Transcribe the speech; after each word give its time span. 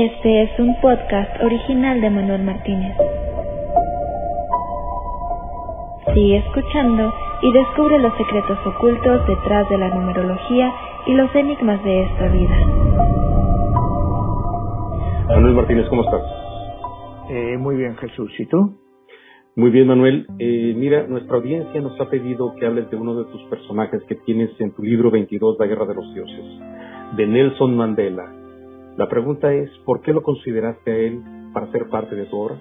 Este 0.00 0.42
es 0.42 0.50
un 0.60 0.80
podcast 0.80 1.42
original 1.42 2.00
de 2.00 2.08
Manuel 2.08 2.44
Martínez. 2.44 2.96
Sigue 6.14 6.36
escuchando 6.36 7.12
y 7.42 7.52
descubre 7.52 7.98
los 7.98 8.12
secretos 8.16 8.58
ocultos 8.64 9.26
detrás 9.26 9.68
de 9.68 9.76
la 9.76 9.88
numerología 9.88 10.72
y 11.04 11.14
los 11.14 11.34
enigmas 11.34 11.82
de 11.82 12.04
esta 12.04 12.28
vida. 12.28 12.56
Manuel 15.30 15.54
Martínez, 15.54 15.88
¿cómo 15.88 16.04
estás? 16.04 16.22
Eh, 17.30 17.56
muy 17.58 17.74
bien, 17.74 17.96
Jesús. 17.96 18.30
¿Y 18.38 18.46
tú? 18.46 18.78
Muy 19.56 19.70
bien, 19.70 19.88
Manuel. 19.88 20.28
Eh, 20.38 20.74
mira, 20.76 21.08
nuestra 21.08 21.38
audiencia 21.38 21.80
nos 21.80 22.00
ha 22.00 22.08
pedido 22.08 22.54
que 22.54 22.66
hables 22.66 22.88
de 22.88 22.96
uno 22.96 23.16
de 23.16 23.24
tus 23.32 23.42
personajes 23.50 24.00
que 24.04 24.14
tienes 24.14 24.50
en 24.60 24.72
tu 24.76 24.84
libro 24.84 25.10
22, 25.10 25.56
La 25.58 25.66
Guerra 25.66 25.86
de 25.86 25.94
los 25.96 26.14
Dioses, 26.14 26.44
de 27.16 27.26
Nelson 27.26 27.76
Mandela. 27.76 28.37
La 28.98 29.08
pregunta 29.08 29.54
es, 29.54 29.70
¿por 29.84 30.00
qué 30.00 30.12
lo 30.12 30.24
consideraste 30.24 30.90
a 30.90 30.96
él 30.96 31.22
para 31.54 31.70
ser 31.70 31.88
parte 31.88 32.16
de 32.16 32.24
tu 32.26 32.36
obra? 32.36 32.56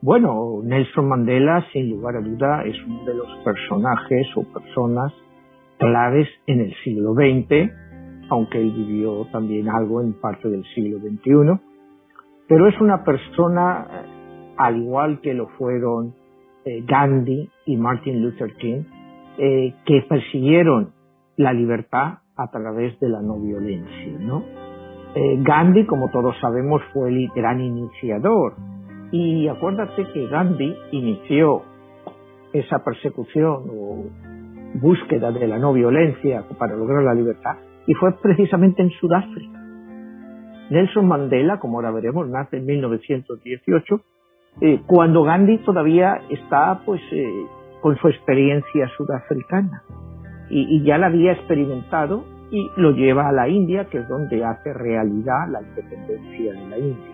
Bueno, 0.00 0.60
Nelson 0.62 1.08
Mandela, 1.08 1.66
sin 1.72 1.90
lugar 1.90 2.14
a 2.14 2.20
duda, 2.20 2.62
es 2.64 2.76
uno 2.86 3.02
de 3.04 3.12
los 3.12 3.26
personajes 3.44 4.24
o 4.36 4.44
personas 4.52 5.12
claves 5.78 6.28
en 6.46 6.60
el 6.60 6.72
siglo 6.84 7.12
XX, 7.12 7.72
aunque 8.30 8.60
él 8.60 8.70
vivió 8.70 9.26
también 9.32 9.68
algo 9.68 10.00
en 10.00 10.12
parte 10.20 10.48
del 10.48 10.64
siglo 10.76 10.98
XXI, 10.98 11.60
pero 12.46 12.68
es 12.68 12.80
una 12.80 13.02
persona, 13.02 13.88
eh, 13.90 14.54
al 14.58 14.76
igual 14.76 15.20
que 15.22 15.34
lo 15.34 15.48
fueron 15.58 16.14
eh, 16.64 16.84
Gandhi 16.86 17.50
y 17.66 17.76
Martin 17.76 18.22
Luther 18.22 18.54
King, 18.58 18.84
eh, 19.38 19.74
que 19.84 20.02
persiguieron 20.08 20.92
la 21.36 21.52
libertad 21.52 22.21
a 22.36 22.50
través 22.50 22.98
de 23.00 23.08
la 23.08 23.20
no 23.20 23.38
violencia, 23.38 24.18
¿no? 24.18 24.42
Eh, 25.14 25.38
Gandhi, 25.42 25.84
como 25.84 26.08
todos 26.10 26.34
sabemos, 26.40 26.82
fue 26.92 27.10
el 27.10 27.28
gran 27.34 27.60
iniciador. 27.60 28.54
Y 29.10 29.46
acuérdate 29.48 30.06
que 30.12 30.26
Gandhi 30.26 30.74
inició 30.92 31.62
esa 32.52 32.82
persecución 32.82 33.64
o 33.70 34.04
búsqueda 34.80 35.30
de 35.30 35.46
la 35.46 35.58
no 35.58 35.74
violencia 35.74 36.44
para 36.58 36.76
lograr 36.76 37.02
la 37.02 37.14
libertad 37.14 37.56
y 37.86 37.92
fue 37.94 38.12
precisamente 38.22 38.82
en 38.82 38.90
Sudáfrica. 38.90 39.60
Nelson 40.70 41.06
Mandela, 41.06 41.58
como 41.58 41.76
ahora 41.76 41.90
veremos, 41.90 42.26
nace 42.28 42.56
en 42.56 42.64
1918, 42.64 44.00
eh, 44.62 44.80
cuando 44.86 45.24
Gandhi 45.24 45.58
todavía 45.58 46.22
está 46.30 46.80
pues 46.86 47.02
eh, 47.12 47.46
con 47.82 47.96
su 47.98 48.08
experiencia 48.08 48.88
sudafricana 48.96 49.82
y, 50.52 50.82
ya 50.82 50.98
la 50.98 51.06
había 51.06 51.32
experimentado 51.32 52.24
y 52.50 52.70
lo 52.76 52.92
lleva 52.92 53.28
a 53.28 53.32
la 53.32 53.48
India, 53.48 53.86
que 53.86 53.98
es 53.98 54.08
donde 54.08 54.44
hace 54.44 54.74
realidad 54.74 55.48
la 55.50 55.62
independencia 55.62 56.52
de 56.52 56.68
la 56.68 56.78
India. 56.78 57.12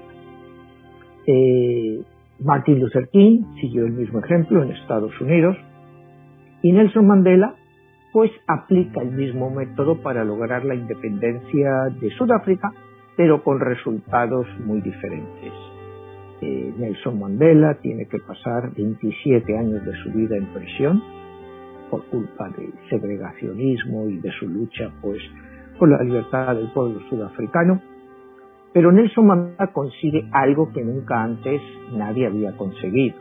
Eh, 1.27 2.03
Martin 2.41 2.81
Luther 2.81 3.09
King 3.13 3.45
siguió 3.61 3.87
el 3.87 3.93
mismo 3.93 4.19
ejemplo 4.19 4.63
en 4.63 4.73
Estados 4.73 5.13
Unidos 5.21 5.57
y 6.63 6.73
Nelson 6.73 7.07
Mandela 7.07 7.55
pues 8.13 8.31
aplica 8.49 9.03
el 9.03 9.13
mismo 9.13 9.51
método 9.51 10.03
para 10.03 10.25
lograr 10.25 10.65
la 10.65 10.75
independencia 10.75 11.85
de 12.01 12.11
Sudáfrica, 12.17 12.73
pero 13.17 13.45
con 13.45 13.61
resultados 13.61 14.47
muy 14.65 14.81
diferentes. 14.81 15.53
Eh, 16.41 16.73
Nelson 16.79 17.21
Mandela 17.21 17.75
tiene 17.75 18.07
que 18.07 18.19
pasar 18.19 18.75
27 18.75 19.57
años 19.57 19.85
de 19.85 19.93
su 20.03 20.11
vida 20.11 20.37
en 20.37 20.47
prisión 20.47 21.18
por 21.91 22.05
culpa 22.07 22.49
del 22.51 22.73
segregacionismo 22.89 24.09
y 24.09 24.19
de 24.19 24.31
su 24.33 24.49
lucha 24.49 24.91
pues 25.01 25.21
por 25.79 25.89
la 25.89 26.03
libertad 26.03 26.57
del 26.57 26.71
pueblo 26.73 27.01
sudafricano. 27.09 27.81
Pero 28.73 28.93
Nelson 28.93 29.27
Mandela 29.27 29.69
consigue 29.73 30.29
algo 30.33 30.71
que 30.73 30.85
nunca 30.85 31.23
antes 31.23 31.61
nadie 31.93 32.27
había 32.27 32.57
conseguido. 32.57 33.17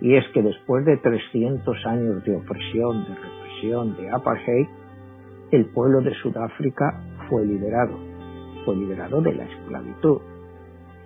Y 0.00 0.14
es 0.14 0.26
que 0.32 0.42
después 0.42 0.84
de 0.86 0.96
300 0.96 1.86
años 1.86 2.24
de 2.24 2.36
opresión, 2.36 3.04
de 3.04 3.14
represión, 3.14 3.96
de 3.96 4.10
apartheid, 4.10 4.66
el 5.50 5.66
pueblo 5.66 6.00
de 6.00 6.14
Sudáfrica 6.14 7.02
fue 7.28 7.44
liberado. 7.44 7.98
Fue 8.64 8.76
liberado 8.76 9.20
de 9.20 9.34
la 9.34 9.44
esclavitud, 9.44 10.20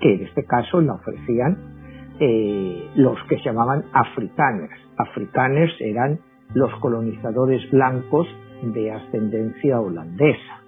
que 0.01 0.15
en 0.15 0.23
este 0.25 0.45
caso 0.45 0.81
la 0.81 0.95
ofrecían 0.95 1.57
eh, 2.21 2.91
los 2.95 3.19
que 3.29 3.37
se 3.39 3.45
llamaban 3.45 3.85
africanos. 3.93 4.71
Africanos 4.97 5.71
eran 5.81 6.21
los 6.53 6.73
colonizadores 6.81 7.71
blancos 7.71 8.27
de 8.63 8.93
ascendencia 8.93 9.81
holandesa, 9.81 10.63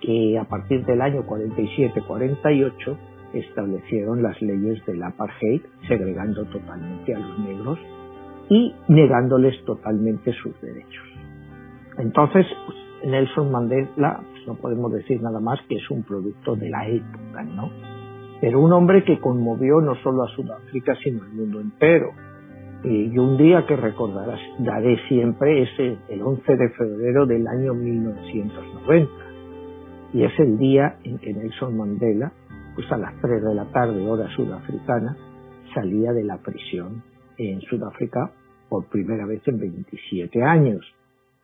que 0.00 0.38
a 0.38 0.44
partir 0.44 0.84
del 0.84 1.00
año 1.00 1.24
47-48 1.24 2.96
establecieron 3.34 4.22
las 4.22 4.40
leyes 4.42 4.84
del 4.86 5.02
apartheid, 5.02 5.62
segregando 5.88 6.44
totalmente 6.46 7.14
a 7.14 7.18
los 7.18 7.38
negros 7.38 7.78
y 8.48 8.74
negándoles 8.88 9.64
totalmente 9.64 10.32
sus 10.34 10.60
derechos. 10.60 11.04
Entonces, 11.98 12.46
pues, 12.66 12.78
Nelson 13.06 13.50
Mandela, 13.50 14.20
pues, 14.30 14.46
no 14.46 14.54
podemos 14.54 14.92
decir 14.92 15.22
nada 15.22 15.40
más 15.40 15.60
que 15.68 15.76
es 15.76 15.90
un 15.90 16.02
producto 16.02 16.56
de 16.56 16.68
la 16.68 16.86
época, 16.88 17.42
¿no? 17.44 17.70
Pero 18.40 18.60
un 18.60 18.72
hombre 18.72 19.04
que 19.04 19.20
conmovió 19.20 19.80
no 19.80 19.94
solo 20.02 20.24
a 20.24 20.28
Sudáfrica, 20.28 20.96
sino 20.96 21.22
al 21.22 21.32
mundo 21.32 21.60
entero 21.60 22.12
y 22.84 23.16
un 23.16 23.36
día 23.36 23.64
que 23.66 23.76
recordarás, 23.76 24.40
daré 24.58 24.96
siempre 25.06 25.62
es 25.62 25.68
el 26.08 26.20
11 26.20 26.56
de 26.56 26.68
febrero 26.70 27.26
del 27.26 27.46
año 27.46 27.74
1990. 27.74 29.10
Y 30.12 30.24
es 30.24 30.32
el 30.40 30.58
día 30.58 30.96
en 31.04 31.18
que 31.18 31.32
Nelson 31.32 31.76
Mandela, 31.76 32.32
pues 32.74 32.90
a 32.90 32.96
las 32.96 33.14
3 33.20 33.42
de 33.42 33.54
la 33.54 33.66
tarde, 33.70 34.04
hora 34.04 34.28
sudafricana, 34.34 35.16
salía 35.74 36.12
de 36.12 36.24
la 36.24 36.38
prisión 36.38 37.04
en 37.38 37.60
Sudáfrica 37.62 38.32
por 38.68 38.86
primera 38.88 39.26
vez 39.26 39.46
en 39.46 39.60
27 39.60 40.42
años. 40.42 40.84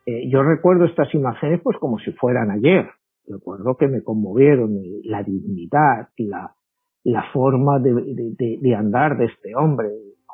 Eh, 0.05 0.29
yo 0.29 0.43
recuerdo 0.43 0.85
estas 0.85 1.13
imágenes 1.13 1.61
pues 1.63 1.77
como 1.77 1.99
si 1.99 2.11
fueran 2.11 2.51
ayer. 2.51 2.89
Recuerdo 3.27 3.77
que 3.77 3.87
me 3.87 4.01
conmovieron 4.01 4.71
la 5.03 5.23
dignidad 5.23 6.09
la, 6.17 6.53
la 7.03 7.23
forma 7.31 7.79
de, 7.79 8.35
de 8.59 8.75
andar 8.75 9.17
de 9.17 9.25
este 9.25 9.55
hombre, 9.55 9.87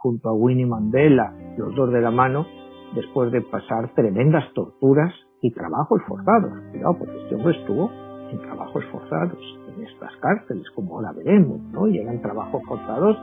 junto 0.05 0.29
a 0.29 0.33
Winnie 0.33 0.67
Mandela, 0.67 1.33
los 1.57 1.73
dos 1.73 1.91
de 1.91 1.99
la 1.99 2.11
mano, 2.11 2.45
después 2.93 3.31
de 3.31 3.41
pasar 3.41 3.91
tremendas 3.95 4.43
torturas 4.53 5.11
y 5.41 5.49
trabajos 5.49 5.99
forzados. 6.07 6.51
Cuidado, 6.69 6.95
porque 6.99 7.17
este 7.23 7.33
hombre 7.33 7.57
estuvo 7.57 7.89
en 8.29 8.37
trabajos 8.37 8.85
forzados 8.91 9.39
en 9.67 9.83
estas 9.83 10.15
cárceles, 10.17 10.69
como 10.75 10.93
ahora 10.93 11.11
veremos, 11.11 11.59
¿no? 11.71 11.87
Y 11.87 11.97
eran 11.97 12.21
trabajos 12.21 12.61
forzados, 12.67 13.17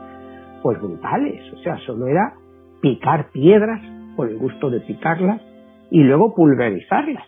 pues 0.61 0.77
brutales. 0.81 1.41
O 1.53 1.57
sea, 1.59 1.77
solo 1.85 2.07
era 2.07 2.33
picar 2.81 3.29
piedras 3.31 3.79
por 4.17 4.27
el 4.27 4.37
gusto 4.37 4.69
de 4.69 4.81
picarlas 4.81 5.41
y 5.89 6.03
luego 6.03 6.35
pulverizarlas. 6.35 7.23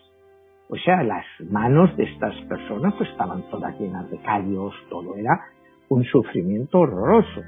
O 0.68 0.76
sea, 0.76 1.02
las 1.02 1.24
manos 1.50 1.96
de 1.96 2.04
estas 2.04 2.36
personas 2.50 2.94
pues 2.98 3.10
estaban 3.10 3.50
todas 3.50 3.80
llenas 3.80 4.12
de 4.12 4.18
callos, 4.18 4.74
todo 4.90 5.16
era 5.16 5.40
un 5.88 6.04
sufrimiento 6.04 6.80
horroroso. 6.80 7.42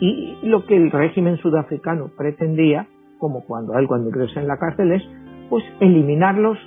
Y 0.00 0.38
lo 0.42 0.64
que 0.64 0.76
el 0.76 0.90
régimen 0.90 1.38
sudafricano 1.38 2.10
pretendía, 2.16 2.86
como 3.18 3.44
cuando 3.44 3.74
algo 3.74 3.88
cuando 3.88 4.08
ingresa 4.08 4.40
en 4.40 4.48
la 4.48 4.58
cárcel, 4.58 4.92
es 4.92 5.02
pues 5.50 5.64
eliminarlos 5.80 6.58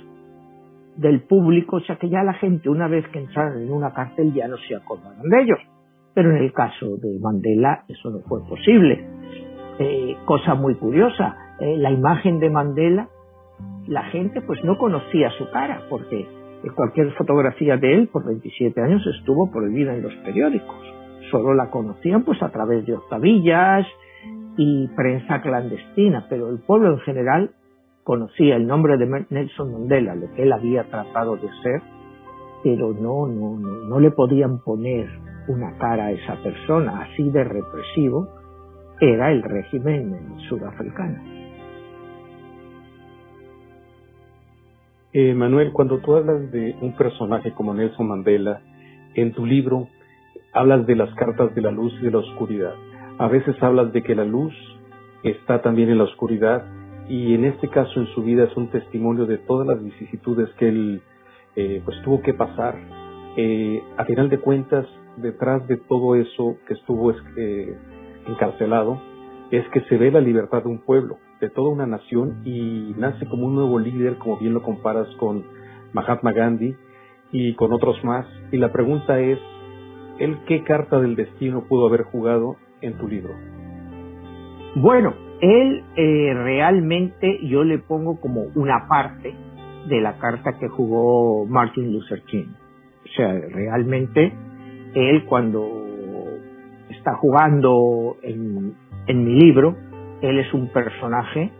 del 0.96 1.22
público, 1.22 1.76
o 1.76 1.80
sea 1.80 1.96
que 1.96 2.10
ya 2.10 2.22
la 2.22 2.34
gente 2.34 2.68
una 2.68 2.88
vez 2.88 3.06
que 3.08 3.20
entraron 3.20 3.62
en 3.62 3.72
una 3.72 3.94
cárcel 3.94 4.34
ya 4.34 4.48
no 4.48 4.56
se 4.58 4.76
acordaban 4.76 5.22
de 5.22 5.42
ellos. 5.42 5.58
Pero 6.14 6.30
en 6.30 6.42
el 6.42 6.52
caso 6.52 6.98
de 6.98 7.18
Mandela 7.20 7.84
eso 7.88 8.10
no 8.10 8.18
fue 8.20 8.46
posible. 8.46 9.06
Eh, 9.78 10.16
cosa 10.26 10.54
muy 10.54 10.74
curiosa, 10.74 11.56
eh, 11.60 11.76
la 11.78 11.90
imagen 11.90 12.38
de 12.38 12.50
Mandela, 12.50 13.08
la 13.86 14.02
gente 14.04 14.42
pues 14.42 14.62
no 14.64 14.76
conocía 14.76 15.30
su 15.38 15.48
cara, 15.50 15.82
porque 15.88 16.26
cualquier 16.76 17.12
fotografía 17.12 17.78
de 17.78 17.94
él 17.94 18.08
por 18.08 18.26
27 18.26 18.78
años 18.82 19.02
estuvo 19.18 19.50
prohibida 19.50 19.94
en 19.94 20.02
los 20.02 20.14
periódicos 20.16 20.91
solo 21.32 21.54
la 21.54 21.70
conocían 21.70 22.22
pues 22.22 22.40
a 22.42 22.50
través 22.50 22.86
de 22.86 22.94
octavillas 22.94 23.84
y 24.56 24.86
prensa 24.88 25.40
clandestina, 25.40 26.26
pero 26.28 26.48
el 26.50 26.60
pueblo 26.60 26.92
en 26.92 26.98
general 27.00 27.50
conocía 28.04 28.56
el 28.56 28.66
nombre 28.66 28.96
de 28.98 29.26
Nelson 29.30 29.72
Mandela, 29.72 30.14
lo 30.14 30.32
que 30.34 30.42
él 30.42 30.52
había 30.52 30.84
tratado 30.84 31.36
de 31.36 31.48
ser, 31.62 31.82
pero 32.62 32.92
no, 32.92 33.26
no, 33.26 33.58
no, 33.58 33.88
no 33.88 33.98
le 33.98 34.10
podían 34.10 34.58
poner 34.58 35.08
una 35.48 35.76
cara 35.78 36.06
a 36.06 36.12
esa 36.12 36.36
persona, 36.42 37.02
así 37.02 37.30
de 37.30 37.42
represivo 37.42 38.28
era 39.00 39.32
el 39.32 39.42
régimen 39.42 40.36
sudafricano. 40.48 41.18
Eh, 45.14 45.34
Manuel, 45.34 45.72
cuando 45.72 45.98
tú 45.98 46.14
hablas 46.14 46.50
de 46.52 46.76
un 46.80 46.96
personaje 46.96 47.52
como 47.52 47.74
Nelson 47.74 48.08
Mandela, 48.08 48.60
en 49.14 49.32
tu 49.32 49.44
libro 49.44 49.88
hablas 50.52 50.86
de 50.86 50.96
las 50.96 51.12
cartas 51.14 51.54
de 51.54 51.62
la 51.62 51.70
luz 51.70 51.92
y 52.00 52.04
de 52.04 52.10
la 52.10 52.18
oscuridad. 52.18 52.74
A 53.18 53.28
veces 53.28 53.60
hablas 53.62 53.92
de 53.92 54.02
que 54.02 54.14
la 54.14 54.24
luz 54.24 54.52
está 55.22 55.62
también 55.62 55.90
en 55.90 55.98
la 55.98 56.04
oscuridad 56.04 56.64
y 57.08 57.34
en 57.34 57.44
este 57.44 57.68
caso 57.68 58.00
en 58.00 58.06
su 58.14 58.22
vida 58.22 58.44
es 58.44 58.56
un 58.56 58.68
testimonio 58.68 59.26
de 59.26 59.38
todas 59.38 59.66
las 59.66 59.82
vicisitudes 59.82 60.48
que 60.58 60.68
él 60.68 61.02
eh, 61.56 61.82
pues 61.84 62.00
tuvo 62.02 62.22
que 62.22 62.34
pasar. 62.34 62.76
Eh, 63.36 63.82
a 63.96 64.04
final 64.04 64.28
de 64.28 64.38
cuentas, 64.38 64.86
detrás 65.16 65.66
de 65.68 65.76
todo 65.76 66.14
eso 66.14 66.56
que 66.66 66.74
estuvo 66.74 67.12
eh, 67.36 67.76
encarcelado 68.26 69.00
es 69.50 69.66
que 69.68 69.82
se 69.82 69.98
ve 69.98 70.10
la 70.10 70.20
libertad 70.20 70.62
de 70.62 70.70
un 70.70 70.78
pueblo, 70.78 71.18
de 71.40 71.50
toda 71.50 71.68
una 71.68 71.86
nación 71.86 72.42
y 72.44 72.94
nace 72.96 73.26
como 73.26 73.46
un 73.46 73.54
nuevo 73.54 73.78
líder, 73.78 74.16
como 74.16 74.38
bien 74.38 74.54
lo 74.54 74.62
comparas 74.62 75.08
con 75.16 75.44
Mahatma 75.92 76.32
Gandhi 76.32 76.74
y 77.32 77.54
con 77.54 77.72
otros 77.72 78.02
más. 78.04 78.26
Y 78.50 78.56
la 78.56 78.72
pregunta 78.72 79.20
es, 79.20 79.38
¿él 80.18 80.38
qué 80.46 80.62
carta 80.62 81.00
del 81.00 81.16
destino 81.16 81.64
pudo 81.68 81.86
haber 81.86 82.02
jugado 82.02 82.56
en 82.80 82.98
tu 82.98 83.08
libro? 83.08 83.34
Bueno, 84.76 85.14
él 85.40 85.84
eh, 85.96 86.32
realmente 86.34 87.40
yo 87.42 87.64
le 87.64 87.78
pongo 87.78 88.20
como 88.20 88.46
una 88.54 88.86
parte 88.88 89.34
de 89.88 90.00
la 90.00 90.18
carta 90.18 90.58
que 90.58 90.68
jugó 90.68 91.46
Martin 91.46 91.92
Luther 91.92 92.22
King. 92.22 92.46
O 93.04 93.08
sea, 93.14 93.32
realmente 93.32 94.32
él 94.94 95.24
cuando 95.24 95.82
está 96.88 97.14
jugando 97.16 98.16
en, 98.22 98.74
mi 99.08 99.40
libro, 99.40 99.76
él 100.20 100.38
es 100.38 100.54
un 100.54 100.68
personaje 100.68 101.50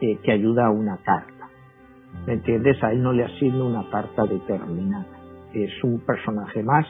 eh, 0.00 0.18
que 0.22 0.32
ayuda 0.32 0.66
a 0.66 0.70
una 0.70 0.96
carta. 0.98 1.48
¿Me 2.26 2.34
entiendes? 2.34 2.82
A 2.82 2.92
él 2.92 3.02
no 3.02 3.12
le 3.12 3.24
asigno 3.24 3.66
una 3.66 3.88
carta 3.90 4.24
determinada. 4.24 5.06
Es 5.54 5.72
un 5.84 6.00
personaje 6.00 6.62
más, 6.62 6.86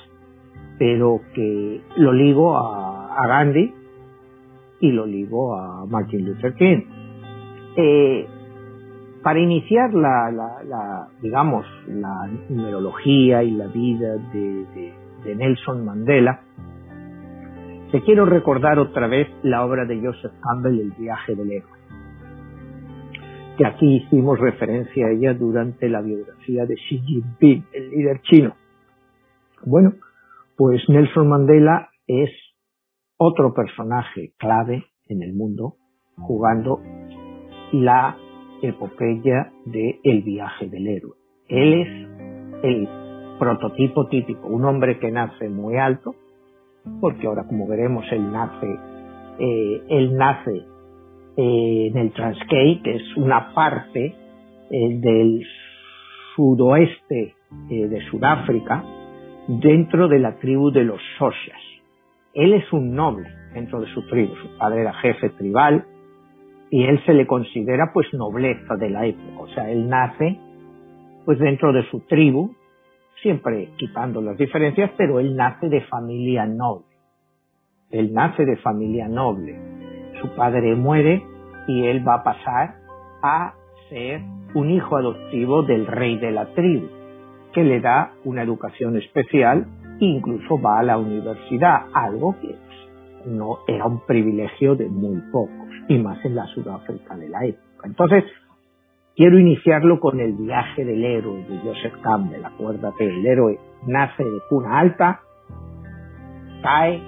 pero 0.81 1.21
que 1.35 1.83
lo 1.97 2.11
ligo 2.11 2.57
a, 2.57 3.27
Gandhi 3.29 3.75
y 4.81 4.93
lo 4.93 5.05
ligo 5.05 5.55
a 5.55 5.85
Martin 5.85 6.25
Luther 6.25 6.55
King. 6.55 6.81
Eh, 7.77 8.27
para 9.23 9.41
iniciar 9.41 9.93
la, 9.93 11.07
digamos, 11.21 11.67
la 11.87 12.31
numerología 12.49 13.43
y 13.43 13.51
la 13.51 13.67
vida 13.67 14.17
de, 14.33 14.95
Nelson 15.37 15.85
Mandela, 15.85 16.41
te 17.93 18.01
quiero 18.01 18.25
recordar 18.25 18.79
otra 18.79 19.07
vez 19.07 19.29
la 19.43 19.67
obra 19.67 19.85
de 19.85 20.01
Joseph 20.01 20.33
Campbell, 20.41 20.81
El 20.81 20.93
viaje 20.93 21.35
del 21.35 21.53
héroe, 21.53 21.79
que 23.59 23.67
aquí 23.67 23.97
hicimos 23.97 24.41
referencia 24.41 25.09
a 25.09 25.11
ella 25.11 25.35
durante 25.35 25.91
la 25.91 26.01
biografía 26.01 26.65
de 26.65 26.77
Xi 26.77 27.01
Jinping, 27.01 27.67
el 27.75 27.91
líder 27.91 28.23
chino. 28.23 28.55
Bueno, 29.67 29.93
pues 30.61 30.87
Nelson 30.91 31.27
Mandela 31.27 31.89
es 32.07 32.29
otro 33.17 33.55
personaje 33.55 34.35
clave 34.37 34.85
en 35.09 35.23
el 35.23 35.33
mundo 35.33 35.77
jugando 36.19 36.83
la 37.73 38.19
epopeya 38.61 39.53
de 39.65 40.01
El 40.05 40.21
viaje 40.21 40.69
del 40.69 40.87
héroe. 40.87 41.15
Él 41.49 41.73
es 41.73 42.63
el 42.63 42.89
prototipo 43.39 44.09
típico, 44.09 44.49
un 44.49 44.67
hombre 44.67 44.99
que 44.99 45.11
nace 45.11 45.49
muy 45.49 45.79
alto, 45.79 46.15
porque 47.01 47.27
ahora 47.27 47.47
como 47.47 47.67
veremos 47.67 48.05
él 48.13 48.31
nace, 48.31 48.79
eh, 49.39 49.83
él 49.89 50.15
nace 50.15 50.57
eh, 51.39 51.87
en 51.87 51.97
el 51.97 52.13
Transkei, 52.13 52.83
que 52.83 52.97
es 52.97 53.17
una 53.17 53.55
parte 53.55 54.15
eh, 54.71 54.99
del 55.01 55.43
sudoeste 56.37 57.35
de 57.71 58.01
Sudáfrica, 58.11 59.00
dentro 59.59 60.07
de 60.07 60.21
la 60.21 60.39
tribu 60.39 60.71
de 60.71 60.85
los 60.85 61.01
Soshas. 61.19 61.61
Él 62.35 62.53
es 62.53 62.73
un 62.73 62.95
noble 62.95 63.29
dentro 63.53 63.81
de 63.81 63.93
su 63.93 64.07
tribu, 64.07 64.37
su 64.37 64.57
padre 64.57 64.83
era 64.83 64.95
jefe 64.95 65.31
tribal, 65.31 65.85
y 66.71 66.85
él 66.85 67.05
se 67.05 67.15
le 67.15 67.27
considera 67.27 67.91
pues 67.93 68.07
nobleza 68.15 68.77
de 68.77 68.91
la 68.91 69.07
época, 69.07 69.41
o 69.41 69.49
sea, 69.49 69.69
él 69.69 69.89
nace 69.89 70.39
pues 71.25 71.41
dentro 71.41 71.73
de 71.73 71.83
su 71.91 72.01
tribu, 72.07 72.55
siempre 73.23 73.71
quitando 73.77 74.23
las 74.23 74.39
diferencias, 74.39 74.93
pero 74.97 75.19
él 75.19 75.35
nace 75.35 75.69
de 75.69 75.81
familia 75.83 76.47
noble. 76.47 76.87
Él 77.91 78.13
nace 78.13 78.45
de 78.45 78.57
familia 78.59 79.09
noble. 79.09 79.59
Su 80.21 80.29
padre 80.37 80.77
muere 80.77 81.23
y 81.67 81.87
él 81.87 82.07
va 82.07 82.17
a 82.17 82.23
pasar 82.23 82.77
a 83.23 83.55
ser 83.89 84.23
un 84.55 84.71
hijo 84.71 84.97
adoptivo 84.97 85.65
del 85.65 85.87
rey 85.89 86.19
de 86.19 86.31
la 86.31 86.47
tribu, 86.55 86.89
que 87.53 87.65
le 87.65 87.81
da 87.81 88.13
una 88.25 88.43
educación 88.43 88.97
especial 88.97 89.67
e 90.01 90.05
incluso 90.05 90.61
va 90.61 90.81
a 90.81 90.83
la 90.83 90.99
universidad, 90.99 91.87
algo 91.93 92.37
que 92.41 92.55
no 93.27 93.59
era 93.67 93.87
un 93.87 94.01
privilegio 94.07 94.75
de 94.75 94.89
muy 94.89 95.21
pocos, 95.33 95.69
y 95.89 95.99
más 95.99 96.25
en 96.25 96.37
la 96.37 96.47
Sudáfrica 96.47 97.17
de 97.17 97.29
la 97.29 97.45
época. 97.45 97.87
Entonces, 97.87 98.25
quiero 99.15 99.39
iniciarlo 99.39 100.01
con 100.01 100.21
el 100.21 100.33
viaje 100.33 100.85
del 100.85 101.05
héroe 101.05 101.45
de 101.45 101.59
Joseph 101.59 102.01
Campbell. 102.03 102.45
Acuérdate, 102.45 103.05
el 103.05 103.27
héroe 103.27 103.59
nace 103.87 104.25
de 104.25 104.41
cuna 104.49 104.79
alta, 104.79 105.21
cae, 106.63 107.03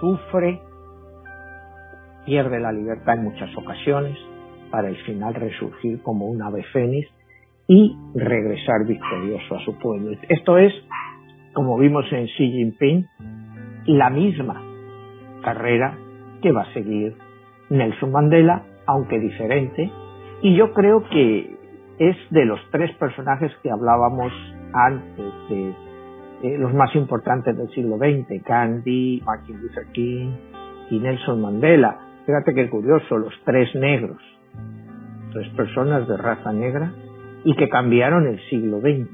sufre, 0.00 0.60
pierde 2.24 2.60
la 2.60 2.72
libertad 2.72 3.16
en 3.16 3.24
muchas 3.24 3.56
ocasiones, 3.56 4.16
para 4.70 4.88
al 4.88 4.96
final 5.04 5.34
resurgir 5.34 6.00
como 6.02 6.26
un 6.26 6.42
ave 6.42 6.62
fénix 6.72 7.08
y 7.70 7.96
regresar 8.16 8.84
victorioso 8.84 9.54
a 9.54 9.64
su 9.64 9.78
pueblo. 9.78 10.10
Esto 10.28 10.58
es, 10.58 10.72
como 11.52 11.78
vimos 11.78 12.04
en 12.10 12.26
Xi 12.26 12.50
Jinping, 12.50 13.06
la 13.86 14.10
misma 14.10 14.60
carrera 15.44 15.96
que 16.42 16.50
va 16.50 16.62
a 16.62 16.72
seguir 16.72 17.14
Nelson 17.68 18.10
Mandela, 18.10 18.64
aunque 18.86 19.20
diferente, 19.20 19.88
y 20.42 20.56
yo 20.56 20.72
creo 20.72 21.04
que 21.10 21.56
es 22.00 22.16
de 22.30 22.44
los 22.44 22.58
tres 22.72 22.92
personajes 22.96 23.52
que 23.62 23.70
hablábamos 23.70 24.32
antes 24.72 25.32
de 26.42 26.58
los 26.58 26.74
más 26.74 26.92
importantes 26.96 27.56
del 27.56 27.68
siglo 27.68 27.98
XX, 27.98 28.42
Gandhi, 28.44 29.22
Martin 29.24 29.60
Luther 29.60 29.86
King 29.92 30.32
y 30.90 30.98
Nelson 30.98 31.40
Mandela. 31.40 32.00
Fíjate 32.26 32.52
qué 32.52 32.68
curioso, 32.68 33.16
los 33.16 33.34
tres 33.44 33.72
negros, 33.76 34.20
tres 35.32 35.48
personas 35.50 36.08
de 36.08 36.16
raza 36.16 36.52
negra 36.52 36.92
y 37.44 37.54
que 37.54 37.68
cambiaron 37.68 38.26
el 38.26 38.40
siglo 38.48 38.80
XX. 38.80 39.08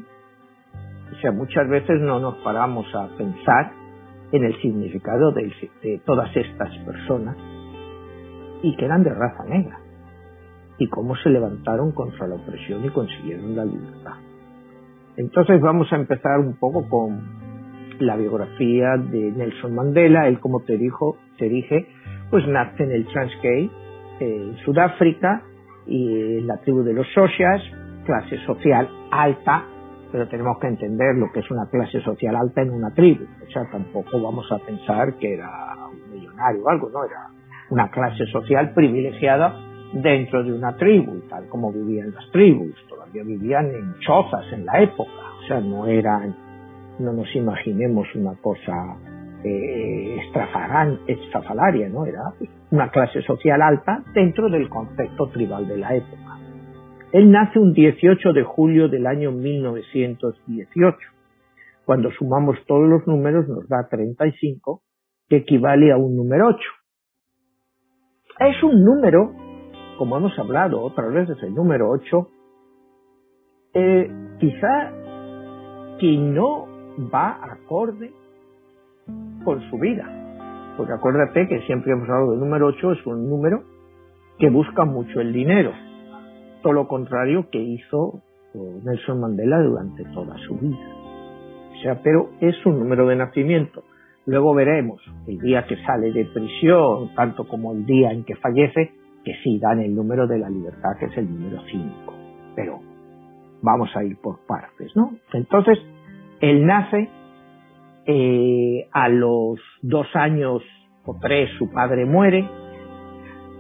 O 1.13 1.21
sea, 1.21 1.33
muchas 1.33 1.69
veces 1.69 2.01
no 2.01 2.19
nos 2.19 2.37
paramos 2.37 2.87
a 2.95 3.09
pensar 3.17 3.73
en 4.33 4.45
el 4.45 4.61
significado 4.61 5.33
de, 5.33 6.01
todas 6.05 6.35
estas 6.37 6.77
personas 6.79 7.37
y 8.63 8.77
que 8.77 8.85
eran 8.85 9.05
de 9.05 9.11
raza 9.11 9.45
negra 9.45 9.79
y 10.79 10.89
cómo 10.89 11.17
se 11.17 11.31
levantaron 11.31 11.93
contra 11.93 12.27
la 12.27 12.35
opresión 12.35 12.85
y 12.85 12.91
consiguieron 12.91 13.57
la 13.57 13.65
libertad. 13.65 14.17
Entonces 15.17 15.61
vamos 15.61 15.91
a 15.93 15.97
empezar 15.97 16.41
un 16.41 16.55
poco 16.59 16.89
con 16.89 17.47
la 18.01 18.17
biografía 18.17 18.97
de 18.99 19.33
Nelson 19.33 19.75
Mandela. 19.75 20.29
Él, 20.29 20.39
como 20.41 20.61
te 20.65 20.77
dijo, 20.77 21.17
te 21.39 21.49
dije, 21.49 21.87
pues 22.31 22.47
nace 22.47 22.83
en 22.83 22.93
el 22.93 23.07
Transkei, 23.07 23.71
en 24.21 24.57
Sudáfrica, 24.65 25.43
y 25.87 26.39
en 26.39 26.47
la 26.47 26.59
tribu 26.59 26.83
de 26.83 26.93
los 26.93 27.07
Soshas, 27.15 27.63
clase 28.07 28.39
social 28.47 28.89
alta, 29.11 29.65
pero 30.11 30.29
tenemos 30.29 30.59
que 30.59 30.69
entender 30.69 31.17
lo 31.17 31.31
que 31.33 31.41
es 31.41 31.51
una 31.51 31.67
clase 31.67 32.01
social 32.01 32.37
alta 32.37 32.63
en 32.63 32.71
una 32.71 32.91
tribu. 32.95 33.25
O 33.47 33.51
sea, 33.51 33.69
tampoco 33.71 34.21
vamos 34.21 34.51
a 34.51 34.59
pensar 34.59 35.15
que 35.19 35.35
era 35.35 35.49
un 35.91 36.11
millonario 36.13 36.65
o 36.65 36.69
algo, 36.69 36.89
no, 36.89 37.05
era 37.05 37.29
una 37.71 37.91
clase 37.91 38.25
social 38.27 38.73
privilegiada 38.73 39.55
dentro 39.93 40.43
de 40.43 40.53
una 40.53 40.77
tribu, 40.77 41.21
tal 41.29 41.49
como 41.49 41.73
vivían 41.73 42.13
las 42.13 42.31
tribus, 42.31 42.75
todavía 42.89 43.23
vivían 43.25 43.67
en 43.67 43.95
chozas 44.01 44.45
en 44.53 44.65
la 44.65 44.81
época, 44.83 45.11
o 45.43 45.47
sea, 45.47 45.61
no 45.61 45.87
eran, 45.87 46.35
no 46.99 47.13
nos 47.13 47.35
imaginemos 47.35 48.07
una 48.15 48.35
cosa 48.37 48.97
eh, 49.45 50.17
estrafalaria, 51.07 51.89
¿no? 51.89 52.05
Era 52.05 52.33
una 52.71 52.91
clase 52.91 53.23
social 53.23 53.63
alta 53.63 54.03
dentro 54.13 54.49
del 54.49 54.69
concepto 54.69 55.29
tribal 55.29 55.67
de 55.69 55.79
la 55.79 55.95
época. 55.95 56.26
Él 57.17 57.31
nace 57.31 57.59
un 57.59 57.73
18 57.73 58.35
de 58.35 58.43
julio 58.43 58.91
del 58.91 59.07
año 59.07 59.33
1918. 59.33 60.99
Cuando 61.87 62.11
sumamos 62.11 62.59
todos 62.67 62.87
los 62.87 63.07
números 63.07 63.49
nos 63.49 63.67
da 63.71 63.89
35, 63.89 64.83
que 65.27 65.37
equivale 65.37 65.93
a 65.93 65.97
un 65.97 66.15
número 66.15 66.49
8. 66.49 66.59
Es 68.41 68.63
un 68.63 68.85
número, 68.85 69.33
como 69.97 70.19
hemos 70.19 70.39
hablado 70.39 70.83
otras 70.83 71.11
veces, 71.11 71.43
el 71.43 71.55
número 71.55 71.89
8, 71.89 72.29
eh, 73.73 74.11
quizá 74.39 74.93
que 75.99 76.19
no 76.19 76.67
va 77.11 77.43
acorde 77.51 78.13
con 79.43 79.63
su 79.71 79.79
vida. 79.79 80.05
Porque 80.77 80.93
acuérdate 80.93 81.49
que 81.49 81.63
siempre 81.63 81.93
hemos 81.93 82.11
hablado 82.11 82.33
del 82.33 82.41
número 82.41 82.67
8, 82.67 82.93
es 82.93 83.07
un 83.07 83.27
número 83.27 83.63
que 84.39 84.51
busca 84.51 84.85
mucho 84.85 85.19
el 85.23 85.33
dinero 85.33 85.73
lo 86.73 86.89
contrario 86.89 87.49
que 87.51 87.59
hizo 87.59 88.23
Nelson 88.55 89.21
Mandela 89.21 89.61
durante 89.61 90.05
toda 90.07 90.37
su 90.47 90.57
vida. 90.57 90.95
O 91.73 91.83
sea, 91.83 92.01
pero 92.03 92.31
es 92.41 92.55
un 92.65 92.79
número 92.79 93.07
de 93.07 93.17
nacimiento. 93.17 93.83
Luego 94.25 94.55
veremos 94.55 95.01
el 95.27 95.39
día 95.39 95.67
que 95.67 95.77
sale 95.85 96.13
de 96.13 96.25
prisión, 96.25 97.15
tanto 97.15 97.47
como 97.47 97.73
el 97.73 97.85
día 97.85 98.13
en 98.13 98.25
que 98.25 98.35
fallece, 98.37 98.93
que 99.25 99.35
sí 99.45 99.59
dan 99.59 99.81
el 99.81 99.95
número 99.95 100.27
de 100.27 100.39
la 100.39 100.49
libertad, 100.49 100.97
que 100.99 101.07
es 101.07 101.17
el 101.19 101.29
número 101.29 101.63
5. 101.71 102.15
Pero 102.57 102.81
vamos 103.63 103.95
a 103.95 104.03
ir 104.03 104.17
por 104.21 104.41
partes, 104.47 104.91
¿no? 104.97 105.13
Entonces, 105.33 105.79
él 106.41 106.67
nace 106.67 107.09
Eh, 108.09 108.87
a 108.93 109.09
los 109.09 109.59
dos 109.83 110.07
años 110.15 110.63
o 111.05 111.19
tres 111.21 111.51
su 111.59 111.73
padre 111.73 112.05
muere, 112.05 112.49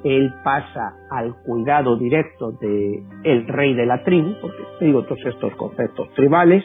él 0.07 0.33
pasa 0.45 0.95
al 1.11 1.35
cuidado 1.43 1.97
directo 1.97 2.53
de 2.53 3.03
el 3.25 3.49
rey 3.49 3.75
de 3.75 3.87
la 3.87 4.05
tribu, 4.05 4.35
porque 4.41 4.63
digo 4.81 5.03
todos 5.03 5.25
estos 5.27 5.53
conceptos 5.57 6.13
tribales, 6.15 6.65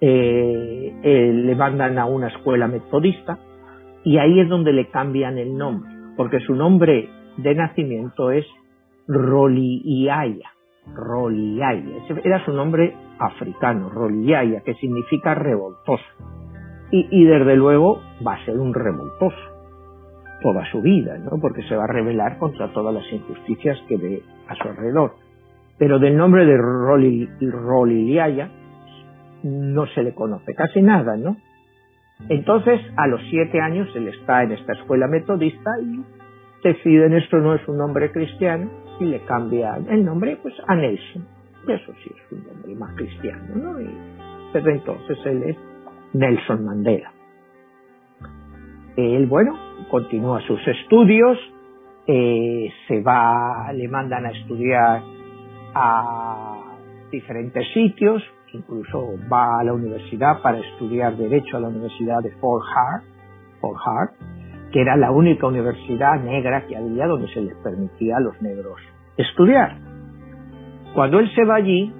eh, 0.00 1.32
le 1.34 1.54
mandan 1.56 1.98
a 1.98 2.06
una 2.06 2.28
escuela 2.28 2.68
metodista 2.68 3.38
y 4.04 4.18
ahí 4.18 4.38
es 4.38 4.48
donde 4.48 4.72
le 4.72 4.90
cambian 4.90 5.38
el 5.38 5.56
nombre, 5.56 5.90
porque 6.16 6.38
su 6.40 6.54
nombre 6.54 7.08
de 7.36 7.54
nacimiento 7.54 8.30
es 8.30 8.46
Roliaya. 9.08 10.50
Roliaya. 10.94 12.04
Era 12.22 12.44
su 12.44 12.52
nombre 12.52 12.94
africano, 13.18 13.88
Roliaya, 13.88 14.60
que 14.60 14.74
significa 14.74 15.34
revoltoso. 15.34 16.04
Y 16.90 17.24
desde 17.24 17.56
luego 17.56 18.00
va 18.24 18.34
a 18.34 18.44
ser 18.44 18.56
un 18.56 18.72
revoltoso 18.72 19.53
toda 20.44 20.62
su 20.70 20.82
vida, 20.82 21.16
¿no? 21.16 21.40
Porque 21.40 21.62
se 21.62 21.74
va 21.74 21.84
a 21.84 21.86
rebelar 21.86 22.36
contra 22.36 22.70
todas 22.74 22.94
las 22.94 23.10
injusticias 23.10 23.78
que 23.88 23.96
ve 23.96 24.22
a 24.46 24.54
su 24.54 24.68
alrededor. 24.68 25.14
Pero 25.78 25.98
del 25.98 26.18
nombre 26.18 26.44
de 26.44 26.58
Roliaya 27.50 28.50
no 29.42 29.86
se 29.86 30.02
le 30.02 30.14
conoce 30.14 30.54
casi 30.54 30.82
nada, 30.82 31.16
¿no? 31.16 31.38
Entonces, 32.28 32.78
a 32.96 33.06
los 33.06 33.22
siete 33.30 33.58
años, 33.58 33.88
él 33.96 34.08
está 34.08 34.42
en 34.42 34.52
esta 34.52 34.74
escuela 34.74 35.08
metodista 35.08 35.70
y 35.82 36.04
deciden 36.62 37.14
esto 37.14 37.38
no 37.38 37.54
es 37.54 37.66
un 37.66 37.78
nombre 37.78 38.12
cristiano 38.12 38.70
y 39.00 39.06
le 39.06 39.20
cambia 39.24 39.78
el 39.88 40.04
nombre 40.04 40.38
pues 40.42 40.54
a 40.66 40.74
Nelson. 40.74 41.26
Eso 41.66 41.92
sí 42.04 42.10
es 42.14 42.32
un 42.32 42.46
nombre 42.46 42.74
más 42.74 42.94
cristiano, 42.96 43.44
¿no? 43.56 43.80
Y 43.80 43.88
desde 44.52 44.72
entonces 44.72 45.18
él 45.24 45.42
es 45.44 45.56
Nelson 46.12 46.66
Mandela. 46.66 47.13
Él, 48.96 49.26
bueno, 49.26 49.58
continúa 49.90 50.40
sus 50.42 50.60
estudios, 50.66 51.38
eh, 52.06 52.68
se 52.86 53.00
va, 53.02 53.72
le 53.72 53.88
mandan 53.88 54.26
a 54.26 54.30
estudiar 54.30 55.02
a 55.74 56.76
diferentes 57.10 57.66
sitios, 57.72 58.22
incluso 58.52 59.14
va 59.32 59.60
a 59.60 59.64
la 59.64 59.72
universidad 59.72 60.40
para 60.42 60.58
estudiar 60.58 61.16
Derecho 61.16 61.56
a 61.56 61.60
la 61.60 61.68
Universidad 61.68 62.22
de 62.22 62.30
Fort 62.32 62.64
Hart, 62.74 63.04
Fort 63.60 63.78
Hart 63.84 64.12
que 64.74 64.80
era 64.80 64.96
la 64.96 65.12
única 65.12 65.46
universidad 65.46 66.20
negra 66.20 66.66
que 66.66 66.76
había 66.76 67.06
donde 67.06 67.28
se 67.28 67.40
les 67.40 67.54
permitía 67.58 68.16
a 68.16 68.20
los 68.20 68.42
negros 68.42 68.80
estudiar. 69.16 69.76
Cuando 70.94 71.20
él 71.20 71.30
se 71.32 71.44
va 71.44 71.54
allí, 71.54 71.92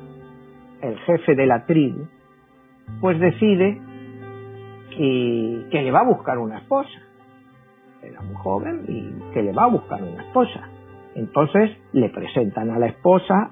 el 0.83 0.99
jefe 0.99 1.37
de 1.37 1.47
la 1.47 1.67
tribu, 1.67 2.09
pues 3.01 3.21
decide 3.21 3.81
que, 4.97 5.67
que 5.71 5.83
le 5.83 5.91
va 5.91 6.01
a 6.01 6.05
buscar 6.05 6.39
una 6.39 6.59
esposa. 6.59 7.01
Era 8.03 8.21
muy 8.23 8.35
joven 8.37 8.85
y 8.89 9.33
que 9.33 9.43
le 9.43 9.53
va 9.53 9.65
a 9.65 9.69
buscar 9.69 10.03
una 10.03 10.23
esposa. 10.23 10.69
Entonces 11.15 11.71
le 11.93 12.09
presentan 12.11 12.71
a 12.71 12.79
la 12.79 12.87
esposa 12.87 13.51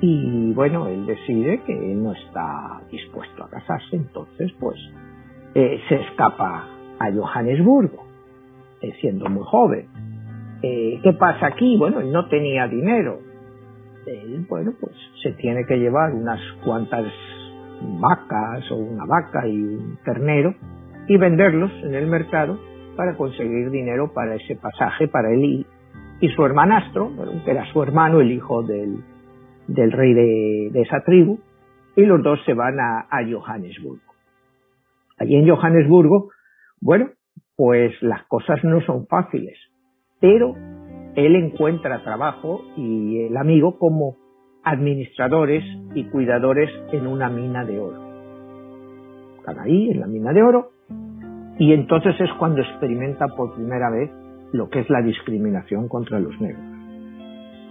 y 0.00 0.52
bueno, 0.52 0.86
él 0.86 1.06
decide 1.06 1.62
que 1.62 1.74
no 1.74 2.12
está 2.12 2.80
dispuesto 2.90 3.44
a 3.44 3.50
casarse, 3.50 3.96
entonces 3.96 4.52
pues 4.60 4.78
eh, 5.54 5.80
se 5.88 5.96
escapa 5.96 6.66
a 7.00 7.12
Johannesburgo, 7.12 8.04
eh, 8.80 8.92
siendo 9.00 9.28
muy 9.28 9.42
joven. 9.44 9.88
Eh, 10.62 11.00
¿Qué 11.02 11.12
pasa 11.12 11.46
aquí? 11.46 11.76
Bueno, 11.76 12.00
él 12.00 12.12
no 12.12 12.28
tenía 12.28 12.68
dinero. 12.68 13.20
Él, 14.06 14.46
bueno, 14.48 14.72
pues 14.80 14.94
se 15.22 15.32
tiene 15.32 15.64
que 15.66 15.76
llevar 15.76 16.12
unas 16.14 16.40
cuantas 16.64 17.04
vacas 17.82 18.70
o 18.70 18.76
una 18.76 19.04
vaca 19.04 19.46
y 19.46 19.56
un 19.56 19.98
ternero 20.04 20.54
y 21.06 21.16
venderlos 21.16 21.70
en 21.82 21.94
el 21.94 22.06
mercado 22.06 22.58
para 22.96 23.16
conseguir 23.16 23.70
dinero 23.70 24.12
para 24.12 24.34
ese 24.34 24.56
pasaje 24.56 25.08
para 25.08 25.30
él 25.30 25.66
y, 26.20 26.28
su 26.34 26.44
hermanastro, 26.44 27.12
que 27.44 27.50
era 27.50 27.64
su 27.72 27.80
hermano, 27.80 28.20
el 28.20 28.32
hijo 28.32 28.64
del, 28.64 29.04
del 29.68 29.92
rey 29.92 30.14
de, 30.14 30.80
esa 30.80 31.02
tribu, 31.04 31.38
y 31.94 32.04
los 32.04 32.22
dos 32.22 32.40
se 32.44 32.54
van 32.54 32.80
a, 32.80 33.06
Johannesburgo. 33.30 34.02
Allí 35.16 35.36
en 35.36 35.48
Johannesburgo, 35.48 36.30
bueno, 36.80 37.10
pues 37.56 37.92
las 38.02 38.24
cosas 38.26 38.62
no 38.64 38.80
son 38.80 39.06
fáciles, 39.06 39.56
pero 40.20 40.54
él 41.14 41.36
encuentra 41.36 42.02
trabajo 42.02 42.62
y 42.76 43.26
el 43.26 43.36
amigo 43.36 43.78
como 43.78 44.16
administradores 44.70 45.64
y 45.94 46.04
cuidadores 46.04 46.70
en 46.92 47.06
una 47.06 47.28
mina 47.28 47.64
de 47.64 47.78
oro. 47.78 48.00
Están 49.38 49.60
ahí 49.60 49.90
en 49.90 50.00
la 50.00 50.06
mina 50.06 50.32
de 50.32 50.42
oro 50.42 50.70
y 51.58 51.72
entonces 51.72 52.14
es 52.20 52.30
cuando 52.38 52.60
experimenta 52.60 53.26
por 53.28 53.54
primera 53.54 53.90
vez 53.90 54.10
lo 54.52 54.68
que 54.68 54.80
es 54.80 54.90
la 54.90 55.02
discriminación 55.02 55.88
contra 55.88 56.18
los 56.20 56.38
negros 56.40 56.78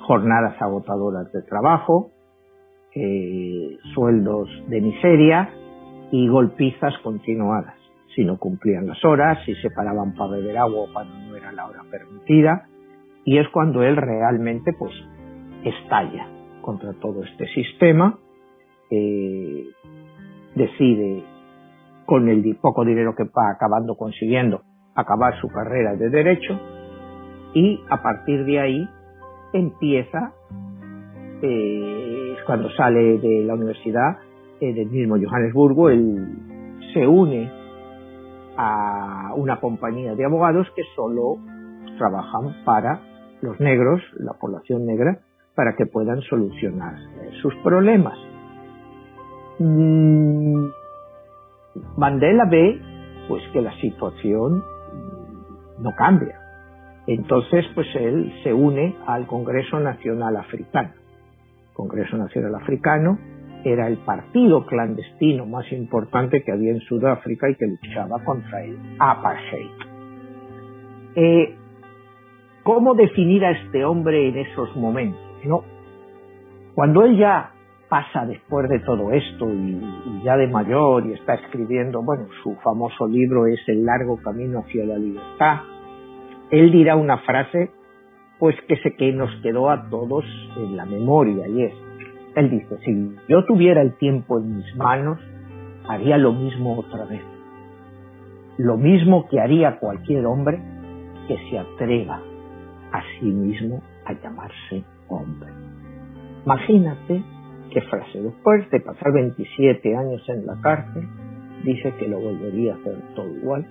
jornadas 0.07 0.55
agotadoras 0.61 1.31
de 1.33 1.41
trabajo, 1.41 2.11
eh, 2.95 3.77
sueldos 3.93 4.49
de 4.69 4.79
miseria 4.79 5.49
y 6.11 6.29
golpizas 6.29 6.97
continuadas. 7.03 7.75
Si 8.15 8.23
no 8.23 8.39
cumplían 8.39 8.87
las 8.87 9.03
horas, 9.03 9.37
si 9.45 9.53
se 9.55 9.69
paraban 9.69 10.15
para 10.15 10.31
beber 10.31 10.57
agua 10.57 10.87
cuando 10.93 11.13
no 11.27 11.35
era 11.35 11.51
la 11.51 11.67
hora 11.67 11.83
permitida, 11.91 12.67
y 13.25 13.37
es 13.37 13.49
cuando 13.49 13.83
él 13.83 13.97
realmente 13.97 14.71
pues 14.79 14.93
estalla 15.65 16.36
contra 16.67 16.91
todo 16.99 17.23
este 17.23 17.47
sistema, 17.53 18.19
eh, 18.91 19.67
decide 20.53 21.23
con 22.05 22.27
el 22.27 22.57
poco 22.57 22.83
dinero 22.83 23.15
que 23.15 23.23
va 23.23 23.51
acabando 23.51 23.95
consiguiendo 23.95 24.63
acabar 24.93 25.39
su 25.39 25.47
carrera 25.47 25.95
de 25.95 26.09
derecho 26.09 26.59
y 27.53 27.79
a 27.89 28.03
partir 28.03 28.43
de 28.43 28.59
ahí 28.59 28.89
empieza 29.53 30.33
eh, 31.41 32.35
cuando 32.45 32.69
sale 32.71 33.17
de 33.19 33.45
la 33.45 33.53
universidad 33.53 34.17
eh, 34.59 34.73
del 34.73 34.89
mismo 34.89 35.15
Johannesburgo, 35.15 35.89
él 35.89 36.35
se 36.93 37.07
une 37.07 37.49
a 38.57 39.31
una 39.37 39.61
compañía 39.61 40.15
de 40.15 40.25
abogados 40.25 40.67
que 40.75 40.83
solo 40.97 41.37
trabajan 41.97 42.65
para 42.65 42.99
los 43.41 43.57
negros, 43.61 44.01
la 44.17 44.33
población 44.33 44.85
negra, 44.85 45.21
para 45.57 45.75
que 45.75 45.87
puedan 45.87 46.21
solucionar 46.21 46.93
eh, 46.93 47.31
sus 47.41 47.53
problemas. 47.63 48.15
Mm, 49.57 50.67
Mandela 51.97 52.45
ve 52.45 52.79
pues 53.27 53.41
que 53.51 53.61
la 53.63 53.73
situación 53.81 54.63
no 55.79 55.95
cambia. 55.97 56.39
Entonces, 57.07 57.65
pues 57.73 57.87
él 57.95 58.31
se 58.43 58.53
une 58.53 58.95
al 59.07 59.25
Congreso 59.25 59.79
Nacional 59.79 60.37
Africano. 60.37 60.91
El 61.69 61.73
Congreso 61.73 62.17
Nacional 62.17 62.53
Africano 62.53 63.17
era 63.63 63.87
el 63.87 63.97
partido 63.97 64.63
clandestino 64.67 65.47
más 65.47 65.71
importante 65.71 66.43
que 66.43 66.51
había 66.51 66.71
en 66.71 66.81
Sudáfrica 66.81 67.49
y 67.49 67.55
que 67.55 67.65
luchaba 67.65 68.23
contra 68.23 68.63
el 68.63 68.77
apartheid. 68.99 69.71
Eh, 71.15 71.55
¿Cómo 72.61 72.93
definir 72.93 73.43
a 73.43 73.51
este 73.51 73.83
hombre 73.85 74.29
en 74.29 74.37
esos 74.37 74.75
momentos? 74.75 75.26
No. 75.45 75.63
Cuando 76.75 77.03
él 77.03 77.17
ya 77.17 77.51
pasa 77.89 78.25
después 78.25 78.69
de 78.69 78.79
todo 78.79 79.11
esto 79.11 79.49
y, 79.49 79.81
ya 80.23 80.35
de 80.37 80.47
mayor 80.47 81.05
y 81.05 81.13
está 81.13 81.35
escribiendo, 81.35 82.01
bueno, 82.01 82.27
su 82.43 82.55
famoso 82.55 83.07
libro 83.07 83.47
es 83.47 83.59
El 83.67 83.85
largo 83.85 84.17
camino 84.21 84.59
hacia 84.59 84.85
la 84.85 84.97
libertad, 84.97 85.59
él 86.51 86.71
dirá 86.71 86.95
una 86.95 87.17
frase 87.19 87.71
pues 88.39 88.55
que 88.67 88.77
sé 88.77 88.95
que 88.95 89.11
nos 89.13 89.31
quedó 89.41 89.69
a 89.69 89.89
todos 89.89 90.23
en 90.57 90.77
la 90.77 90.85
memoria 90.85 91.47
y 91.47 91.63
es, 91.63 91.73
él 92.35 92.51
dice, 92.51 92.77
si 92.85 93.15
yo 93.27 93.45
tuviera 93.45 93.81
el 93.81 93.97
tiempo 93.97 94.37
en 94.37 94.57
mis 94.57 94.75
manos, 94.75 95.19
haría 95.87 96.17
lo 96.17 96.33
mismo 96.33 96.77
otra 96.77 97.05
vez. 97.05 97.23
Lo 98.57 98.77
mismo 98.77 99.27
que 99.27 99.39
haría 99.39 99.79
cualquier 99.79 100.25
hombre 100.25 100.59
que 101.27 101.37
se 101.49 101.57
atreva 101.57 102.21
a 102.91 103.01
sí 103.19 103.25
mismo 103.25 103.81
a 104.05 104.13
llamarse 104.13 104.83
hombre. 105.09 105.49
Imagínate 106.45 107.23
qué 107.71 107.81
frase. 107.81 108.21
Después 108.21 108.69
de 108.71 108.79
pasar 108.79 109.11
27 109.13 109.95
años 109.95 110.23
en 110.29 110.45
la 110.45 110.59
cárcel, 110.61 111.07
dice 111.63 111.93
que 111.97 112.07
lo 112.07 112.19
volvería 112.19 112.73
a 112.73 112.77
hacer 112.77 112.97
todo 113.15 113.29
igual, 113.35 113.65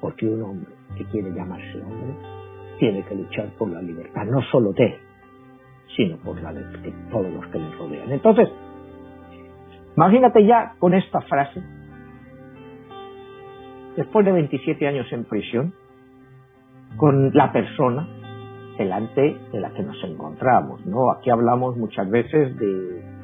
porque 0.00 0.26
un 0.26 0.42
hombre 0.42 0.72
que 0.96 1.04
quiere 1.06 1.32
llamarse 1.32 1.80
hombre, 1.80 2.14
tiene 2.78 3.04
que 3.04 3.14
luchar 3.14 3.48
por 3.58 3.70
la 3.70 3.80
libertad, 3.80 4.24
no 4.26 4.42
solo 4.50 4.72
de 4.72 4.86
él, 4.86 4.94
sino 5.96 6.16
por 6.18 6.40
la 6.42 6.52
de 6.52 6.62
todos 7.10 7.32
los 7.32 7.46
que 7.46 7.58
le 7.58 7.70
rodean. 7.76 8.10
Entonces, 8.10 8.48
imagínate 9.96 10.44
ya 10.44 10.74
con 10.78 10.94
esta 10.94 11.20
frase, 11.22 11.62
después 13.96 14.24
de 14.24 14.32
27 14.32 14.88
años 14.88 15.06
en 15.12 15.24
prisión, 15.24 15.72
con 16.96 17.32
la 17.32 17.52
persona 17.52 18.08
delante 18.76 19.38
de 19.52 19.60
la 19.60 19.70
que 19.70 19.82
nos 19.82 20.02
encontramos, 20.04 20.84
¿no? 20.86 21.10
Aquí 21.10 21.30
hablamos 21.30 21.76
muchas 21.76 22.08
veces 22.10 22.56
de, 22.58 23.14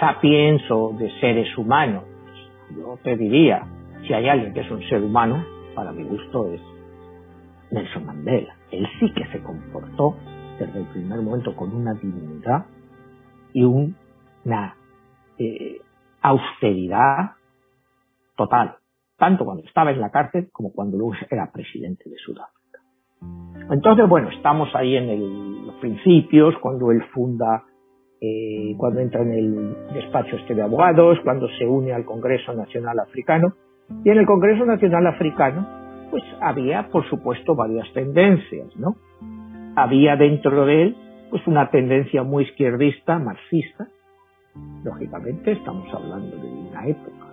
sapiens 0.00 0.62
o 0.70 0.92
de 0.98 1.08
seres 1.20 1.56
humanos. 1.56 2.04
yo 2.76 2.98
te 3.02 3.16
diría, 3.16 3.64
si 4.06 4.12
hay 4.12 4.28
alguien 4.28 4.52
que 4.52 4.60
es 4.60 4.70
un 4.70 4.82
ser 4.88 5.02
humano, 5.02 5.44
para 5.74 5.92
mi 5.92 6.02
gusto 6.02 6.52
es 6.52 6.60
Nelson 7.70 8.06
Mandela. 8.06 8.56
Él 8.72 8.86
sí 8.98 9.12
que 9.12 9.24
se 9.28 9.40
comportó 9.40 10.16
desde 10.58 10.80
el 10.80 10.86
primer 10.86 11.20
momento 11.20 11.54
con 11.54 11.74
una 11.74 11.94
dignidad 11.94 12.66
y 13.52 13.62
una 13.62 14.74
eh, 15.38 15.80
austeridad 16.20 17.32
total, 18.36 18.76
tanto 19.16 19.44
cuando 19.44 19.62
estaba 19.64 19.92
en 19.92 20.00
la 20.00 20.10
cárcel 20.10 20.48
como 20.52 20.72
cuando 20.72 20.96
luego 20.96 21.14
era 21.30 21.50
presidente 21.52 22.10
de 22.10 22.16
Sudáfrica. 22.16 22.57
Entonces, 23.70 24.08
bueno, 24.08 24.28
estamos 24.30 24.68
ahí 24.74 24.96
en 24.96 25.66
los 25.66 25.74
principios, 25.76 26.54
cuando 26.60 26.90
él 26.90 27.02
funda, 27.12 27.64
eh, 28.20 28.74
cuando 28.76 29.00
entra 29.00 29.22
en 29.22 29.32
el 29.32 29.76
despacho 29.92 30.36
este 30.36 30.54
de 30.54 30.62
abogados, 30.62 31.18
cuando 31.22 31.48
se 31.58 31.66
une 31.66 31.92
al 31.92 32.04
Congreso 32.04 32.54
Nacional 32.54 32.98
Africano. 33.00 33.54
Y 34.04 34.10
en 34.10 34.18
el 34.18 34.26
Congreso 34.26 34.64
Nacional 34.64 35.06
Africano, 35.06 35.66
pues 36.10 36.22
había, 36.40 36.88
por 36.88 37.08
supuesto, 37.08 37.54
varias 37.54 37.92
tendencias, 37.92 38.74
¿no? 38.76 38.96
Había 39.76 40.16
dentro 40.16 40.64
de 40.64 40.82
él, 40.82 40.96
pues 41.30 41.46
una 41.46 41.70
tendencia 41.70 42.22
muy 42.22 42.44
izquierdista, 42.44 43.18
marxista. 43.18 43.88
Lógicamente, 44.82 45.52
estamos 45.52 45.92
hablando 45.94 46.36
de 46.36 46.48
una 46.48 46.86
época 46.86 47.28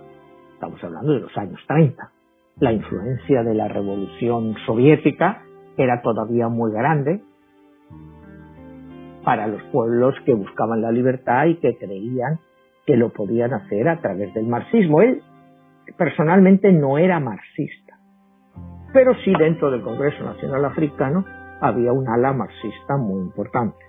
estamos 0.56 0.82
hablando 0.82 1.12
de 1.12 1.20
los 1.20 1.36
años 1.36 1.60
30. 1.68 2.10
La 2.60 2.72
influencia 2.72 3.42
de 3.42 3.54
la 3.54 3.68
revolución 3.68 4.54
soviética 4.64 5.42
era 5.76 6.02
todavía 6.02 6.48
muy 6.48 6.72
grande 6.72 7.20
para 9.24 9.48
los 9.48 9.62
pueblos 9.72 10.14
que 10.24 10.34
buscaban 10.34 10.80
la 10.80 10.92
libertad 10.92 11.46
y 11.46 11.56
que 11.56 11.76
creían 11.76 12.38
que 12.86 12.96
lo 12.96 13.10
podían 13.10 13.52
hacer 13.52 13.88
a 13.88 14.00
través 14.00 14.32
del 14.34 14.46
marxismo. 14.46 15.02
Él 15.02 15.22
personalmente 15.98 16.72
no 16.72 16.98
era 16.98 17.18
marxista, 17.18 17.98
pero 18.92 19.14
sí 19.24 19.32
dentro 19.38 19.70
del 19.70 19.82
Congreso 19.82 20.22
Nacional 20.24 20.64
Africano 20.64 21.24
había 21.60 21.92
un 21.92 22.08
ala 22.08 22.32
marxista 22.32 22.96
muy 22.96 23.20
importante. 23.20 23.84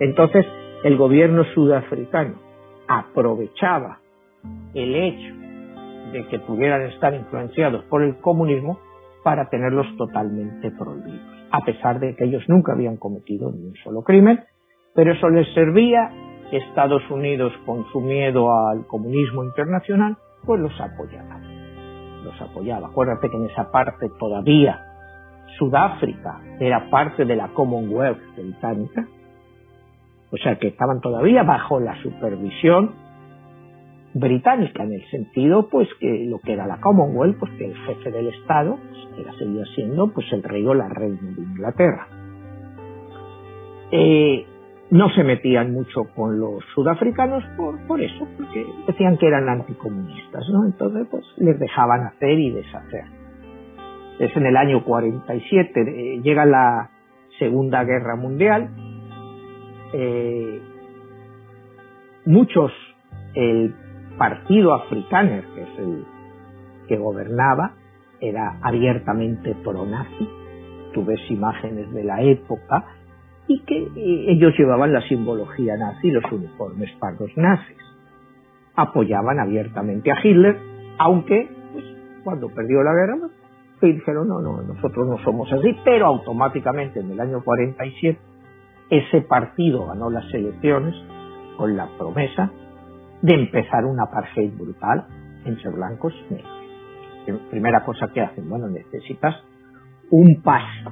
Entonces, 0.00 0.46
el 0.84 0.96
gobierno 0.96 1.44
sudafricano 1.54 2.34
aprovechaba 2.86 3.98
el 4.74 4.94
hecho 4.94 5.34
de 6.12 6.26
que 6.28 6.38
pudieran 6.38 6.82
estar 6.82 7.12
influenciados 7.12 7.84
por 7.84 8.02
el 8.02 8.16
comunismo 8.20 8.78
para 9.22 9.48
tenerlos 9.48 9.86
totalmente 9.96 10.70
prohibidos, 10.70 11.20
a 11.50 11.60
pesar 11.64 12.00
de 12.00 12.14
que 12.16 12.24
ellos 12.24 12.42
nunca 12.48 12.72
habían 12.72 12.96
cometido 12.96 13.50
ni 13.50 13.64
un 13.64 13.74
solo 13.84 14.02
crimen, 14.02 14.40
pero 14.94 15.12
eso 15.12 15.28
les 15.28 15.52
servía, 15.54 16.10
Estados 16.50 17.02
Unidos 17.10 17.52
con 17.66 17.84
su 17.92 18.00
miedo 18.00 18.50
al 18.68 18.86
comunismo 18.86 19.44
internacional, 19.44 20.16
pues 20.44 20.60
los 20.60 20.80
apoyaba, 20.80 21.38
los 22.24 22.40
apoyaba. 22.40 22.88
Acuérdate 22.88 23.28
que 23.28 23.36
en 23.36 23.44
esa 23.46 23.70
parte 23.70 24.08
todavía 24.18 24.82
Sudáfrica 25.58 26.40
era 26.58 26.88
parte 26.90 27.24
de 27.24 27.36
la 27.36 27.48
Commonwealth 27.48 28.20
británica, 28.36 29.06
o 30.30 30.36
sea 30.36 30.58
que 30.58 30.68
estaban 30.68 31.00
todavía 31.00 31.42
bajo 31.42 31.80
la 31.80 32.00
supervisión 32.02 32.94
británica 34.18 34.82
en 34.82 34.92
el 34.92 35.10
sentido 35.10 35.68
pues 35.68 35.88
que 36.00 36.26
lo 36.26 36.38
que 36.38 36.52
era 36.52 36.66
la 36.66 36.80
Commonwealth 36.80 37.38
pues 37.38 37.52
que 37.52 37.66
el 37.66 37.76
jefe 37.76 38.10
del 38.10 38.28
Estado 38.28 38.78
era 39.18 39.32
seguía 39.34 39.64
siendo 39.74 40.12
pues 40.12 40.26
el 40.32 40.42
rey 40.42 40.64
o 40.66 40.74
la 40.74 40.88
reina 40.88 41.20
de 41.22 41.42
Inglaterra. 41.42 42.08
Eh, 43.90 44.46
no 44.90 45.10
se 45.10 45.24
metían 45.24 45.72
mucho 45.72 46.04
con 46.14 46.38
los 46.38 46.64
sudafricanos 46.74 47.44
por, 47.56 47.78
por 47.86 48.00
eso 48.00 48.26
porque 48.36 48.66
decían 48.86 49.18
que 49.18 49.26
eran 49.26 49.48
anticomunistas 49.48 50.48
no 50.50 50.64
entonces 50.64 51.06
pues 51.10 51.24
les 51.36 51.58
dejaban 51.58 52.06
hacer 52.06 52.38
y 52.38 52.50
deshacer. 52.50 53.04
Es 54.18 54.36
en 54.36 54.46
el 54.46 54.56
año 54.56 54.84
47 54.84 55.80
eh, 55.80 56.20
llega 56.22 56.44
la 56.44 56.90
segunda 57.38 57.84
guerra 57.84 58.16
mundial 58.16 58.70
eh, 59.92 60.60
muchos 62.26 62.72
el 63.34 63.74
partido 64.18 64.74
africano, 64.74 65.42
que 65.54 65.62
es 65.62 65.78
el 65.78 66.04
que 66.88 66.96
gobernaba, 66.96 67.72
era 68.20 68.58
abiertamente 68.62 69.54
pro-nazi. 69.62 70.28
Tú 70.92 71.04
ves 71.04 71.20
imágenes 71.30 71.92
de 71.92 72.04
la 72.04 72.20
época 72.22 72.84
y 73.46 73.60
que 73.60 73.78
eh, 73.78 74.32
ellos 74.32 74.52
llevaban 74.58 74.92
la 74.92 75.02
simbología 75.08 75.76
nazi, 75.76 76.10
los 76.10 76.24
uniformes 76.32 76.90
pardos 76.98 77.30
nazis. 77.36 77.76
Apoyaban 78.74 79.38
abiertamente 79.38 80.10
a 80.10 80.16
Hitler, 80.22 80.58
aunque 80.98 81.48
pues, 81.72 81.84
cuando 82.24 82.48
perdió 82.48 82.82
la 82.82 82.92
guerra, 82.92 83.28
pues, 83.80 83.94
dijeron, 83.94 84.28
no, 84.28 84.40
no, 84.40 84.62
nosotros 84.62 85.06
no 85.06 85.18
somos 85.24 85.52
así, 85.52 85.76
pero 85.84 86.06
automáticamente 86.06 87.00
en 87.00 87.12
el 87.12 87.20
año 87.20 87.42
47 87.44 88.18
ese 88.90 89.20
partido 89.22 89.86
ganó 89.86 90.10
las 90.10 90.32
elecciones 90.32 90.94
con 91.56 91.76
la 91.76 91.86
promesa 91.98 92.50
de 93.22 93.34
empezar 93.34 93.84
una 93.84 94.04
apartheid 94.04 94.52
brutal 94.56 95.06
entre 95.44 95.70
blancos 95.70 96.14
y 96.30 96.34
negros. 96.34 97.48
Primera 97.50 97.84
cosa 97.84 98.08
que 98.08 98.22
hacen, 98.22 98.48
bueno, 98.48 98.68
necesitas 98.68 99.44
un 100.10 100.40
pase, 100.42 100.84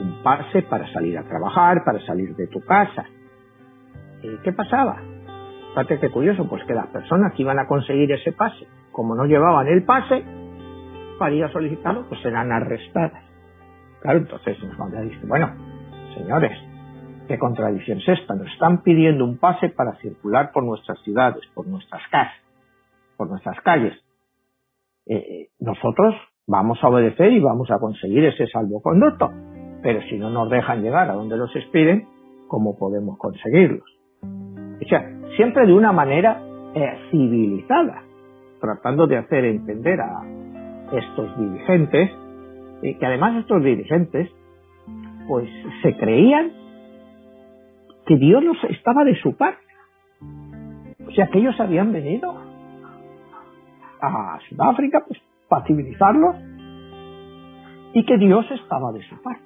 un 0.00 0.22
pase 0.22 0.62
para 0.62 0.90
salir 0.92 1.18
a 1.18 1.24
trabajar, 1.24 1.84
para 1.84 2.00
salir 2.00 2.34
de 2.34 2.46
tu 2.46 2.60
casa. 2.60 3.04
¿Qué 4.42 4.52
pasaba? 4.52 5.02
Fíjate 5.70 6.00
qué 6.00 6.10
curioso, 6.10 6.48
pues 6.48 6.64
que 6.64 6.72
las 6.72 6.86
personas 6.86 7.34
que 7.34 7.42
iban 7.42 7.58
a 7.58 7.66
conseguir 7.66 8.10
ese 8.12 8.32
pase, 8.32 8.66
como 8.90 9.14
no 9.14 9.26
llevaban 9.26 9.66
el 9.66 9.84
pase 9.84 10.24
para 11.18 11.34
ir 11.34 11.44
a 11.44 11.52
solicitarlo, 11.52 12.08
pues 12.08 12.24
eran 12.24 12.50
arrestadas. 12.50 13.22
Claro, 14.00 14.20
entonces 14.20 14.56
nos 14.62 15.02
dice, 15.02 15.26
bueno, 15.26 15.52
señores, 16.14 16.52
¿Qué 17.28 17.38
contradicción 17.38 17.98
es 17.98 18.08
esta? 18.08 18.34
Nos 18.34 18.52
están 18.52 18.82
pidiendo 18.82 19.24
un 19.24 19.38
pase 19.38 19.70
para 19.70 19.96
circular 19.96 20.52
por 20.52 20.62
nuestras 20.62 20.98
ciudades, 21.04 21.40
por 21.54 21.66
nuestras 21.66 22.02
casas, 22.10 22.34
por 23.16 23.30
nuestras 23.30 23.58
calles. 23.62 23.94
Eh, 25.06 25.16
eh, 25.16 25.48
nosotros 25.58 26.14
vamos 26.46 26.78
a 26.82 26.88
obedecer 26.88 27.32
y 27.32 27.40
vamos 27.40 27.70
a 27.70 27.78
conseguir 27.78 28.24
ese 28.26 28.46
salvoconducto. 28.48 29.30
Pero 29.82 30.02
si 30.02 30.18
no 30.18 30.28
nos 30.28 30.50
dejan 30.50 30.82
llegar 30.82 31.10
a 31.10 31.14
donde 31.14 31.38
los 31.38 31.50
piden, 31.72 32.06
¿cómo 32.46 32.76
podemos 32.76 33.16
conseguirlos? 33.18 33.84
O 34.22 34.88
sea, 34.88 35.08
siempre 35.36 35.66
de 35.66 35.72
una 35.72 35.92
manera 35.92 36.42
eh, 36.74 37.08
civilizada, 37.10 38.02
tratando 38.60 39.06
de 39.06 39.16
hacer 39.16 39.46
entender 39.46 39.98
a 40.00 40.22
estos 40.92 41.38
dirigentes, 41.38 42.10
que 42.82 43.06
además 43.06 43.36
estos 43.40 43.64
dirigentes, 43.64 44.30
pues 45.26 45.48
se 45.82 45.96
creían 45.96 46.63
que 48.06 48.16
Dios 48.16 48.42
los 48.42 48.62
estaba 48.64 49.04
de 49.04 49.14
su 49.16 49.36
parte. 49.36 49.62
O 51.06 51.10
sea, 51.12 51.26
que 51.28 51.38
ellos 51.38 51.58
habían 51.60 51.92
venido 51.92 52.34
a 54.00 54.38
Sudáfrica 54.48 55.04
pues, 55.06 55.20
para 55.48 55.64
civilizarlos 55.66 56.36
y 57.92 58.04
que 58.04 58.18
Dios 58.18 58.44
estaba 58.50 58.92
de 58.92 59.02
su 59.02 59.20
parte. 59.22 59.42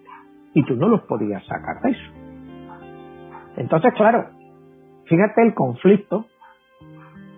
Y 0.55 0.64
tú 0.64 0.75
no 0.77 0.88
los 0.88 1.03
podías 1.03 1.44
sacar 1.47 1.81
de 1.83 1.90
eso. 1.90 2.12
Entonces, 3.57 3.92
claro, 3.94 4.31
fíjate 5.05 5.42
el 5.42 5.55
conflicto 5.55 6.27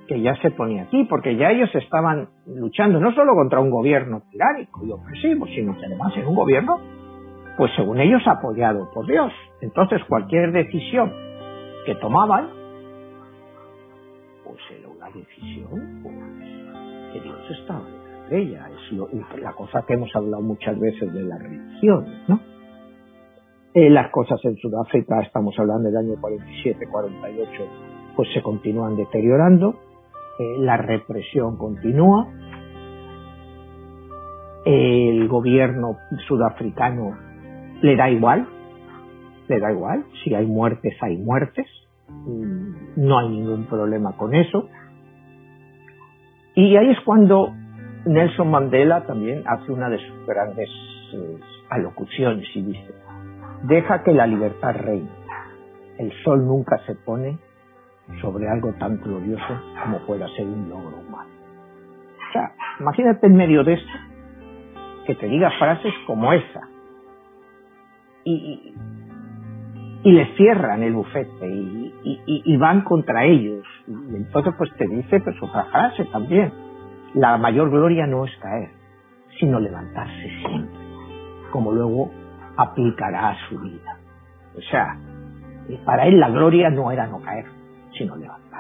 que 0.07 0.21
ya 0.21 0.35
se 0.43 0.51
ponía 0.51 0.83
aquí, 0.83 1.05
porque 1.05 1.37
ya 1.37 1.51
ellos 1.51 1.71
estaban 1.75 2.29
luchando 2.47 2.99
no 2.99 3.13
solo 3.13 3.33
contra 3.35 3.61
un 3.61 3.71
gobierno 3.71 4.23
tiránico 4.31 4.85
y 4.85 4.91
opresivo, 4.91 5.47
sino 5.47 5.77
que 5.79 5.87
además 5.87 6.17
en 6.17 6.27
un 6.27 6.35
gobierno 6.35 6.81
pues 7.57 7.71
según 7.77 8.01
ellos 8.01 8.23
apoyado 8.27 8.91
por 8.93 9.07
Dios. 9.07 9.33
Entonces 9.61 10.03
cualquier 10.09 10.53
decisión 10.53 11.13
que 11.85 11.95
tomaban, 11.97 12.49
pues 14.45 14.59
era 14.79 14.89
una 14.89 15.07
decisión 15.07 16.03
que 17.13 17.21
Dios 17.21 17.51
estaba 17.61 17.85
detrás 17.85 18.31
de 18.31 18.39
ella. 18.43 18.69
Es 18.71 19.41
la 19.41 19.53
cosa 19.53 19.85
que 19.87 19.95
hemos 19.95 20.15
hablado 20.15 20.43
muchas 20.43 20.79
veces 20.79 21.13
de 21.13 21.23
la 21.23 21.39
religión, 21.39 22.07
¿no? 22.29 22.41
Eh, 23.73 23.89
las 23.89 24.11
cosas 24.11 24.45
en 24.45 24.57
Sudáfrica, 24.57 25.21
estamos 25.21 25.57
hablando 25.57 25.89
del 25.89 25.97
año 25.97 26.15
47-48, 26.21 27.47
pues 28.17 28.29
se 28.35 28.43
continúan 28.43 28.97
deteriorando, 28.97 29.77
eh, 30.41 30.57
la 30.59 30.77
represión 30.77 31.57
continúa, 31.57 32.27
el 34.65 35.29
gobierno 35.29 35.99
sudafricano 36.27 37.30
le 37.83 37.97
da 37.97 38.11
igual, 38.11 38.47
le 39.49 39.59
da 39.59 39.73
igual, 39.73 40.05
si 40.23 40.35
hay 40.35 40.47
muertes, 40.47 40.95
hay 41.01 41.17
muertes, 41.17 41.67
mm, 42.09 43.07
no 43.07 43.19
hay 43.19 43.29
ningún 43.29 43.65
problema 43.67 44.17
con 44.17 44.35
eso. 44.35 44.69
Y 46.55 46.77
ahí 46.77 46.91
es 46.91 47.01
cuando 47.01 47.53
Nelson 48.05 48.51
Mandela 48.51 49.07
también 49.07 49.43
hace 49.47 49.73
una 49.73 49.89
de 49.89 49.99
sus 49.99 50.27
grandes 50.27 50.69
eh, 51.15 51.39
alocuciones 51.71 52.47
y 52.55 52.63
dice, 52.63 52.95
deja 53.65 54.03
que 54.03 54.13
la 54.13 54.27
libertad 54.27 54.75
reine, 54.75 55.11
el 55.99 56.13
sol 56.25 56.47
nunca 56.47 56.79
se 56.87 56.95
pone 56.95 57.39
sobre 58.21 58.49
algo 58.49 58.73
tan 58.75 59.01
glorioso 59.01 59.61
como 59.83 59.99
pueda 60.07 60.27
ser 60.29 60.47
un 60.47 60.69
logro 60.69 60.99
humano. 60.99 61.31
O 62.29 62.33
sea, 62.33 62.53
imagínate 62.81 63.27
en 63.27 63.37
medio 63.37 63.65
de 63.65 63.75
esto 63.75 63.99
que 65.07 65.15
te 65.15 65.27
diga 65.27 65.51
frases 65.59 65.93
como 66.07 66.33
esa. 66.33 66.70
Y, 68.25 68.75
y, 70.03 70.13
les 70.13 70.37
cierran 70.37 70.83
el 70.83 70.93
bufete 70.93 71.49
y, 71.49 71.93
y, 72.27 72.57
van 72.57 72.83
contra 72.83 73.25
ellos. 73.25 73.67
Y 73.87 74.17
entonces 74.17 74.55
pues 74.57 74.71
te 74.77 74.87
dice 74.87 75.21
pues 75.21 75.37
otra 75.43 75.65
frase 75.65 76.05
también. 76.07 76.53
La 77.15 77.39
mayor 77.39 77.71
gloria 77.71 78.07
no 78.07 78.25
es 78.25 78.37
caer, 78.37 78.71
sino 79.39 79.59
levantarse 79.59 80.31
siempre, 80.47 80.79
como 81.51 81.73
luego 81.73 82.11
aplicará 82.57 83.31
a 83.31 83.49
su 83.49 83.59
vida. 83.59 83.99
O 84.57 84.61
sea, 84.71 84.97
para 85.85 86.07
él 86.07 86.21
la 86.21 86.31
gloria 86.31 86.71
no 86.71 86.91
era 86.91 87.07
no 87.07 87.21
caer, 87.21 87.47
sino 87.97 88.17
levantarse. 88.17 88.51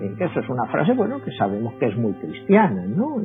Eh, 0.00 0.14
eso 0.18 0.40
es 0.40 0.48
una 0.48 0.66
frase, 0.66 0.92
bueno, 0.94 1.22
que 1.22 1.32
sabemos 1.32 1.74
que 1.74 1.86
es 1.86 1.96
muy 1.96 2.12
cristiana, 2.14 2.84
¿no? 2.86 3.22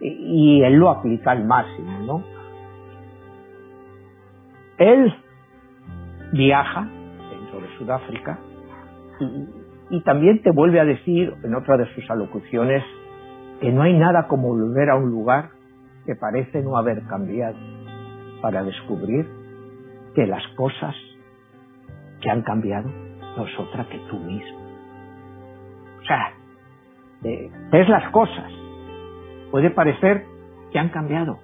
Y 0.00 0.62
él 0.62 0.74
lo 0.74 0.90
aplica 0.90 1.30
al 1.30 1.44
máximo, 1.44 1.98
¿no? 2.04 2.41
Él 4.82 5.14
viaja 6.32 6.88
dentro 7.30 7.60
de 7.60 7.78
Sudáfrica 7.78 8.38
y, 9.90 10.00
también 10.02 10.42
te 10.42 10.50
vuelve 10.50 10.80
a 10.80 10.84
decir 10.84 11.34
en 11.44 11.54
otra 11.54 11.76
de 11.76 11.86
sus 11.94 12.10
alocuciones 12.10 12.82
que 13.60 13.70
no 13.70 13.82
hay 13.82 13.96
nada 13.96 14.26
como 14.26 14.48
volver 14.48 14.90
a 14.90 14.96
un 14.96 15.10
lugar 15.10 15.50
que 16.06 16.16
parece 16.16 16.62
no 16.62 16.76
haber 16.76 17.02
cambiado 17.04 17.56
para 18.40 18.64
descubrir 18.64 19.28
que 20.14 20.26
las 20.26 20.42
cosas 20.56 20.94
que 22.20 22.30
han 22.30 22.42
cambiado 22.42 22.88
no 23.36 23.46
es 23.46 23.58
otra 23.58 23.86
que 23.88 23.98
tú 24.10 24.18
mismo. 24.18 24.58
O 26.00 26.04
sea, 26.04 26.32
ves 27.22 27.88
las 27.88 28.10
cosas. 28.10 28.50
Puede 29.50 29.70
parecer 29.70 30.24
que 30.72 30.78
han 30.78 30.88
cambiado, 30.88 31.38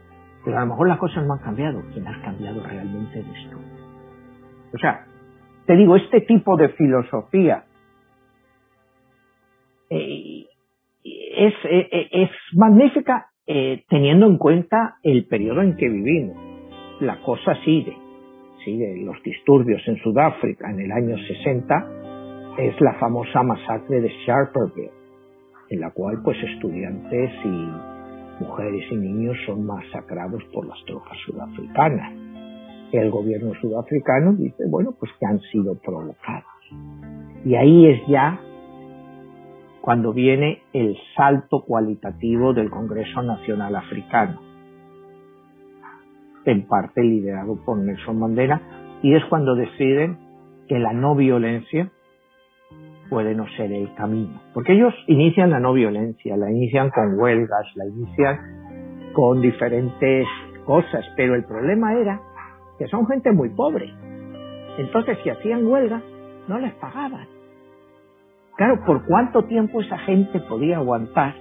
pero 0.45 0.57
a 0.57 0.61
lo 0.61 0.67
mejor 0.67 0.89
las 0.89 0.99
cosas 0.99 1.27
no 1.27 1.35
han 1.35 1.41
cambiado. 1.41 1.83
Quien 1.93 2.07
ha 2.07 2.23
cambiado 2.23 2.63
realmente 2.63 3.21
eres 3.21 3.51
tú. 3.51 3.59
O 4.75 4.79
sea, 4.79 5.07
te 5.67 5.77
digo, 5.77 5.97
este 5.97 6.23
tipo 6.23 6.57
de 6.57 6.71
filosofía 6.71 7.65
eh, 9.91 10.47
es, 11.05 11.55
eh, 11.65 11.89
eh, 11.93 12.09
es, 12.13 12.31
magnífica 12.55 13.27
teniendo 13.89 14.27
en 14.27 14.37
cuenta 14.37 14.97
el 15.03 15.25
periodo 15.27 15.63
en 15.63 15.75
que 15.77 15.89
vivimos. 15.89 16.37
La 17.01 17.19
cosa 17.23 17.55
sigue 17.65 17.97
de 18.67 19.03
los 19.03 19.23
disturbios 19.23 19.81
en 19.89 19.97
Sudáfrica 20.03 20.71
en 20.71 20.81
el 20.81 20.93
año 20.93 21.17
60 21.17 22.55
es 22.59 22.79
la 22.81 22.95
famosa 22.95 23.43
masacre 23.43 24.01
de 24.03 24.09
Sharperville, 24.27 24.91
en 25.71 25.81
la 25.81 25.91
cual 25.93 26.21
pues 26.23 26.37
estudiantes 26.43 27.31
y 27.45 27.98
mujeres 28.41 28.85
y 28.91 28.97
niños 28.97 29.37
son 29.47 29.67
masacrados 29.67 30.43
por 30.53 30.67
las 30.67 30.79
tropas 30.87 31.17
sudafricanas. 31.27 32.13
El 32.93 33.11
gobierno 33.11 33.53
sudafricano 33.61 34.33
dice, 34.33 34.65
bueno, 34.69 34.95
pues 34.99 35.13
que 35.19 35.27
han 35.27 35.41
sido 35.53 35.75
provocados. 35.79 36.45
Y 37.45 37.55
ahí 37.55 37.87
es 37.87 38.07
ya 38.09 38.41
cuando 39.81 40.13
viene 40.13 40.63
el 40.73 40.97
salto 41.17 41.65
cualitativo 41.65 42.53
del 42.53 42.71
Congreso 42.71 43.23
Nacional 43.23 43.77
Africano 43.77 44.49
en 46.51 46.67
parte 46.67 47.03
liderado 47.03 47.57
por 47.65 47.79
Nelson 47.79 48.19
Mandela, 48.19 48.61
y 49.03 49.15
es 49.15 49.25
cuando 49.27 49.55
deciden 49.55 50.19
que 50.67 50.79
la 50.79 50.93
no 50.93 51.15
violencia 51.15 51.91
puede 53.09 53.35
no 53.35 53.47
ser 53.57 53.73
el 53.73 53.93
camino. 53.95 54.41
Porque 54.55 54.73
ellos 54.73 54.95
inician 55.07 55.51
la 55.51 55.61
no 55.61 55.73
violencia, 55.73 56.37
la 56.37 56.51
inician 56.51 56.91
con 56.91 57.19
huelgas, 57.19 57.67
la 57.75 57.87
inician 57.87 59.13
con 59.13 59.41
diferentes 59.41 60.27
cosas, 60.65 61.05
pero 61.17 61.35
el 61.35 61.45
problema 61.45 61.95
era 61.95 62.21
que 62.79 62.87
son 62.89 63.07
gente 63.07 63.33
muy 63.33 63.49
pobre. 63.51 63.93
Entonces, 64.79 65.19
si 65.25 65.31
hacían 65.31 65.67
huelga, 65.67 66.01
no 66.47 66.59
les 66.59 66.73
pagaban. 66.75 67.27
Claro, 68.57 68.85
¿por 68.85 69.05
cuánto 69.07 69.45
tiempo 69.45 69.81
esa 69.81 69.99
gente 69.99 70.41
podía 70.41 70.77
aguantar 70.77 71.35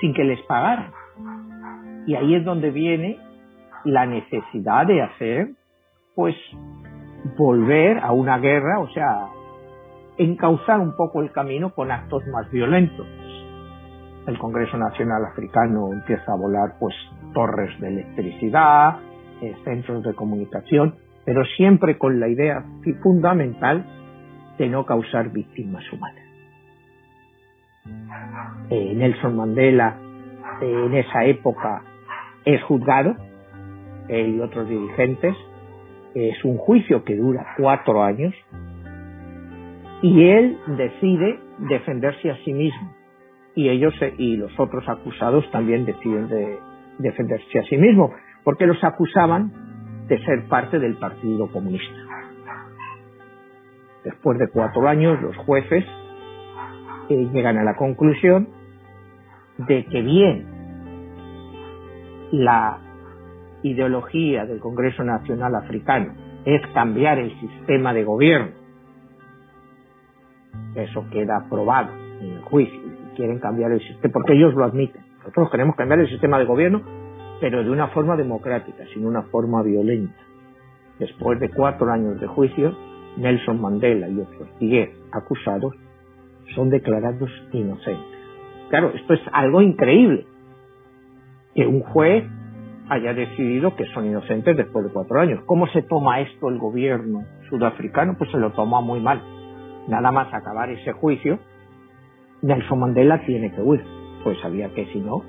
sin 0.00 0.14
que 0.14 0.24
les 0.24 0.40
pagaran? 0.42 0.92
Y 2.06 2.14
ahí 2.14 2.34
es 2.34 2.44
donde 2.44 2.70
viene 2.70 3.18
la 3.84 4.06
necesidad 4.06 4.86
de 4.86 5.02
hacer, 5.02 5.48
pues, 6.14 6.34
volver 7.36 7.98
a 7.98 8.12
una 8.12 8.38
guerra, 8.38 8.80
o 8.80 8.88
sea, 8.90 9.28
encauzar 10.18 10.80
un 10.80 10.96
poco 10.96 11.22
el 11.22 11.32
camino 11.32 11.70
con 11.74 11.90
actos 11.90 12.26
más 12.28 12.50
violentos. 12.50 13.06
El 14.26 14.38
Congreso 14.38 14.78
Nacional 14.78 15.24
Africano 15.24 15.92
empieza 15.92 16.32
a 16.32 16.36
volar, 16.36 16.76
pues, 16.78 16.94
torres 17.34 17.78
de 17.80 17.88
electricidad, 17.88 18.98
eh, 19.42 19.54
centros 19.64 20.02
de 20.02 20.14
comunicación, 20.14 20.94
pero 21.24 21.44
siempre 21.56 21.98
con 21.98 22.20
la 22.20 22.28
idea 22.28 22.64
fundamental 23.02 23.84
de 24.58 24.68
no 24.68 24.86
causar 24.86 25.30
víctimas 25.30 25.84
humanas. 25.92 26.24
Eh, 28.70 28.94
Nelson 28.94 29.36
Mandela 29.36 29.96
eh, 30.62 30.84
en 30.86 30.94
esa 30.94 31.24
época 31.24 31.82
es 32.44 32.62
juzgado 32.62 33.16
él 34.08 34.36
y 34.36 34.40
otros 34.40 34.68
dirigentes. 34.68 35.34
Es 36.14 36.44
un 36.44 36.56
juicio 36.58 37.04
que 37.04 37.16
dura 37.16 37.54
cuatro 37.56 38.02
años 38.02 38.34
y 40.04 40.22
él 40.28 40.58
decide 40.76 41.40
defenderse 41.60 42.30
a 42.30 42.36
sí 42.44 42.52
mismo 42.52 42.94
y 43.54 43.70
ellos 43.70 43.94
y 44.18 44.36
los 44.36 44.52
otros 44.60 44.86
acusados 44.86 45.50
también 45.50 45.86
deciden 45.86 46.28
de 46.28 46.58
defenderse 46.98 47.58
a 47.58 47.62
sí 47.62 47.78
mismo 47.78 48.12
porque 48.44 48.66
los 48.66 48.76
acusaban 48.84 49.50
de 50.06 50.22
ser 50.26 50.46
parte 50.46 50.78
del 50.78 50.96
Partido 50.96 51.50
Comunista. 51.50 51.96
Después 54.04 54.38
de 54.38 54.48
cuatro 54.48 54.86
años, 54.86 55.22
los 55.22 55.34
jueces 55.38 55.86
eh, 57.08 57.28
llegan 57.32 57.56
a 57.56 57.64
la 57.64 57.74
conclusión 57.74 58.50
de 59.56 59.86
que 59.86 60.02
bien 60.02 60.46
la 62.30 62.78
ideología 63.62 64.44
del 64.44 64.60
Congreso 64.60 65.02
Nacional 65.02 65.54
Africano 65.54 66.12
es 66.44 66.60
cambiar 66.74 67.18
el 67.18 67.32
sistema 67.40 67.94
de 67.94 68.04
gobierno, 68.04 68.63
eso 70.74 71.04
queda 71.10 71.38
aprobado 71.38 71.90
en 72.20 72.32
el 72.32 72.40
juicio. 72.42 72.80
Quieren 73.16 73.38
cambiar 73.38 73.72
el 73.72 73.80
sistema, 73.80 74.12
porque 74.12 74.34
ellos 74.34 74.54
lo 74.54 74.64
admiten. 74.64 75.02
Nosotros 75.18 75.50
queremos 75.50 75.76
cambiar 75.76 76.00
el 76.00 76.08
sistema 76.08 76.38
de 76.38 76.44
gobierno, 76.44 76.82
pero 77.40 77.62
de 77.62 77.70
una 77.70 77.88
forma 77.88 78.16
democrática, 78.16 78.84
sin 78.92 79.06
una 79.06 79.22
forma 79.22 79.62
violenta. 79.62 80.14
Después 80.98 81.40
de 81.40 81.50
cuatro 81.50 81.90
años 81.90 82.20
de 82.20 82.26
juicio, 82.26 82.76
Nelson 83.16 83.60
Mandela 83.60 84.08
y 84.08 84.20
otros 84.20 84.48
diez 84.58 84.90
acusados 85.12 85.74
son 86.54 86.70
declarados 86.70 87.30
inocentes. 87.52 88.18
Claro, 88.68 88.90
esto 88.94 89.14
es 89.14 89.20
algo 89.32 89.62
increíble. 89.62 90.26
Que 91.54 91.66
un 91.66 91.80
juez 91.80 92.24
haya 92.88 93.14
decidido 93.14 93.76
que 93.76 93.86
son 93.86 94.06
inocentes 94.06 94.56
después 94.56 94.84
de 94.84 94.92
cuatro 94.92 95.20
años. 95.20 95.40
¿Cómo 95.46 95.66
se 95.68 95.82
toma 95.82 96.20
esto 96.20 96.48
el 96.48 96.58
gobierno 96.58 97.24
sudafricano? 97.48 98.16
Pues 98.18 98.30
se 98.30 98.38
lo 98.38 98.50
toma 98.52 98.80
muy 98.80 99.00
mal. 99.00 99.22
Nada 99.88 100.10
más 100.10 100.32
acabar 100.32 100.70
ese 100.70 100.92
juicio, 100.92 101.38
Nelson 102.42 102.78
Mandela 102.78 103.24
tiene 103.24 103.52
que 103.52 103.60
huir. 103.60 103.84
Pues 104.22 104.38
sabía 104.40 104.72
que 104.74 104.86
si 104.86 105.00
no, 105.00 105.22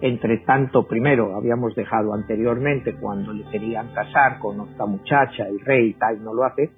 entre 0.00 0.38
tanto, 0.38 0.86
primero 0.86 1.36
habíamos 1.36 1.74
dejado 1.74 2.12
anteriormente 2.12 2.94
cuando 3.00 3.32
le 3.32 3.44
querían 3.50 3.94
casar 3.94 4.38
con 4.40 4.60
otra 4.60 4.86
muchacha, 4.86 5.46
el 5.46 5.60
rey 5.60 5.90
y 5.90 5.94
tal, 5.94 6.22
no 6.22 6.34
lo 6.34 6.44
hace. 6.44 6.70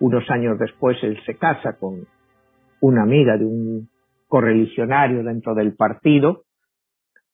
Unos 0.00 0.28
años 0.30 0.58
después 0.58 0.96
él 1.02 1.18
se 1.24 1.36
casa 1.36 1.76
con 1.78 2.06
una 2.80 3.02
amiga 3.02 3.36
de 3.36 3.44
un 3.44 3.88
correligionario 4.28 5.22
dentro 5.22 5.54
del 5.54 5.74
partido 5.76 6.42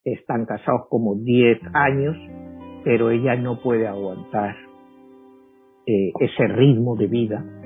están 0.05 0.47
casados 0.47 0.89
como 0.89 1.15
10 1.15 1.61
años, 1.73 2.17
pero 2.85 3.11
ella 3.11 3.37
no 3.37 3.61
puede 3.61 3.87
aguantar 3.87 4.57
eh, 5.87 6.13
ese 6.21 6.47
ritmo 6.49 6.97
de 6.97 7.07
vida 7.07 7.62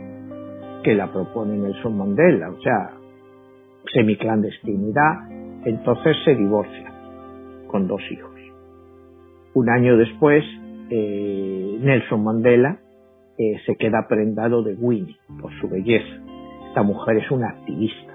que 0.87 0.95
la 0.95 1.11
propone 1.11 1.59
Nelson 1.59 1.99
Mandela, 1.99 2.49
o 2.49 2.61
sea, 2.61 2.93
semiclandestinidad, 3.93 5.33
entonces 5.65 6.17
se 6.25 6.37
divorcia 6.37 6.93
con 7.67 7.89
dos 7.89 8.01
hijos. 8.09 8.31
Un 9.55 9.69
año 9.69 9.97
después, 9.97 10.45
eh, 10.89 11.79
Nelson 11.81 12.23
Mandela 12.23 12.79
eh, 13.37 13.57
se 13.67 13.75
queda 13.75 14.07
prendado 14.09 14.63
de 14.63 14.75
Winnie 14.75 15.17
por 15.41 15.51
su 15.61 15.69
belleza. 15.69 16.23
Esta 16.69 16.85
mujer 16.85 17.17
es 17.17 17.29
una 17.33 17.49
activista 17.49 18.15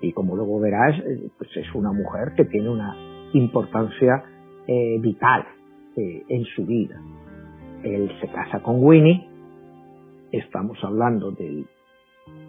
y 0.00 0.12
como 0.12 0.36
luego 0.36 0.58
verás, 0.60 0.96
pues 1.36 1.54
es 1.54 1.74
una 1.74 1.92
mujer 1.92 2.32
que 2.34 2.46
tiene 2.46 2.70
una 2.70 2.96
importancia 3.34 4.24
eh, 4.66 4.96
vital 5.00 5.44
eh, 5.98 6.22
en 6.30 6.44
su 6.56 6.64
vida. 6.64 6.98
Él 7.82 8.10
se 8.22 8.28
casa 8.28 8.60
con 8.62 8.82
Winnie, 8.82 9.28
estamos 10.32 10.78
hablando 10.82 11.30
de 11.30 11.66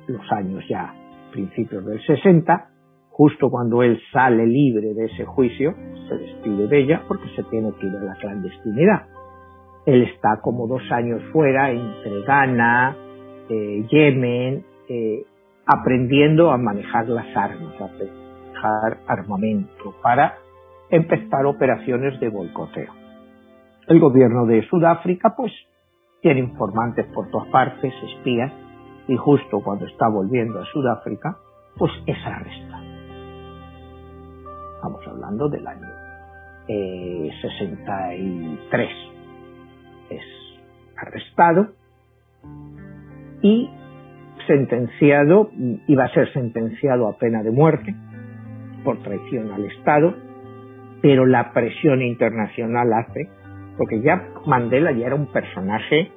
los 0.07 0.31
años 0.31 0.63
ya 0.69 0.93
principios 1.31 1.85
del 1.85 2.01
60, 2.05 2.69
justo 3.09 3.49
cuando 3.49 3.83
él 3.83 3.99
sale 4.11 4.45
libre 4.45 4.93
de 4.93 5.05
ese 5.05 5.25
juicio, 5.25 5.73
se 6.07 6.17
despide 6.17 6.67
de 6.67 6.79
ella 6.79 7.03
porque 7.07 7.27
se 7.35 7.43
tiene 7.43 7.71
que 7.79 7.87
ir 7.87 7.95
a 7.95 8.03
la 8.03 8.15
clandestinidad. 8.15 9.07
Él 9.85 10.03
está 10.03 10.39
como 10.41 10.67
dos 10.67 10.81
años 10.91 11.21
fuera 11.31 11.71
entre 11.71 12.21
Ghana, 12.25 12.95
eh, 13.49 13.85
Yemen, 13.89 14.65
eh, 14.89 15.23
aprendiendo 15.65 16.51
a 16.51 16.57
manejar 16.57 17.07
las 17.09 17.27
armas, 17.35 17.73
a 17.79 17.87
manejar 17.87 18.97
armamento 19.07 19.93
para 20.01 20.37
empezar 20.89 21.45
operaciones 21.45 22.19
de 22.19 22.29
boicoteo. 22.29 22.93
El 23.87 23.99
gobierno 23.99 24.45
de 24.45 24.63
Sudáfrica, 24.67 25.35
pues, 25.35 25.51
tiene 26.21 26.39
informantes 26.39 27.05
por 27.13 27.29
todas 27.29 27.47
partes, 27.49 27.93
espías, 28.03 28.51
y 29.07 29.15
justo 29.17 29.61
cuando 29.61 29.85
está 29.85 30.07
volviendo 30.07 30.59
a 30.59 30.65
Sudáfrica, 30.65 31.37
pues 31.77 31.91
es 32.05 32.17
arrestado. 32.25 32.85
Estamos 34.75 35.07
hablando 35.07 35.49
del 35.49 35.67
año 35.67 35.87
63. 36.67 38.59
Eh, 38.71 38.89
es 40.09 40.23
arrestado 40.97 41.69
y 43.41 43.69
sentenciado, 44.47 45.49
iba 45.87 46.05
a 46.05 46.09
ser 46.09 46.31
sentenciado 46.33 47.07
a 47.07 47.17
pena 47.17 47.43
de 47.43 47.51
muerte 47.51 47.95
por 48.83 49.01
traición 49.01 49.51
al 49.51 49.65
Estado, 49.65 50.15
pero 51.01 51.25
la 51.25 51.51
presión 51.51 52.01
internacional 52.01 52.93
hace, 52.93 53.29
porque 53.77 54.01
ya 54.01 54.29
Mandela 54.45 54.91
ya 54.91 55.07
era 55.07 55.15
un 55.15 55.27
personaje 55.27 56.11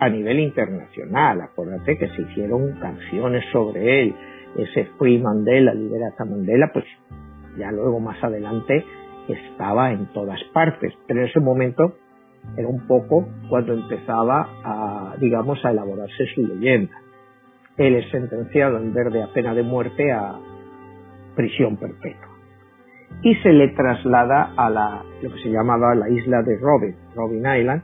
a 0.00 0.08
nivel 0.08 0.40
internacional, 0.40 1.40
acuérdate 1.40 1.98
que 1.98 2.08
se 2.08 2.22
hicieron 2.22 2.78
canciones 2.80 3.44
sobre 3.52 4.02
él, 4.02 4.14
ese 4.56 4.84
Free 4.98 5.18
Mandela, 5.18 5.74
Liberata 5.74 6.24
Mandela, 6.24 6.70
pues 6.72 6.84
ya 7.58 7.70
luego 7.72 8.00
más 8.00 8.22
adelante 8.22 8.84
estaba 9.28 9.92
en 9.92 10.06
todas 10.12 10.40
partes, 10.52 10.94
pero 11.06 11.20
en 11.20 11.26
ese 11.26 11.40
momento 11.40 11.94
era 12.56 12.68
un 12.68 12.86
poco 12.86 13.28
cuando 13.48 13.72
empezaba 13.72 14.48
a, 14.64 15.16
digamos, 15.18 15.62
a 15.64 15.70
elaborarse 15.70 16.26
su 16.34 16.46
leyenda. 16.46 16.94
Él 17.76 17.96
es 17.96 18.10
sentenciado 18.10 18.78
en 18.78 18.92
vez 18.92 19.12
de 19.12 19.22
a 19.22 19.32
pena 19.32 19.54
de 19.54 19.62
muerte 19.62 20.10
a 20.12 20.38
prisión 21.36 21.76
perpetua. 21.76 22.28
Y 23.22 23.34
se 23.36 23.52
le 23.52 23.68
traslada 23.68 24.52
a 24.56 24.70
la, 24.70 25.02
lo 25.22 25.32
que 25.32 25.42
se 25.42 25.50
llamaba 25.50 25.94
la 25.94 26.08
isla 26.08 26.42
de 26.42 26.56
Robin, 26.58 26.96
Robin 27.14 27.38
Island, 27.38 27.82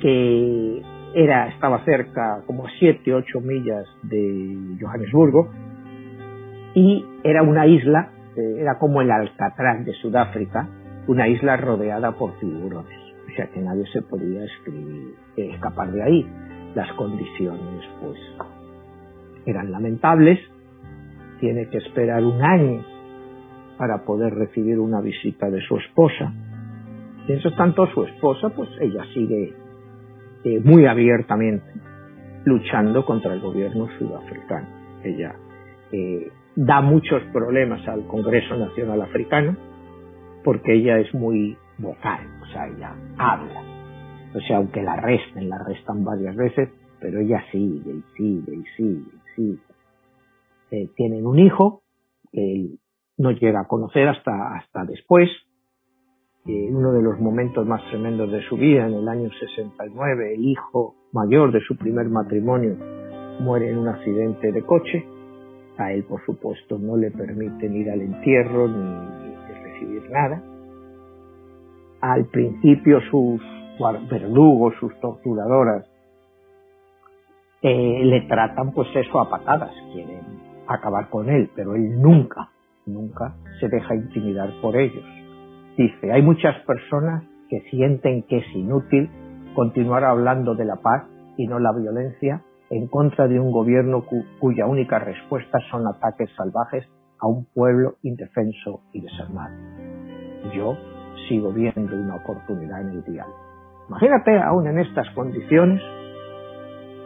que 0.00 0.82
era, 1.16 1.48
estaba 1.48 1.82
cerca, 1.86 2.42
como 2.46 2.66
a 2.66 2.70
7, 2.78 3.14
8 3.14 3.40
millas 3.40 3.86
de 4.02 4.76
Johannesburgo, 4.78 5.48
y 6.74 7.02
era 7.24 7.42
una 7.42 7.66
isla, 7.66 8.10
eh, 8.36 8.56
era 8.58 8.78
como 8.78 9.00
el 9.00 9.10
Alcatraz 9.10 9.82
de 9.86 9.94
Sudáfrica, 9.94 10.68
una 11.08 11.26
isla 11.26 11.56
rodeada 11.56 12.12
por 12.12 12.38
tiburones. 12.38 13.00
O 13.32 13.34
sea 13.34 13.46
que 13.46 13.60
nadie 13.60 13.86
se 13.94 14.02
podía 14.02 14.44
escribir, 14.44 15.14
eh, 15.38 15.52
escapar 15.54 15.90
de 15.90 16.02
ahí. 16.02 16.26
Las 16.74 16.92
condiciones, 16.92 17.88
pues, 18.02 18.18
eran 19.46 19.72
lamentables. 19.72 20.38
Tiene 21.40 21.70
que 21.70 21.78
esperar 21.78 22.22
un 22.24 22.42
año 22.42 22.84
para 23.78 24.04
poder 24.04 24.34
recibir 24.34 24.78
una 24.78 25.00
visita 25.00 25.48
de 25.48 25.62
su 25.62 25.78
esposa. 25.78 26.30
Mientras 27.26 27.56
tanto, 27.56 27.86
su 27.86 28.04
esposa, 28.04 28.50
pues 28.50 28.68
ella 28.82 29.02
sigue 29.14 29.54
eh, 30.46 30.60
muy 30.62 30.86
abiertamente 30.86 31.66
luchando 32.44 33.04
contra 33.04 33.34
el 33.34 33.40
gobierno 33.40 33.88
sudafricano. 33.98 34.68
Ella 35.02 35.34
eh, 35.90 36.30
da 36.54 36.80
muchos 36.80 37.20
problemas 37.32 37.86
al 37.88 38.06
Congreso 38.06 38.56
Nacional 38.56 39.02
Africano 39.02 39.56
porque 40.44 40.74
ella 40.74 41.00
es 41.00 41.12
muy 41.12 41.58
vocal, 41.78 42.20
o 42.40 42.46
sea, 42.52 42.68
ella 42.68 42.94
habla. 43.18 43.60
O 44.36 44.40
sea, 44.46 44.58
aunque 44.58 44.84
la 44.84 44.92
arresten, 44.92 45.48
la 45.48 45.56
arrestan 45.56 46.04
varias 46.04 46.36
veces, 46.36 46.68
pero 47.00 47.18
ella 47.18 47.42
sigue 47.50 47.90
y 47.90 48.04
sigue 48.16 48.54
y 48.54 48.64
sigue 48.76 49.02
y 49.02 49.34
sigue. 49.34 49.58
Eh, 50.70 50.88
tienen 50.94 51.26
un 51.26 51.40
hijo 51.40 51.82
que 52.30 52.52
él 52.52 52.78
no 53.18 53.32
llega 53.32 53.62
a 53.62 53.66
conocer 53.66 54.06
hasta, 54.06 54.54
hasta 54.54 54.84
después, 54.84 55.28
uno 56.48 56.92
de 56.92 57.02
los 57.02 57.18
momentos 57.18 57.66
más 57.66 57.82
tremendos 57.90 58.30
de 58.30 58.40
su 58.42 58.56
vida, 58.56 58.86
en 58.86 58.94
el 58.94 59.08
año 59.08 59.28
69, 59.30 60.34
el 60.34 60.44
hijo 60.44 60.94
mayor 61.12 61.50
de 61.50 61.60
su 61.60 61.76
primer 61.76 62.08
matrimonio 62.08 62.76
muere 63.40 63.70
en 63.70 63.78
un 63.78 63.88
accidente 63.88 64.52
de 64.52 64.62
coche. 64.62 65.04
A 65.78 65.92
él, 65.92 66.04
por 66.04 66.24
supuesto, 66.24 66.78
no 66.78 66.96
le 66.96 67.10
permiten 67.10 67.74
ir 67.74 67.90
al 67.90 68.00
entierro 68.00 68.68
ni 68.68 69.34
recibir 69.62 70.08
nada. 70.10 70.42
Al 72.00 72.26
principio 72.26 73.00
sus 73.10 73.40
verdugos, 74.08 74.74
sus 74.78 74.98
torturadoras, 75.00 75.84
eh, 77.60 78.04
le 78.04 78.22
tratan 78.22 78.72
pues 78.72 78.88
eso 78.94 79.18
a 79.18 79.28
patadas, 79.28 79.72
quieren 79.92 80.20
acabar 80.68 81.10
con 81.10 81.28
él, 81.28 81.50
pero 81.56 81.74
él 81.74 82.00
nunca, 82.00 82.50
nunca 82.86 83.34
se 83.58 83.68
deja 83.68 83.96
intimidar 83.96 84.50
por 84.62 84.76
ellos 84.76 85.15
Dice, 85.76 86.10
hay 86.10 86.22
muchas 86.22 86.56
personas 86.64 87.22
que 87.50 87.60
sienten 87.70 88.22
que 88.22 88.38
es 88.38 88.54
inútil 88.54 89.10
continuar 89.54 90.04
hablando 90.04 90.54
de 90.54 90.64
la 90.64 90.76
paz 90.76 91.04
y 91.36 91.46
no 91.46 91.58
la 91.58 91.72
violencia 91.72 92.42
en 92.70 92.88
contra 92.88 93.28
de 93.28 93.38
un 93.38 93.52
gobierno 93.52 94.04
cuya 94.40 94.66
única 94.66 94.98
respuesta 94.98 95.58
son 95.70 95.86
ataques 95.86 96.30
salvajes 96.36 96.84
a 97.20 97.26
un 97.26 97.44
pueblo 97.54 97.96
indefenso 98.02 98.80
y 98.92 99.02
desarmado. 99.02 99.54
Yo 100.54 100.76
sigo 101.28 101.52
viendo 101.52 101.94
una 101.94 102.16
oportunidad 102.16 102.80
en 102.80 102.88
el 102.88 103.04
diálogo. 103.04 103.36
Imagínate 103.88 104.38
aún 104.38 104.66
en 104.66 104.78
estas 104.78 105.08
condiciones 105.10 105.80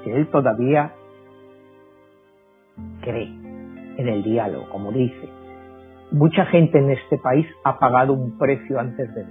que 0.05 0.17
él 0.17 0.29
todavía 0.31 0.93
cree 3.03 3.29
en 3.99 4.09
el 4.09 4.23
diálogo, 4.23 4.69
como 4.71 4.93
dice, 4.93 5.29
Mucha 6.13 6.45
gente 6.47 6.79
en 6.79 6.91
este 6.91 7.19
país 7.19 7.47
ha 7.65 7.79
pagado 7.79 8.13
un 8.13 8.37
precio 8.37 8.81
antes 8.81 9.15
de 9.15 9.21
él 9.23 9.29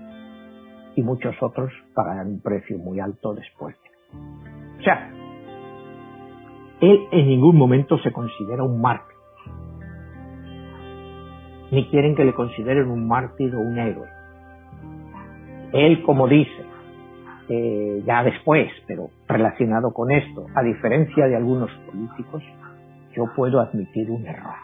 y 0.96 1.04
muchos 1.04 1.36
otros 1.42 1.72
pagarán 1.94 2.28
un 2.28 2.42
precio 2.42 2.78
muy 2.78 3.00
alto 3.00 3.34
después 3.34 3.76
de 3.82 3.90
él. 3.90 4.80
O 4.80 4.84
sea, 4.84 5.12
él 6.82 7.08
en 7.12 7.28
ningún 7.28 7.58
momento 7.58 7.98
se 8.00 8.12
considera 8.12 8.64
un 8.64 8.80
mártir. 8.80 9.16
Ni 11.72 11.88
quieren 11.90 12.16
que 12.16 12.24
le 12.24 12.34
consideren 12.34 12.90
un 12.90 13.08
mártir 13.08 13.54
o 13.56 13.60
un 13.60 13.78
héroe. 13.78 14.08
Él, 15.74 16.02
como 16.04 16.28
dice, 16.28 16.64
eh, 17.50 18.02
ya 18.06 18.24
después, 18.24 18.72
pero 18.88 19.10
relacionado 19.28 19.92
con 19.94 20.12
esto, 20.12 20.46
a 20.56 20.64
diferencia 20.64 21.28
de 21.28 21.36
algunos 21.36 21.70
políticos, 21.86 22.44
yo 23.14 23.26
puedo 23.36 23.60
admitir 23.60 24.10
un 24.10 24.26
error. 24.26 24.56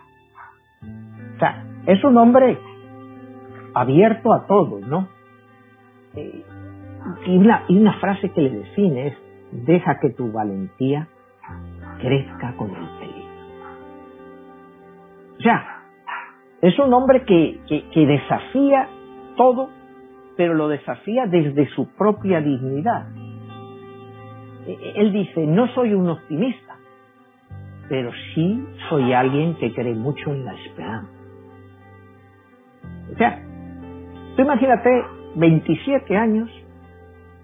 O 1.36 1.40
sea, 1.40 1.64
es 1.86 2.04
un 2.04 2.18
hombre 2.18 2.58
abierto 3.74 4.34
a 4.34 4.48
todo, 4.48 4.80
¿no? 4.80 5.08
Eh, 6.16 6.44
y, 7.28 7.38
una, 7.38 7.94
frase 8.00 8.30
que 8.32 8.42
le 8.42 8.50
define 8.50 9.08
es, 9.08 9.18
deja 9.52 10.00
que 10.00 10.10
tu 10.10 10.32
valentía 10.32 11.08
crezca 12.00 12.56
con 12.58 12.70
el 12.70 12.88
peligro. 13.00 13.26
O 15.38 15.42
sea, 15.42 15.82
es 16.62 16.80
un 16.80 16.94
hombre 16.94 17.24
que, 17.26 17.60
que 17.68 18.06
desafía 18.08 18.88
todo, 19.36 19.70
pero 20.36 20.54
lo 20.54 20.68
desafía 20.68 21.26
desde 21.28 21.68
su 21.70 21.88
propia 21.96 22.42
dignidad. 22.42 23.08
E, 24.66 24.72
e, 24.72 24.94
él 25.02 25.14
dice, 25.14 25.46
no 25.46 25.68
soy 25.76 25.94
un 25.94 26.10
optimista, 26.10 26.76
pero 27.88 28.12
sí 28.34 28.66
soy 28.90 29.14
alguien 29.14 29.56
que 29.56 29.74
cree 29.74 29.94
mucho 29.94 30.32
en 30.32 30.46
la 30.46 30.54
esperanza. 30.56 31.15
O 33.16 33.18
sea, 33.18 33.40
tú 34.36 34.42
imagínate 34.42 34.90
27 35.36 36.18
años 36.18 36.50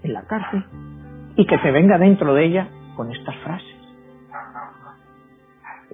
en 0.03 0.13
la 0.13 0.23
cárcel 0.23 0.65
y 1.37 1.45
que 1.45 1.57
te 1.59 1.71
venga 1.71 1.97
dentro 1.97 2.33
de 2.33 2.45
ella 2.45 2.67
con 2.97 3.09
estas 3.09 3.35
frases. 3.37 3.75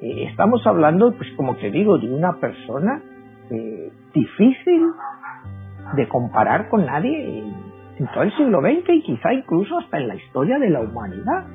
Eh, 0.02 0.26
estamos 0.32 0.66
hablando, 0.66 1.12
pues 1.14 1.30
como 1.38 1.56
te 1.58 1.70
digo, 1.70 2.00
de 2.00 2.12
una 2.12 2.34
persona 2.40 3.02
eh, 3.52 3.92
difícil 4.16 4.92
de 5.96 6.08
comparar 6.08 6.70
con 6.70 6.86
nadie 6.86 7.44
en 8.00 8.08
todo 8.14 8.24
el 8.24 8.36
siglo 8.36 8.62
XX 8.62 8.90
y 8.90 9.04
quizá 9.04 9.32
incluso 9.32 9.78
hasta 9.78 10.00
en 10.00 10.08
la 10.08 10.16
historia 10.16 10.58
de 10.58 10.72
la 10.72 10.82
humanidad. 10.82 11.46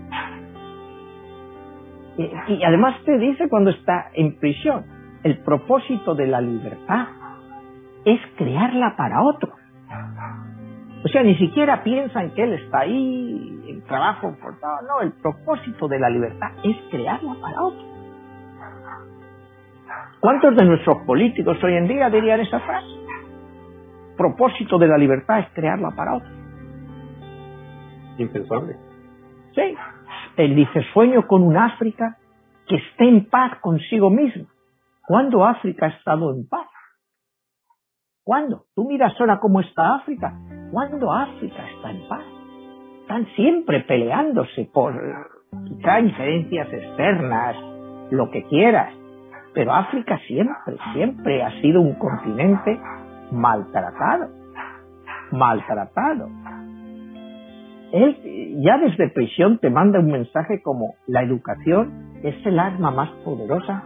Eh, 2.18 2.32
y 2.48 2.62
además 2.62 3.02
te 3.04 3.18
dice 3.18 3.48
cuando 3.48 3.70
está 3.70 4.10
en 4.14 4.38
prisión, 4.38 4.84
el 5.24 5.38
propósito 5.38 6.14
de 6.14 6.28
la 6.28 6.40
libertad 6.40 7.06
es 8.04 8.20
crearla 8.36 8.96
para 8.96 9.22
otros. 9.22 9.54
O 11.04 11.08
sea, 11.08 11.22
ni 11.22 11.36
siquiera 11.36 11.82
piensan 11.82 12.30
que 12.30 12.44
él 12.44 12.52
está 12.54 12.80
ahí 12.80 13.64
en 13.66 13.82
trabajo 13.82 14.34
forzado. 14.40 14.86
No, 14.86 15.00
el 15.00 15.12
propósito 15.12 15.88
de 15.88 15.98
la 15.98 16.08
libertad 16.08 16.50
es 16.62 16.76
crearla 16.90 17.34
para 17.40 17.62
otros. 17.62 17.86
¿Cuántos 20.20 20.56
de 20.56 20.64
nuestros 20.64 20.98
políticos 20.98 21.58
hoy 21.64 21.74
en 21.74 21.88
día 21.88 22.08
dirían 22.08 22.40
esa 22.40 22.60
frase? 22.60 22.86
Propósito 24.16 24.78
de 24.78 24.86
la 24.86 24.96
libertad 24.96 25.40
es 25.40 25.48
crearla 25.50 25.90
para 25.90 26.14
otros. 26.14 26.32
Impensable. 28.18 28.76
Sí. 29.54 29.74
Él 30.36 30.54
dice, 30.54 30.82
sueño 30.92 31.26
con 31.26 31.42
un 31.42 31.56
África 31.56 32.16
que 32.68 32.76
esté 32.76 33.08
en 33.08 33.28
paz 33.28 33.58
consigo 33.60 34.10
misma. 34.10 34.44
¿Cuándo 35.04 35.44
África 35.44 35.86
ha 35.86 35.88
estado 35.90 36.32
en 36.32 36.46
paz? 36.48 36.68
¿Cuándo? 38.24 38.66
Tú 38.76 38.84
miras 38.84 39.12
ahora 39.18 39.40
cómo 39.40 39.60
está 39.60 39.96
África. 39.96 40.32
¿Cuándo 40.70 41.12
África 41.12 41.68
está 41.76 41.90
en 41.90 42.08
paz? 42.08 42.22
Están 43.00 43.26
siempre 43.34 43.80
peleándose 43.80 44.70
por 44.72 44.94
quizá 45.66 45.96
diferencias 45.96 46.72
externas, 46.72 47.56
lo 48.12 48.30
que 48.30 48.44
quieras. 48.44 48.94
Pero 49.54 49.74
África 49.74 50.18
siempre, 50.28 50.76
siempre 50.92 51.42
ha 51.42 51.50
sido 51.60 51.80
un 51.80 51.94
continente 51.94 52.80
maltratado. 53.32 54.28
Maltratado. 55.32 56.28
Él 57.92 58.60
ya 58.62 58.78
desde 58.78 59.10
prisión 59.10 59.58
te 59.58 59.68
manda 59.68 59.98
un 59.98 60.12
mensaje 60.12 60.62
como 60.62 60.94
la 61.08 61.22
educación 61.22 62.20
es 62.22 62.34
el 62.46 62.58
arma 62.60 62.92
más 62.92 63.10
poderosa 63.24 63.82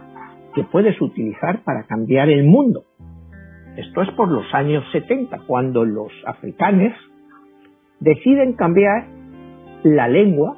que 0.53 0.63
puedes 0.63 1.01
utilizar 1.01 1.63
para 1.63 1.87
cambiar 1.87 2.29
el 2.29 2.45
mundo. 2.45 2.83
Esto 3.77 4.01
es 4.01 4.09
por 4.13 4.27
los 4.27 4.51
años 4.55 4.83
70, 4.91 5.41
cuando 5.45 5.85
los 5.85 6.11
africanos 6.25 6.93
deciden 7.99 8.53
cambiar 8.53 9.05
la 9.83 10.07
lengua 10.07 10.57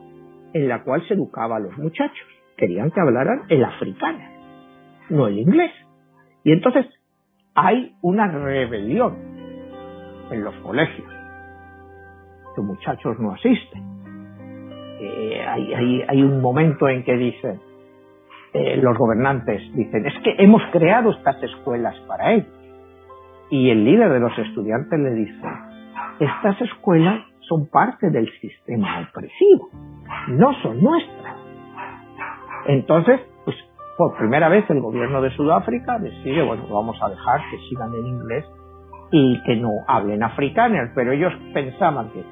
en 0.53 0.69
la 0.69 0.83
cual 0.83 1.05
se 1.05 1.15
educaba 1.15 1.57
a 1.57 1.59
los 1.59 1.77
muchachos. 1.77 2.27
Querían 2.55 2.91
que 2.91 3.01
hablaran 3.01 3.41
el 3.49 3.65
africano, 3.65 4.19
no 5.09 5.27
el 5.27 5.37
inglés. 5.37 5.71
Y 6.45 6.53
entonces 6.53 6.85
hay 7.55 7.93
una 8.01 8.31
rebelión 8.31 9.17
en 10.31 10.41
los 10.41 10.55
colegios. 10.55 11.11
Los 12.55 12.65
muchachos 12.65 13.19
no 13.19 13.33
asisten. 13.33 13.83
Eh, 15.01 16.05
hay, 16.07 16.23
un 16.23 16.39
momento 16.39 16.87
en 16.87 17.03
que 17.03 17.17
dicen, 17.17 17.59
eh, 18.53 18.77
los 18.77 18.97
gobernantes 18.97 19.61
dicen, 19.75 20.05
es 20.05 20.13
que 20.23 20.35
hemos 20.41 20.61
creado 20.71 21.11
estas 21.11 21.43
escuelas 21.43 21.97
para 22.07 22.33
ellos. 22.33 22.58
Y 23.51 23.69
el 23.69 23.83
líder 23.83 24.11
de 24.11 24.19
los 24.19 24.37
estudiantes 24.37 24.99
le 24.99 25.11
dice, 25.11 25.41
estas 26.19 26.61
escuelas 26.61 27.23
son 27.41 27.67
parte 27.67 28.09
del 28.11 28.29
sistema 28.39 29.07
opresivo, 29.09 29.69
no 30.27 30.53
son 30.61 30.81
nuestras. 30.83 31.35
Entonces, 32.67 33.21
pues 33.45 33.57
por 33.97 34.15
primera 34.17 34.49
vez 34.49 34.69
el 34.69 34.81
gobierno 34.81 35.21
de 35.21 35.31
Sudáfrica 35.31 35.97
decide, 35.97 36.43
bueno, 36.43 36.67
vamos 36.69 36.97
a 37.01 37.09
dejar 37.09 37.41
que 37.49 37.57
sigan 37.69 37.93
en 37.95 38.05
inglés 38.05 38.45
y 39.11 39.41
que 39.43 39.55
no 39.55 39.71
hablen 39.87 40.21
afrikaner, 40.21 40.91
pero 40.93 41.11
ellos 41.11 41.33
pensaban 41.53 42.11
que 42.11 42.23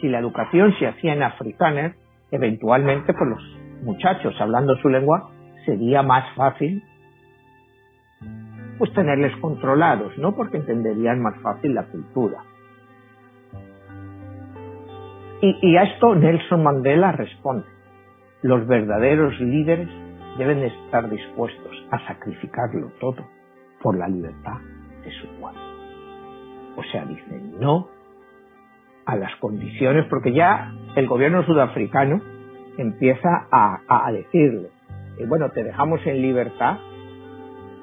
si 0.00 0.08
la 0.08 0.18
educación 0.18 0.74
se 0.78 0.86
hacía 0.86 1.12
en 1.12 1.22
afrikaner, 1.22 1.94
eventualmente 2.30 3.12
pues 3.12 3.28
los 3.28 3.58
muchachos 3.82 4.34
hablando 4.40 4.76
su 4.76 4.88
lengua 4.88 5.30
sería 5.66 6.02
más 6.02 6.24
fácil 6.34 6.82
pues 8.78 8.92
tenerles 8.92 9.36
controlados, 9.36 10.16
¿no? 10.18 10.34
Porque 10.34 10.58
entenderían 10.58 11.20
más 11.20 11.38
fácil 11.40 11.74
la 11.74 11.84
cultura. 11.84 12.38
Y, 15.40 15.76
a 15.76 15.82
esto 15.82 16.14
Nelson 16.14 16.62
Mandela 16.62 17.12
responde, 17.12 17.66
los 18.42 18.66
verdaderos 18.66 19.38
líderes 19.40 19.88
deben 20.38 20.62
estar 20.62 21.10
dispuestos 21.10 21.86
a 21.90 21.98
sacrificarlo 22.06 22.92
todo 22.98 23.26
por 23.82 23.98
la 23.98 24.08
libertad 24.08 24.58
de 25.04 25.10
su 25.12 25.26
pueblo. 25.38 25.60
O 26.76 26.82
sea, 26.84 27.04
dicen 27.04 27.60
no 27.60 27.88
a 29.04 29.16
las 29.16 29.36
condiciones, 29.36 30.06
porque 30.08 30.32
ya 30.32 30.72
el 30.96 31.06
gobierno 31.06 31.44
sudafricano 31.44 32.22
empieza 32.78 33.46
a, 33.50 33.80
a 33.86 34.12
decirle, 34.12 34.70
eh, 35.18 35.26
bueno, 35.26 35.50
te 35.50 35.62
dejamos 35.62 36.00
en 36.06 36.22
libertad, 36.22 36.78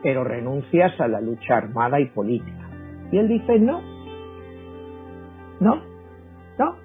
pero 0.04 0.24
renuncias 0.24 1.00
a 1.00 1.08
la 1.08 1.22
lucha 1.22 1.58
armada 1.58 2.00
y 2.00 2.06
política. 2.08 2.70
Y 3.12 3.18
él 3.18 3.28
dice, 3.28 3.60
no, 3.60 3.82
no, 5.60 5.82
no. 6.58 6.76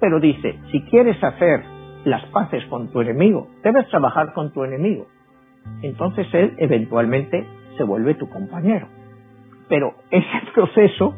Pero 0.00 0.20
dice, 0.20 0.58
si 0.70 0.82
quieres 0.84 1.22
hacer 1.22 1.62
las 2.04 2.24
paces 2.26 2.64
con 2.66 2.90
tu 2.90 3.00
enemigo, 3.00 3.48
debes 3.62 3.88
trabajar 3.88 4.32
con 4.32 4.52
tu 4.52 4.64
enemigo. 4.64 5.06
Entonces 5.82 6.26
él 6.32 6.54
eventualmente 6.58 7.46
se 7.76 7.84
vuelve 7.84 8.14
tu 8.14 8.28
compañero. 8.28 8.88
Pero 9.68 9.94
ese 10.10 10.26
proceso 10.54 11.14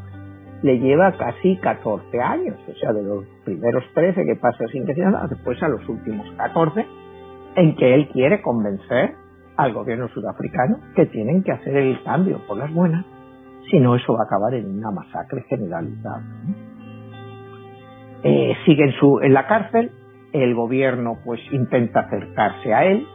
le 0.62 0.78
lleva 0.78 1.12
casi 1.16 1.56
14 1.56 2.20
años, 2.20 2.56
o 2.68 2.74
sea, 2.74 2.92
de 2.92 3.02
los 3.02 3.26
primeros 3.44 3.84
13 3.94 4.24
que 4.24 4.36
pasa 4.36 4.64
sin 4.68 4.84
decir 4.84 5.04
nada, 5.04 5.26
después 5.26 5.60
a 5.62 5.68
los 5.68 5.88
últimos 5.88 6.30
14, 6.36 6.86
en 7.56 7.74
que 7.74 7.94
él 7.94 8.08
quiere 8.10 8.40
convencer 8.42 9.16
al 9.56 9.72
gobierno 9.72 10.08
sudafricano 10.08 10.78
que 10.94 11.06
tienen 11.06 11.42
que 11.42 11.52
hacer 11.52 11.76
el 11.76 12.02
cambio 12.02 12.40
por 12.46 12.56
las 12.56 12.72
buenas, 12.72 13.04
si 13.70 13.78
no 13.78 13.96
eso 13.96 14.12
va 14.14 14.20
a 14.20 14.24
acabar 14.24 14.54
en 14.54 14.78
una 14.78 14.90
masacre 14.90 15.42
generalizada. 15.48 16.22
Eh, 18.24 18.54
sigue 18.64 18.84
en, 18.84 18.92
su, 18.92 19.20
en 19.20 19.34
la 19.34 19.46
cárcel, 19.46 19.90
el 20.32 20.54
gobierno 20.54 21.18
pues 21.24 21.40
intenta 21.50 22.00
acercarse 22.00 22.72
a 22.72 22.84
él, 22.84 23.06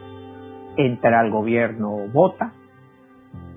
entra 0.76 1.20
al 1.20 1.30
gobierno 1.30 2.08
Bota, 2.12 2.52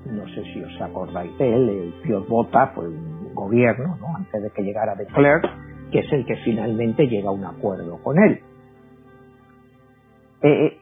no 0.05 0.27
sé 0.29 0.43
si 0.53 0.63
os 0.63 0.81
acordáis 0.81 1.37
de 1.37 1.55
él, 1.55 1.69
el 1.69 1.93
Piotr 2.01 2.27
Bota 2.27 2.67
fue 2.73 2.87
un 2.87 3.33
gobierno, 3.33 3.97
¿no? 3.99 4.15
antes 4.15 4.41
de 4.41 4.49
que 4.49 4.63
llegara 4.63 4.95
de 4.95 5.05
Klerk, 5.05 5.45
que 5.91 5.99
es 5.99 6.11
el 6.11 6.25
que 6.25 6.37
finalmente 6.37 7.07
llega 7.07 7.29
a 7.29 7.33
un 7.33 7.45
acuerdo 7.45 8.01
con 8.01 8.17
él. 8.17 8.39
Eh, 10.41 10.77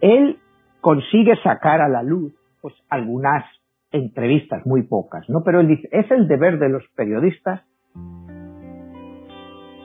él 0.00 0.38
consigue 0.80 1.36
sacar 1.42 1.80
a 1.80 1.88
la 1.88 2.02
luz 2.02 2.32
pues 2.60 2.74
algunas 2.88 3.44
entrevistas, 3.92 4.64
muy 4.66 4.82
pocas, 4.82 5.28
¿no? 5.28 5.42
Pero 5.44 5.60
él 5.60 5.68
dice, 5.68 5.88
es 5.90 6.10
el 6.10 6.28
deber 6.28 6.58
de 6.58 6.68
los 6.68 6.84
periodistas 6.94 7.62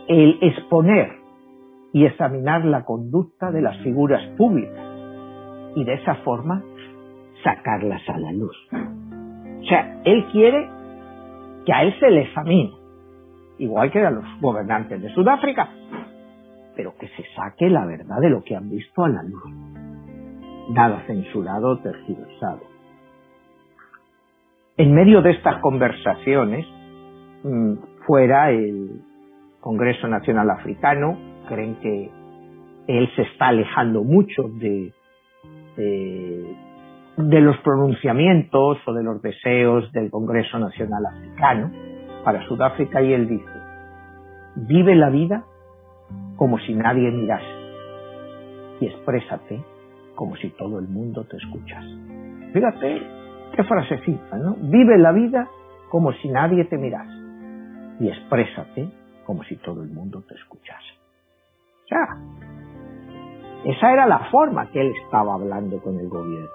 el 0.07 0.37
exponer 0.41 1.11
y 1.91 2.05
examinar 2.05 2.63
la 2.65 2.83
conducta 2.83 3.51
de 3.51 3.61
las 3.61 3.77
figuras 3.77 4.21
públicas 4.37 4.85
y 5.75 5.83
de 5.83 5.93
esa 5.93 6.15
forma 6.15 6.63
sacarlas 7.43 8.01
a 8.09 8.17
la 8.19 8.31
luz. 8.31 8.55
O 8.71 9.63
sea, 9.65 10.01
él 10.03 10.25
quiere 10.31 10.69
que 11.65 11.73
a 11.73 11.83
él 11.83 11.95
se 11.99 12.09
le 12.11 12.21
examine, 12.23 12.71
igual 13.57 13.91
que 13.91 14.05
a 14.05 14.11
los 14.11 14.25
gobernantes 14.41 15.01
de 15.01 15.09
Sudáfrica, 15.13 15.69
pero 16.75 16.95
que 16.97 17.07
se 17.07 17.23
saque 17.35 17.69
la 17.69 17.85
verdad 17.85 18.19
de 18.19 18.29
lo 18.29 18.43
que 18.43 18.55
han 18.55 18.69
visto 18.69 19.03
a 19.03 19.09
la 19.09 19.23
luz 19.23 19.74
nada 20.69 21.03
censurado 21.07 21.79
tergiversado. 21.79 22.61
En 24.77 24.93
medio 24.93 25.21
de 25.21 25.31
estas 25.31 25.61
conversaciones, 25.61 26.65
mm, 27.43 27.73
fuera 28.05 28.51
el 28.51 29.01
Congreso 29.61 30.07
Nacional 30.07 30.49
Africano, 30.49 31.17
creen 31.47 31.75
que 31.75 32.11
él 32.87 33.09
se 33.15 33.23
está 33.23 33.47
alejando 33.47 34.03
mucho 34.03 34.43
de, 34.59 34.93
de, 37.17 37.41
los 37.41 37.57
pronunciamientos 37.59 38.77
o 38.85 38.93
de 38.93 39.03
los 39.03 39.21
deseos 39.21 39.91
del 39.91 40.11
Congreso 40.11 40.59
Nacional 40.59 41.05
Africano 41.05 41.71
para 42.23 42.45
Sudáfrica 42.47 43.01
y 43.01 43.13
él 43.13 43.27
dice, 43.27 43.51
vive 44.55 44.95
la 44.95 45.09
vida 45.09 45.45
como 46.35 46.59
si 46.59 46.73
nadie 46.73 47.09
mirase 47.11 47.45
y 48.81 48.87
exprésate 48.87 49.63
como 50.15 50.35
si 50.37 50.49
todo 50.51 50.79
el 50.79 50.87
mundo 50.87 51.25
te 51.25 51.37
escuchase. 51.37 51.95
Fíjate 52.53 53.01
qué 53.55 53.63
frasecita, 53.63 54.37
¿no? 54.37 54.55
Vive 54.59 54.97
la 54.97 55.11
vida 55.11 55.47
como 55.89 56.11
si 56.13 56.29
nadie 56.29 56.65
te 56.65 56.77
mirase 56.77 57.13
y 57.99 58.09
exprésate 58.09 58.89
como 59.25 59.43
si 59.43 59.55
todo 59.57 59.83
el 59.83 59.89
mundo 59.89 60.23
te 60.27 60.35
escuchase. 60.35 60.95
O 61.85 61.87
esa 63.65 63.91
era 63.91 64.05
la 64.05 64.19
forma 64.29 64.69
que 64.69 64.79
él 64.79 64.93
estaba 65.03 65.33
hablando 65.33 65.81
con 65.81 65.99
el 65.99 66.07
gobierno. 66.07 66.49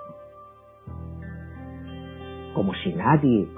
Como 2.54 2.72
si 2.74 2.92
nadie 2.92 3.48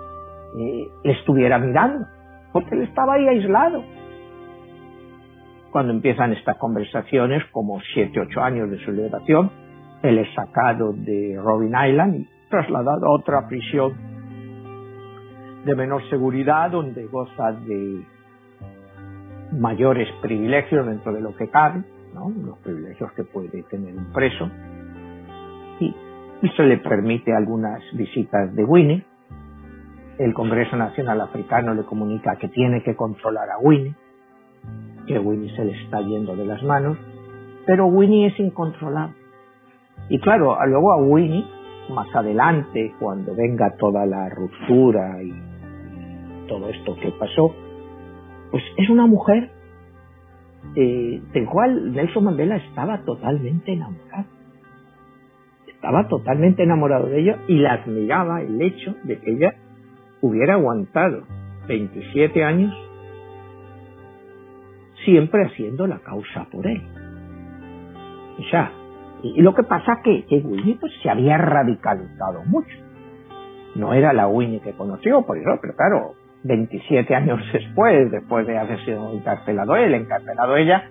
eh, 0.59 0.89
le 1.05 1.13
estuviera 1.13 1.59
mirando, 1.59 2.07
porque 2.53 2.75
él 2.75 2.83
estaba 2.83 3.15
ahí 3.15 3.29
aislado. 3.29 3.85
Cuando 5.71 5.93
empiezan 5.93 6.33
estas 6.33 6.57
conversaciones, 6.57 7.45
como 7.51 7.81
siete, 7.93 8.21
ocho 8.21 8.41
años 8.41 8.71
de 8.71 8.79
su 8.85 8.91
liberación, 8.91 9.51
él 10.03 10.19
es 10.19 10.35
sacado 10.35 10.93
de 10.93 11.39
Robin 11.43 11.73
Island 11.75 12.15
y 12.17 12.29
trasladado 12.49 13.07
a 13.07 13.15
otra 13.15 13.47
prisión 13.47 13.95
de 15.65 15.77
menor 15.77 16.03
seguridad 16.11 16.71
donde 16.71 17.07
goza 17.07 17.53
de 17.53 18.03
mayores 19.53 20.09
privilegios 20.21 20.87
dentro 20.87 21.13
de 21.13 21.21
lo 21.21 21.37
que 21.37 21.49
cabe, 21.49 21.85
¿no? 22.15 22.31
los 22.45 22.59
privilegios 22.59 23.13
que 23.13 23.25
puede 23.25 23.63
tener 23.65 23.95
un 23.95 24.13
preso. 24.13 24.51
Y 25.81 26.49
se 26.57 26.65
le 26.65 26.79
permite 26.79 27.33
algunas 27.33 27.81
visitas 27.93 28.53
de 28.57 28.65
Winnie. 28.65 29.05
El 30.19 30.35
Congreso 30.35 30.77
Nacional 30.77 31.21
Africano 31.21 31.73
le 31.75 31.85
comunica 31.85 32.37
que 32.37 32.49
tiene 32.49 32.83
que 32.83 32.97
controlar 32.97 33.49
a 33.51 33.59
Winnie, 33.59 33.95
que 35.07 35.19
Winnie 35.21 35.55
se 35.55 35.65
le 35.65 35.81
está 35.85 36.01
yendo 36.01 36.35
de 36.35 36.45
las 36.45 36.63
manos, 36.65 36.99
pero 37.65 37.87
Winnie 37.87 38.27
es 38.27 38.41
incontrolable. 38.41 39.22
Y 40.09 40.19
claro, 40.19 40.57
luego 40.67 40.93
a 40.93 40.97
Winnie, 40.97 41.47
más 41.91 42.09
adelante, 42.15 42.95
cuando 42.99 43.35
venga 43.35 43.77
toda 43.77 44.07
la 44.07 44.29
ruptura 44.29 45.23
y 45.23 45.33
todo 46.49 46.69
esto 46.69 46.97
que 46.97 47.11
pasó, 47.13 47.55
pues 48.51 48.63
es 48.77 48.91
una 48.91 49.07
mujer 49.07 49.51
eh, 50.77 51.23
del 51.33 51.47
cual 51.47 51.93
Nelson 51.93 52.25
Mandela 52.25 52.57
estaba 52.57 52.99
totalmente 53.05 53.73
enamorado. 53.73 54.27
Estaba 55.67 56.07
totalmente 56.09 56.63
enamorado 56.63 57.09
de 57.09 57.21
ella 57.21 57.39
y 57.49 57.57
la 57.57 57.75
admiraba 57.75 58.43
el 58.43 58.61
hecho 58.61 58.95
de 59.03 59.19
que 59.19 59.33
ella 59.33 59.55
hubiera 60.21 60.55
aguantado 60.55 61.25
27 61.67 62.45
años 62.45 62.73
siempre 65.05 65.45
haciendo 65.45 65.87
la 65.87 65.99
causa 65.99 66.47
por 66.51 66.67
él. 66.67 66.83
O 68.39 68.43
sea, 68.51 68.73
y, 69.23 69.41
lo 69.41 69.55
que 69.55 69.63
pasa 69.63 70.01
que, 70.03 70.25
que 70.27 70.39
Winnie 70.39 70.77
pues, 70.81 70.93
se 71.03 71.09
había 71.09 71.39
radicalizado 71.39 72.43
mucho. 72.47 72.77
No 73.75 73.95
era 73.95 74.13
la 74.13 74.27
Winnie 74.27 74.61
que 74.61 74.73
conoció, 74.73 75.23
por 75.23 75.39
eso, 75.39 75.59
pero 75.61 75.75
claro, 75.75 76.15
27 76.45 77.15
años 77.15 77.41
después, 77.53 78.11
después 78.11 78.47
de 78.47 78.59
haber 78.59 78.85
sido 78.85 79.13
encarcelado 79.13 79.77
él, 79.77 79.95
encarcelado 79.95 80.57
ella, 80.57 80.91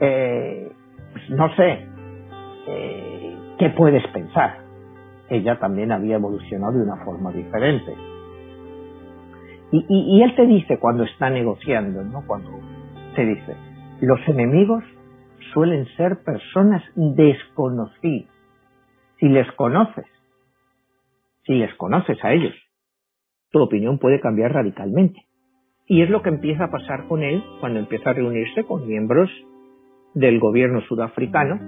eh, 0.00 0.70
pues 1.12 1.30
no 1.30 1.54
sé, 1.56 1.86
eh, 2.68 3.36
¿qué 3.58 3.70
puedes 3.70 4.06
pensar? 4.08 4.58
Ella 5.28 5.58
también 5.58 5.90
había 5.90 6.16
evolucionado 6.16 6.74
de 6.74 6.84
una 6.84 7.04
forma 7.04 7.32
diferente. 7.32 7.94
Y, 9.72 9.84
y 9.88 10.22
él 10.22 10.34
te 10.36 10.46
dice 10.46 10.78
cuando 10.78 11.02
está 11.02 11.28
negociando, 11.28 12.04
¿no? 12.04 12.22
Cuando 12.26 12.50
te 13.16 13.24
dice, 13.24 13.56
los 14.00 14.20
enemigos 14.28 14.84
suelen 15.56 15.86
ser 15.96 16.18
personas 16.22 16.82
desconocidas. 16.96 18.28
Si 19.18 19.26
les 19.26 19.50
conoces, 19.52 20.04
si 21.46 21.54
les 21.54 21.74
conoces 21.76 22.22
a 22.22 22.34
ellos, 22.34 22.52
tu 23.50 23.62
opinión 23.62 23.98
puede 23.98 24.20
cambiar 24.20 24.52
radicalmente. 24.52 25.18
Y 25.86 26.02
es 26.02 26.10
lo 26.10 26.20
que 26.20 26.28
empieza 26.28 26.64
a 26.64 26.70
pasar 26.70 27.06
con 27.08 27.22
él 27.22 27.42
cuando 27.60 27.78
empieza 27.78 28.10
a 28.10 28.12
reunirse 28.12 28.64
con 28.64 28.86
miembros 28.86 29.30
del 30.12 30.40
gobierno 30.40 30.82
sudafricano 30.82 31.58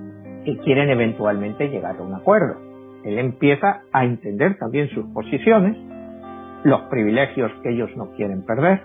que 0.44 0.58
quieren 0.58 0.90
eventualmente 0.90 1.70
llegar 1.70 1.96
a 1.96 2.02
un 2.02 2.12
acuerdo. 2.12 2.60
Él 3.04 3.18
empieza 3.18 3.84
a 3.90 4.04
entender 4.04 4.58
también 4.58 4.90
sus 4.90 5.06
posiciones, 5.14 5.78
los 6.62 6.82
privilegios 6.90 7.50
que 7.62 7.70
ellos 7.70 7.88
no 7.96 8.12
quieren 8.16 8.44
perder 8.44 8.82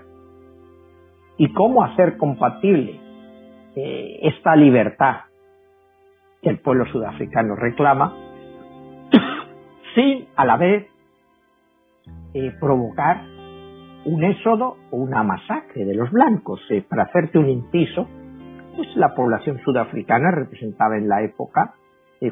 y 1.36 1.52
cómo 1.52 1.84
hacer 1.84 2.16
compatible 2.16 3.03
eh, 3.76 4.18
esta 4.22 4.54
libertad 4.56 5.22
que 6.42 6.50
el 6.50 6.60
pueblo 6.60 6.86
sudafricano 6.86 7.56
reclama 7.56 8.14
sin 9.94 10.28
a 10.36 10.44
la 10.44 10.56
vez 10.56 10.86
eh, 12.34 12.52
provocar 12.60 13.22
un 14.04 14.22
éxodo 14.22 14.76
o 14.90 14.96
una 14.96 15.22
masacre 15.22 15.84
de 15.84 15.94
los 15.94 16.10
blancos. 16.10 16.60
Eh, 16.70 16.82
para 16.88 17.04
hacerte 17.04 17.38
un 17.38 17.48
inciso, 17.48 18.06
pues 18.76 18.94
la 18.96 19.14
población 19.14 19.60
sudafricana 19.64 20.30
representaba 20.30 20.96
en 20.96 21.08
la 21.08 21.22
época, 21.22 21.74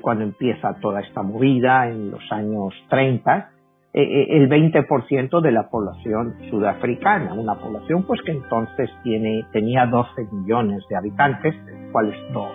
cuando 0.01 0.25
empieza 0.25 0.81
toda 0.81 1.03
esta 1.03 1.23
movida, 1.23 1.87
en 1.87 2.11
los 2.11 2.23
años 2.33 2.73
30, 2.89 3.52
el 3.95 4.49
20% 4.49 5.41
de 5.43 5.53
la 5.53 5.69
población 5.69 6.35
sudafricana, 6.49 7.35
una 7.35 7.57
población 7.57 8.05
pues 8.05 8.23
que 8.23 8.33
entonces 8.33 8.91
tiene, 9.03 9.45
tenía 9.53 9.87
12 9.87 10.29
millones 10.33 10.83
de 10.89 10.97
habitantes, 10.97 11.55
cuales 11.93 12.17
2 12.33 12.49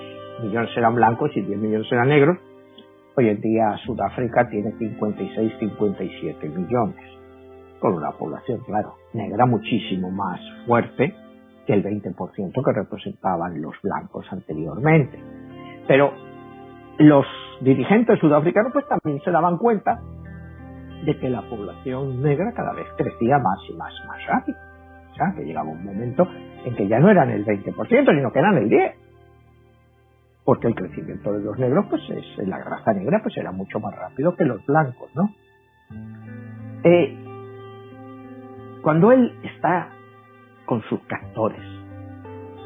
millones 0.43 0.71
eran 0.75 0.95
blancos 0.95 1.31
y 1.35 1.41
10 1.41 1.59
millones 1.59 1.91
eran 1.91 2.09
negros. 2.09 2.37
Hoy 3.15 3.29
en 3.29 3.41
día 3.41 3.75
Sudáfrica 3.85 4.49
tiene 4.49 4.71
56, 4.77 5.53
57 5.59 6.49
millones 6.49 7.17
con 7.79 7.93
una 7.93 8.11
población, 8.11 8.61
claro, 8.65 8.95
negra 9.13 9.45
muchísimo 9.45 10.09
más 10.09 10.39
fuerte 10.65 11.13
que 11.67 11.73
el 11.73 11.83
20% 11.83 12.65
que 12.65 12.71
representaban 12.71 13.61
los 13.61 13.75
blancos 13.83 14.25
anteriormente. 14.31 15.19
Pero 15.87 16.13
los 16.97 17.25
dirigentes 17.61 18.19
sudafricanos 18.19 18.71
pues 18.73 18.85
también 18.87 19.21
se 19.23 19.31
daban 19.31 19.57
cuenta 19.57 19.99
de 21.05 21.17
que 21.17 21.29
la 21.29 21.41
población 21.43 22.21
negra 22.21 22.51
cada 22.53 22.73
vez 22.73 22.87
crecía 22.97 23.37
más 23.37 23.59
y 23.69 23.73
más, 23.73 23.93
más 24.07 24.25
rápido. 24.25 24.57
O 25.11 25.15
sea, 25.15 25.33
que 25.35 25.43
llegaba 25.43 25.69
un 25.69 25.83
momento 25.83 26.27
en 26.65 26.75
que 26.75 26.87
ya 26.87 26.99
no 26.99 27.09
eran 27.09 27.29
el 27.29 27.45
20%, 27.45 28.15
sino 28.15 28.31
que 28.31 28.39
eran 28.39 28.57
el 28.57 28.69
10%. 28.69 28.93
Porque 30.43 30.67
el 30.67 30.75
crecimiento 30.75 31.33
de 31.33 31.43
los 31.43 31.59
negros, 31.59 31.87
pues 31.89 32.01
es, 32.09 32.47
la 32.47 32.59
raza 32.59 32.93
negra, 32.93 33.19
pues 33.21 33.35
era 33.37 33.51
mucho 33.51 33.79
más 33.79 33.93
rápido 33.95 34.35
que 34.35 34.45
los 34.45 34.65
blancos, 34.65 35.09
¿no? 35.13 35.29
Eh, 36.83 37.17
cuando 38.81 39.11
él 39.11 39.33
está 39.43 39.89
con 40.65 40.81
sus 40.83 41.01
captores, 41.01 41.59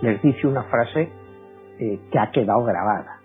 les 0.02 0.22
dice 0.22 0.46
una 0.46 0.64
frase 0.64 1.10
eh, 1.80 2.00
que 2.12 2.20
ha 2.20 2.30
quedado 2.30 2.64
grabada. 2.64 3.20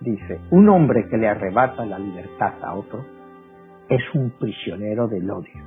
Dice, 0.00 0.40
un 0.50 0.68
hombre 0.68 1.06
que 1.08 1.16
le 1.16 1.28
arrebata 1.28 1.84
la 1.84 1.98
libertad 1.98 2.54
a 2.62 2.74
otro 2.74 3.19
es 3.90 4.02
un 4.14 4.30
prisionero 4.30 5.08
del 5.08 5.28
odio. 5.30 5.64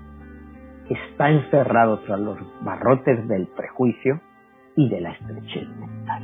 Está 0.89 1.30
encerrado 1.30 1.99
tras 1.99 2.19
los 2.19 2.38
barrotes 2.63 3.28
del 3.28 3.47
prejuicio 3.47 4.21
y 4.76 4.89
de 4.89 5.01
la 5.01 5.11
estrechez 5.11 5.67
mental. 5.78 6.24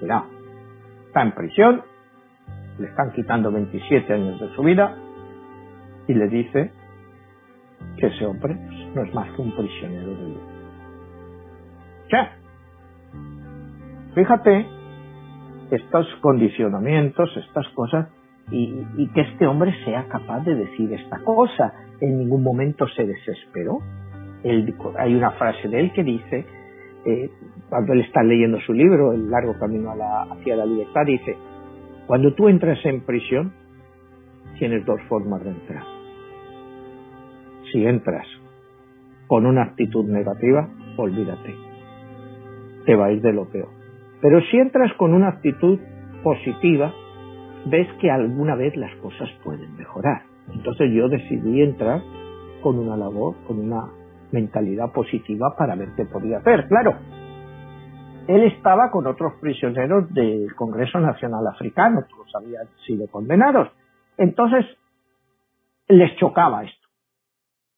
Mira, 0.00 0.24
está 1.06 1.22
en 1.22 1.32
prisión, 1.32 1.82
le 2.78 2.86
están 2.88 3.12
quitando 3.12 3.52
27 3.52 4.12
años 4.12 4.40
de 4.40 4.54
su 4.54 4.62
vida 4.62 4.96
y 6.08 6.14
le 6.14 6.28
dice 6.28 6.72
que 7.98 8.06
ese 8.06 8.26
hombre 8.26 8.54
no 8.94 9.02
es 9.02 9.14
más 9.14 9.30
que 9.32 9.42
un 9.42 9.54
prisionero 9.54 10.14
de 10.16 10.26
Dios. 10.26 10.42
Ya. 12.10 12.36
Fíjate 14.14 14.66
estos 15.70 16.06
condicionamientos, 16.20 17.36
estas 17.36 17.68
cosas, 17.70 18.08
y, 18.50 19.08
que 19.14 19.20
este 19.20 19.46
hombre 19.46 19.72
sea 19.84 20.06
capaz 20.08 20.44
de 20.44 20.54
decir 20.54 20.92
esta 20.92 21.18
cosa. 21.24 21.72
En 22.00 22.18
ningún 22.18 22.42
momento 22.42 22.86
se 22.88 23.04
desesperó. 23.04 23.78
hay 24.98 25.14
una 25.14 25.30
frase 25.32 25.68
de 25.68 25.80
él 25.80 25.92
que 25.92 26.04
dice, 26.04 26.46
eh, 27.06 27.30
cuando 27.68 27.92
él 27.92 28.00
está 28.00 28.22
leyendo 28.22 28.60
su 28.60 28.72
libro, 28.72 29.12
El 29.12 29.30
largo 29.30 29.58
camino 29.58 29.92
hacia 30.30 30.56
la 30.56 30.66
libertad, 30.66 31.02
dice, 31.06 31.36
cuando 32.06 32.34
tú 32.34 32.48
entras 32.48 32.78
en 32.84 33.00
prisión, 33.00 33.52
tienes 34.58 34.84
dos 34.84 35.00
formas 35.08 35.42
de 35.42 35.50
entrar 35.50 35.96
si 37.72 37.84
entras 37.84 38.26
con 39.26 39.46
una 39.46 39.62
actitud 39.62 40.04
negativa, 40.06 40.68
olvídate. 40.96 41.54
Te 42.84 42.94
va 42.94 43.06
a 43.06 43.12
ir 43.12 43.20
de 43.20 43.32
lo 43.32 43.48
peor. 43.48 43.68
Pero 44.20 44.40
si 44.42 44.56
entras 44.56 44.92
con 44.94 45.12
una 45.12 45.28
actitud 45.28 45.78
positiva, 46.22 46.92
ves 47.66 47.88
que 48.00 48.10
alguna 48.10 48.54
vez 48.54 48.76
las 48.76 48.94
cosas 48.96 49.28
pueden 49.44 49.76
mejorar. 49.76 50.22
Entonces 50.52 50.90
yo 50.92 51.08
decidí 51.08 51.62
entrar 51.62 52.00
con 52.62 52.78
una 52.78 52.96
labor, 52.96 53.36
con 53.46 53.58
una 53.58 53.90
mentalidad 54.32 54.92
positiva 54.92 55.54
para 55.56 55.74
ver 55.74 55.90
qué 55.96 56.04
podía 56.04 56.38
hacer. 56.38 56.66
Claro, 56.68 56.94
él 58.28 58.42
estaba 58.44 58.90
con 58.90 59.06
otros 59.06 59.34
prisioneros 59.40 60.12
del 60.12 60.54
Congreso 60.54 60.98
Nacional 60.98 61.46
Africano, 61.46 62.04
todos 62.08 62.34
habían 62.34 62.66
sido 62.86 63.06
condenados. 63.08 63.68
Entonces, 64.16 64.64
les 65.88 66.16
chocaba 66.16 66.64
esto 66.64 66.86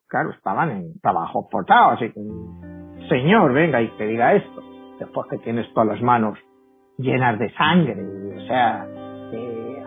claro, 0.08 0.30
estaban 0.30 0.70
en 0.70 1.00
trabajo 1.00 1.48
forzado, 1.50 1.90
así 1.92 2.10
que, 2.10 2.20
señor, 3.08 3.52
venga 3.52 3.80
y 3.80 3.88
que 3.96 4.06
diga 4.06 4.34
esto. 4.34 4.62
Después 4.98 5.28
que 5.30 5.38
tienes 5.38 5.72
todas 5.72 5.88
las 5.88 6.02
manos 6.02 6.38
llenas 6.96 7.38
de 7.38 7.52
sangre, 7.52 7.94
o 8.36 8.46
sea, 8.46 8.86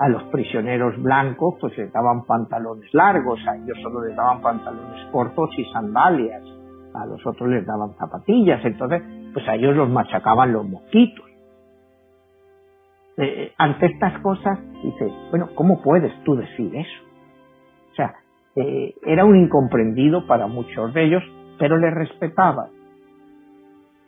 a 0.01 0.09
los 0.09 0.23
prisioneros 0.23 0.99
blancos 0.99 1.55
pues 1.61 1.77
les 1.77 1.93
daban 1.93 2.25
pantalones 2.25 2.91
largos, 2.91 3.39
a 3.47 3.55
ellos 3.55 3.77
solo 3.83 4.03
les 4.03 4.15
daban 4.15 4.41
pantalones 4.41 5.05
cortos 5.11 5.51
y 5.55 5.65
sandalias, 5.65 6.41
a 6.95 7.05
los 7.05 7.23
otros 7.23 7.47
les 7.47 7.63
daban 7.67 7.93
zapatillas, 7.99 8.65
entonces 8.65 9.03
pues 9.31 9.47
a 9.47 9.53
ellos 9.53 9.75
los 9.75 9.89
machacaban 9.89 10.53
los 10.53 10.67
mosquitos. 10.67 11.25
Eh, 13.17 13.53
ante 13.59 13.85
estas 13.85 14.19
cosas, 14.21 14.57
dice, 14.83 15.13
bueno, 15.29 15.49
¿cómo 15.53 15.83
puedes 15.83 16.11
tú 16.23 16.35
decir 16.35 16.75
eso? 16.75 17.03
O 17.91 17.95
sea, 17.95 18.15
eh, 18.55 18.95
era 19.05 19.23
un 19.23 19.35
incomprendido 19.35 20.25
para 20.25 20.47
muchos 20.47 20.95
de 20.95 21.03
ellos, 21.03 21.23
pero 21.59 21.77
le 21.77 21.91
respetaba. 21.91 22.69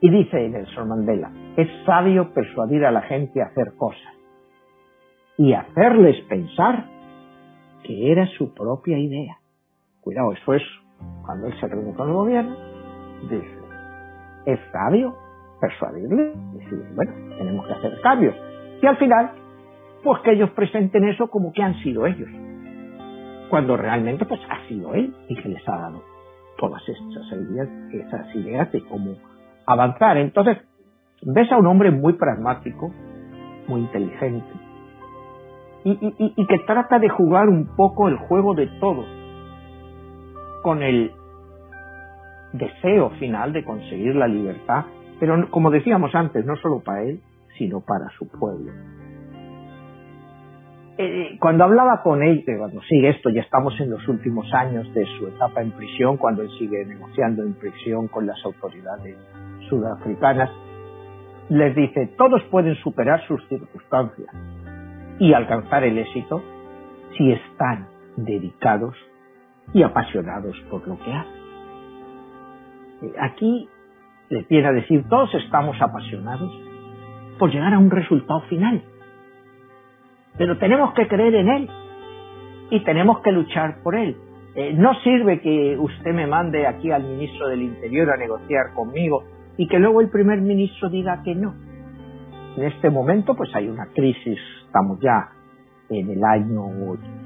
Y 0.02 0.10
dice 0.10 0.50
Nelson 0.50 0.90
Mandela, 0.90 1.30
es 1.56 1.70
sabio 1.86 2.34
persuadir 2.34 2.84
a 2.84 2.92
la 2.92 3.02
gente 3.04 3.44
a 3.44 3.46
hacer 3.46 3.74
cosas 3.78 4.13
y 5.38 5.54
hacerles 5.54 6.22
pensar 6.26 6.86
que 7.84 8.12
era 8.12 8.28
su 8.38 8.54
propia 8.54 8.98
idea. 8.98 9.38
Cuidado, 10.02 10.34
eso 10.34 10.54
es 10.54 10.64
cuando 11.26 11.48
él 11.48 11.54
se 11.60 11.68
reúne 11.68 11.94
con 11.94 12.10
el 12.10 12.14
gobierno, 12.14 12.56
dice, 13.24 13.58
es 14.46 14.60
sabio 14.72 15.16
persuadirle, 15.60 16.34
decir, 16.54 16.84
bueno, 16.96 17.12
tenemos 17.38 17.66
que 17.68 17.74
hacer 17.74 18.02
cambios. 18.02 18.36
Y 18.82 18.86
al 18.86 18.98
final, 18.98 19.32
pues 20.04 20.22
que 20.22 20.34
ellos 20.34 20.50
presenten 20.52 21.06
eso 21.06 21.30
como 21.30 21.54
que 21.54 21.64
han 21.64 21.76
sido 21.82 22.06
ellos, 22.06 22.30
cuando 23.50 23.78
realmente 23.78 24.26
pues 24.26 24.42
ha 24.50 24.68
sido 24.68 24.94
él 24.94 25.16
y 25.30 25.36
que 25.36 25.50
les 25.50 25.68
ha 25.68 25.78
dado 25.78 26.04
todas 26.58 26.82
estas 26.88 27.32
ideas, 27.32 27.70
esas 27.94 28.36
ideas 28.36 28.72
de 28.72 28.84
cómo 28.86 29.16
avanzar. 29.66 30.18
Entonces, 30.18 30.58
ves 31.22 31.52
a 31.52 31.58
un 31.58 31.68
hombre 31.68 31.92
muy 31.92 32.14
pragmático, 32.14 32.92
muy 33.68 33.82
inteligente, 33.82 34.63
y, 35.86 36.46
que 36.48 36.60
trata 36.66 37.00
de 37.00 37.10
jugar 37.10 37.50
un 37.50 37.76
poco 37.76 38.08
el 38.08 38.18
juego 38.18 38.54
de 38.56 38.68
todos, 38.80 39.06
con 40.62 40.82
el 40.82 41.12
deseo 42.54 43.10
final 43.20 43.52
de 43.52 43.64
conseguir 43.64 44.16
la 44.16 44.28
libertad, 44.28 44.86
pero 45.20 45.50
como 45.50 45.72
decíamos 45.72 46.14
antes, 46.16 46.46
no 46.46 46.56
solo 46.58 46.82
para 46.82 47.04
él, 47.04 47.20
sino 47.58 47.82
para 47.82 48.08
su 48.18 48.28
pueblo. 48.30 48.72
Eh, 50.98 51.38
cuando 51.40 51.64
hablaba 51.64 52.02
con 52.04 52.22
él, 52.22 52.46
cuando 52.46 52.80
sigue 52.84 53.10
esto, 53.10 53.30
ya 53.32 53.42
estamos 53.42 53.74
en 53.80 53.90
los 53.90 54.08
últimos 54.08 54.46
años 54.54 54.92
de 54.94 55.06
su 55.18 55.28
etapa 55.28 55.62
en 55.62 55.72
prisión, 55.72 56.18
cuando 56.18 56.44
él 56.44 56.50
sigue 56.60 56.86
negociando 56.86 57.44
en 57.44 57.56
prisión 57.56 58.08
con 58.08 58.28
las 58.28 58.38
autoridades 58.46 59.18
sudafricanas, 59.70 60.52
les 61.50 61.76
dice, 61.76 62.14
todos 62.16 62.42
pueden 62.52 62.76
superar 62.76 63.26
sus 63.28 63.46
circunstancias 63.50 64.30
y 65.20 65.34
alcanzar 65.34 65.84
el 65.84 65.98
éxito 65.98 66.44
si 67.18 67.32
están 67.32 67.88
dedicados 68.18 68.96
y 69.74 69.84
apasionados 69.84 70.58
por 70.70 70.88
lo 70.88 70.98
que 71.00 71.14
hacen. 71.14 71.44
Eh, 73.04 73.14
aquí 73.20 73.70
les 74.30 74.48
viene 74.48 74.68
a 74.68 74.72
decir, 74.72 75.04
todos 75.10 75.34
estamos 75.36 75.80
apasionados 75.82 76.52
por 77.38 77.52
llegar 77.52 77.74
a 77.74 77.80
un 77.80 77.92
resultado 77.92 78.42
final 78.42 78.84
pero 80.38 80.58
tenemos 80.58 80.94
que 80.94 81.08
creer 81.08 81.36
en 81.36 81.50
Él 81.50 81.70
y 82.72 82.80
tenemos 82.84 83.20
que 83.20 83.32
luchar 83.32 83.82
por 83.84 83.96
Él. 83.96 84.16
Eh, 84.56 84.74
no 84.74 84.94
sirve 85.02 85.42
que 85.42 85.78
usted 85.78 86.14
me 86.14 86.28
mande 86.28 86.68
aquí 86.68 86.92
al 86.92 87.04
ministro 87.04 87.48
del 87.48 87.64
Interior 87.64 88.12
a 88.12 88.18
negociar 88.18 88.74
conmigo 88.74 89.24
y 89.58 89.68
que 89.68 89.80
luego 89.80 90.02
el 90.02 90.10
primer 90.10 90.42
ministro 90.42 90.90
diga 90.90 91.22
que 91.24 91.36
no. 91.36 91.54
En 92.58 92.64
este 92.66 92.90
momento 92.90 93.36
pues 93.36 93.54
hay 93.56 93.68
una 93.68 93.88
crisis, 93.94 94.40
estamos 94.74 95.00
ya 95.02 95.30
en 95.88 96.10
el 96.10 96.24
año 96.24 96.66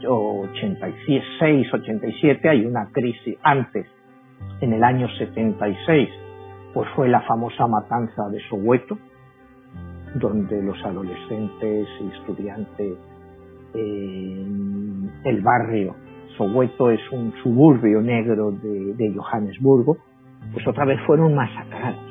86, 0.03 1.73
87, 1.73 2.49
hay 2.49 2.65
una 2.65 2.89
crisis 2.91 3.37
antes, 3.41 3.87
en 4.59 4.73
el 4.73 4.83
año 4.83 5.07
76, 5.17 6.09
pues 6.73 6.89
fue 6.93 7.07
la 7.07 7.21
famosa 7.21 7.65
matanza 7.67 8.27
de 8.29 8.41
Soweto, 8.49 8.97
donde 10.15 10.61
los 10.61 10.77
adolescentes 10.83 11.87
estudiantes 12.19 12.97
en 13.73 15.09
el 15.23 15.41
barrio 15.41 15.95
Soweto 16.37 16.91
es 16.91 16.99
un 17.13 17.31
suburbio 17.43 18.01
negro 18.01 18.51
de, 18.51 19.13
Johannesburgo, 19.15 19.99
pues 20.51 20.67
otra 20.67 20.83
vez 20.83 20.99
fueron 21.07 21.33
masacrados. 21.33 22.01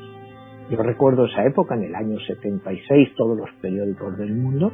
Yo 0.71 0.83
recuerdo 0.83 1.27
esa 1.27 1.45
época, 1.45 1.75
en 1.75 1.85
el 1.85 1.95
año 1.95 2.19
76, 2.27 3.15
todos 3.17 3.37
los 3.37 3.51
periódicos 3.61 4.17
del 4.17 4.35
mundo, 4.35 4.73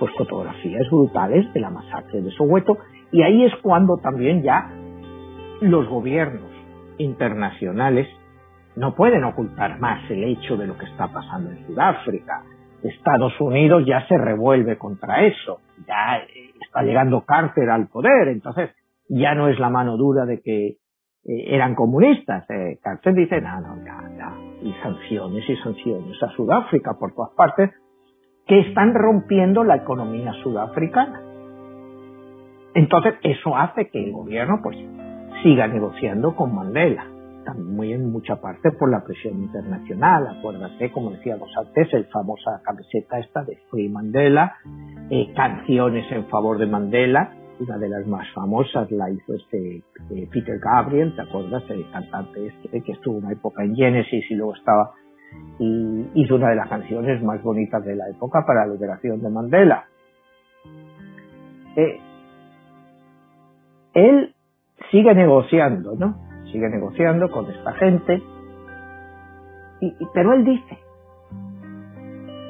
pues 0.00 0.12
fotografías 0.16 0.88
brutales 0.90 1.52
de 1.52 1.60
la 1.60 1.70
masacre 1.70 2.22
de 2.22 2.30
Soweto, 2.32 2.78
y 3.12 3.22
ahí 3.22 3.44
es 3.44 3.52
cuando 3.62 3.98
también 3.98 4.42
ya 4.42 4.68
los 5.60 5.86
gobiernos 5.88 6.50
internacionales 6.98 8.08
no 8.76 8.94
pueden 8.94 9.22
ocultar 9.24 9.78
más 9.78 10.10
el 10.10 10.24
hecho 10.24 10.56
de 10.56 10.66
lo 10.66 10.76
que 10.78 10.86
está 10.86 11.08
pasando 11.08 11.50
en 11.50 11.66
Sudáfrica, 11.66 12.42
Estados 12.82 13.38
Unidos 13.40 13.84
ya 13.86 14.06
se 14.08 14.16
revuelve 14.16 14.78
contra 14.78 15.26
eso, 15.26 15.60
ya 15.86 16.18
eh, 16.18 16.50
está 16.60 16.82
llegando 16.82 17.22
Carter 17.26 17.68
al 17.68 17.88
poder, 17.88 18.28
entonces 18.28 18.70
ya 19.08 19.34
no 19.34 19.48
es 19.48 19.58
la 19.58 19.68
mano 19.68 19.96
dura 19.96 20.24
de 20.24 20.40
que 20.40 20.66
eh, 20.68 20.76
eran 21.24 21.74
comunistas. 21.74 22.48
Eh, 22.48 22.78
Carter 22.82 23.14
dice, 23.14 23.40
no, 23.40 23.60
no, 23.60 23.84
ya, 23.84 24.00
ya, 24.16 24.34
y 24.62 24.72
sanciones 24.82 25.48
y 25.48 25.56
sanciones 25.56 26.22
a 26.22 26.28
Sudáfrica 26.30 26.94
por 26.98 27.14
todas 27.14 27.32
partes, 27.34 27.70
que 28.46 28.60
están 28.60 28.94
rompiendo 28.94 29.64
la 29.64 29.76
economía 29.76 30.32
sudafricana. 30.42 31.22
Entonces 32.74 33.14
eso 33.22 33.56
hace 33.56 33.88
que 33.88 34.04
el 34.04 34.12
gobierno 34.12 34.60
pues 34.62 34.76
siga 35.42 35.66
negociando 35.66 36.34
con 36.36 36.54
Mandela 36.54 37.06
muy 37.54 37.92
en 37.92 38.10
mucha 38.10 38.36
parte 38.36 38.70
por 38.72 38.90
la 38.90 39.02
presión 39.04 39.38
internacional. 39.40 40.26
Acuérdate, 40.38 40.90
como 40.90 41.10
decíamos 41.10 41.50
antes, 41.56 41.92
el 41.94 42.06
famosa 42.06 42.60
camiseta 42.64 43.18
esta 43.18 43.42
de 43.44 43.58
Free 43.70 43.88
Mandela, 43.88 44.56
eh, 45.10 45.32
canciones 45.34 46.10
en 46.12 46.26
favor 46.26 46.58
de 46.58 46.66
Mandela, 46.66 47.32
una 47.58 47.76
de 47.76 47.88
las 47.88 48.06
más 48.06 48.26
famosas 48.32 48.90
la 48.90 49.10
hizo 49.10 49.34
este 49.34 49.82
eh, 50.10 50.28
Peter 50.32 50.58
Gabriel, 50.58 51.14
¿te 51.14 51.22
acuerdas? 51.22 51.62
El 51.68 51.90
cantante 51.90 52.46
este 52.46 52.80
que 52.82 52.92
estuvo 52.92 53.18
una 53.18 53.32
época 53.32 53.64
en 53.64 53.74
Genesis 53.74 54.24
y 54.30 54.34
luego 54.34 54.54
estaba 54.54 54.92
y 55.58 56.10
hizo 56.14 56.36
una 56.36 56.50
de 56.50 56.56
las 56.56 56.68
canciones 56.68 57.22
más 57.22 57.42
bonitas 57.42 57.84
de 57.84 57.94
la 57.96 58.08
época 58.08 58.44
para 58.46 58.66
la 58.66 58.72
liberación 58.72 59.20
de 59.20 59.30
Mandela. 59.30 59.84
Eh, 61.76 62.00
él 63.94 64.34
sigue 64.90 65.14
negociando, 65.14 65.94
¿no? 65.96 66.30
sigue 66.50 66.68
negociando 66.68 67.30
con 67.30 67.50
esta 67.50 67.72
gente. 67.74 68.22
Y, 69.80 69.94
pero 70.12 70.34
él 70.34 70.44
dice, 70.44 70.78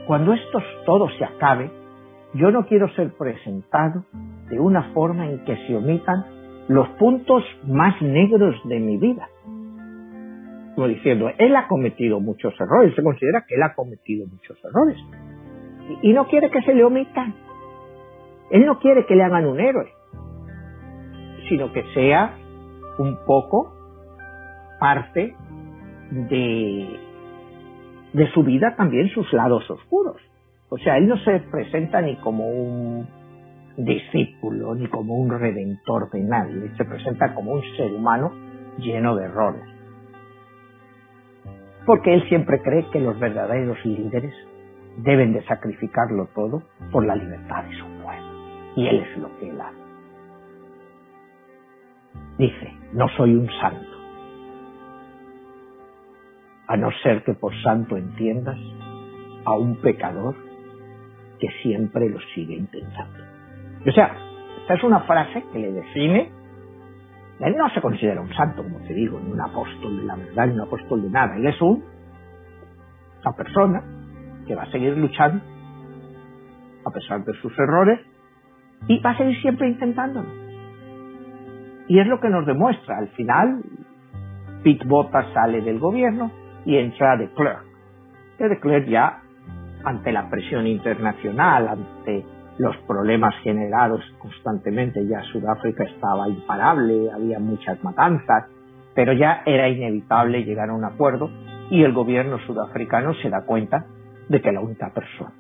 cuando 0.07 0.33
esto 0.33 0.59
todo 0.85 1.09
se 1.11 1.25
acabe, 1.25 1.71
yo 2.35 2.51
no 2.51 2.67
quiero 2.67 2.89
ser 2.95 3.13
presentado 3.17 4.05
de 4.49 4.59
una 4.59 4.93
forma 4.93 5.27
en 5.27 5.45
que 5.45 5.57
se 5.67 5.77
omitan 5.77 6.25
los 6.69 6.89
puntos 6.91 7.43
más 7.67 8.01
negros 8.03 8.57
de 8.65 8.79
mi 8.79 8.97
vida. 8.97 9.29
Diciendo, 10.89 11.31
él 11.39 11.55
ha 11.57 11.67
cometido 11.69 12.21
muchos 12.21 12.55
errores, 12.61 12.95
se 12.95 13.03
considera 13.03 13.45
que 13.47 13.55
él 13.55 13.63
ha 13.63 13.75
cometido 13.75 14.27
muchos 14.27 14.59
errores. 14.65 14.97
Y, 16.03 16.13
no 16.13 16.27
quiere 16.27 16.51
que 16.51 16.63
se 16.63 16.75
le 16.75 16.85
omitan. 16.85 17.35
Él 18.51 18.67
no 18.67 18.79
quiere 18.79 19.07
que 19.07 19.15
le 19.15 19.25
hagan 19.25 19.47
un 19.47 19.61
héroe, 19.61 19.93
sino 21.49 21.73
que 21.73 21.85
sea 21.95 22.37
un 22.99 23.19
poco 23.27 23.73
parte 24.79 25.35
de, 26.11 27.01
de 28.13 28.31
su 28.33 28.43
vida 28.43 28.75
también 28.77 29.09
sus 29.09 29.33
lados 29.33 29.69
oscuros. 29.71 30.17
O 30.69 30.79
sea, 30.79 30.97
él 30.97 31.09
no 31.09 31.17
se 31.19 31.41
presenta 31.51 32.01
ni 32.01 32.17
como 32.17 32.49
un 32.49 33.07
discípulo, 33.77 34.75
ni 34.75 34.87
como 34.89 35.15
un 35.15 35.31
redentor 35.31 36.11
de 36.11 36.21
nadie, 36.21 36.71
se 36.77 36.85
presenta 36.85 37.35
como 37.35 37.53
un 37.53 37.63
ser 37.77 37.93
humano 37.93 38.33
lleno 38.79 39.17
de 39.17 39.25
errores. 39.25 39.80
Porque 41.87 42.15
él 42.15 42.29
siempre 42.29 42.61
cree 42.63 42.89
que 42.91 43.01
los 43.01 43.19
verdaderos 43.19 43.79
líderes 43.85 44.35
deben 44.99 45.33
de 45.33 45.43
sacrificarlo 45.45 46.27
todo 46.35 46.63
por 46.93 47.07
la 47.07 47.17
libertad 47.17 47.65
de 47.65 47.77
su 47.77 47.85
pueblo. 48.03 48.31
Y 48.77 48.87
él 48.87 49.03
es 49.03 49.19
lo 49.19 49.37
que 49.39 49.49
él 49.49 49.61
hace. 49.61 49.81
Dice, 52.39 52.73
no 52.93 53.09
soy 53.17 53.35
un 53.35 53.49
santo, 53.61 53.91
a 56.67 56.77
no 56.77 56.91
ser 57.03 57.25
que 57.25 57.35
por 57.35 57.53
santo 57.63 57.97
entiendas 57.97 58.59
a 59.45 59.57
un 59.57 59.77
pecador 59.81 60.37
que 61.39 61.49
siempre 61.63 62.09
lo 62.09 62.21
sigue 62.35 62.55
intentando. 62.55 63.19
O 63.87 63.93
sea, 63.93 64.15
esta 64.61 64.75
es 64.75 64.85
una 64.85 65.01
frase 65.01 65.43
que 65.53 65.59
le 65.59 65.73
define. 65.73 66.31
Él 67.41 67.57
no 67.57 67.69
se 67.71 67.81
considera 67.81 68.21
un 68.21 68.33
santo, 68.35 68.63
como 68.63 68.79
te 68.81 68.95
digo, 68.95 69.19
ni 69.19 69.33
un 69.33 69.41
apóstol 69.41 69.97
de 69.99 70.05
la 70.05 70.17
verdad, 70.17 70.47
ni 70.47 70.55
un 70.55 70.61
apóstol 70.61 71.03
de 71.03 71.11
nada. 71.11 71.37
Él 71.37 71.47
es 71.47 71.61
un, 71.61 71.83
una 73.23 73.37
persona 73.37 73.83
que 74.47 74.55
va 74.55 74.65
a 74.65 74.71
seguir 74.71 74.97
luchando 74.97 75.43
a 76.85 76.91
pesar 76.91 77.25
de 77.25 77.33
sus 77.41 77.59
errores 77.59 78.01
y 78.89 78.99
va 79.01 79.11
a 79.11 79.17
seguir 79.17 79.41
siempre 79.41 79.69
intentándolo. 79.69 80.29
Y 81.89 81.99
es 81.99 82.07
lo 82.07 82.21
que 82.21 82.29
nos 82.29 82.47
demuestra. 82.47 82.99
Al 82.99 83.09
final, 83.09 83.63
Pete 84.63 84.87
Bottas 84.87 85.27
sale 85.33 85.61
del 85.61 85.79
gobierno, 85.79 86.31
y 86.65 86.77
entra 86.77 87.17
de 87.17 87.29
Klerk. 87.31 87.65
De 88.39 88.59
Klerk 88.59 88.87
ya, 88.87 89.21
ante 89.85 90.13
la 90.13 90.29
presión 90.31 90.67
internacional, 90.67 91.69
ante 91.69 92.25
los 92.61 92.77
problemas 92.87 93.35
generados 93.43 94.03
constantemente, 94.19 95.07
ya 95.07 95.23
Sudáfrica 95.33 95.85
estaba 95.85 96.29
imparable, 96.29 97.11
había 97.11 97.39
muchas 97.39 97.83
matanzas, 97.83 98.51
pero 98.95 99.15
ya 99.15 99.43
era 99.47 99.67
inevitable 99.71 100.45
llegar 100.45 100.69
a 100.69 100.75
un 100.75 100.85
acuerdo 100.85 101.31
y 101.71 101.83
el 101.83 101.95
gobierno 101.95 102.39
sudafricano 102.41 103.15
se 103.15 103.31
da 103.31 103.47
cuenta 103.47 103.87
de 104.29 104.43
que 104.43 104.53
la 104.53 104.61
única 104.61 104.93
persona 104.93 105.33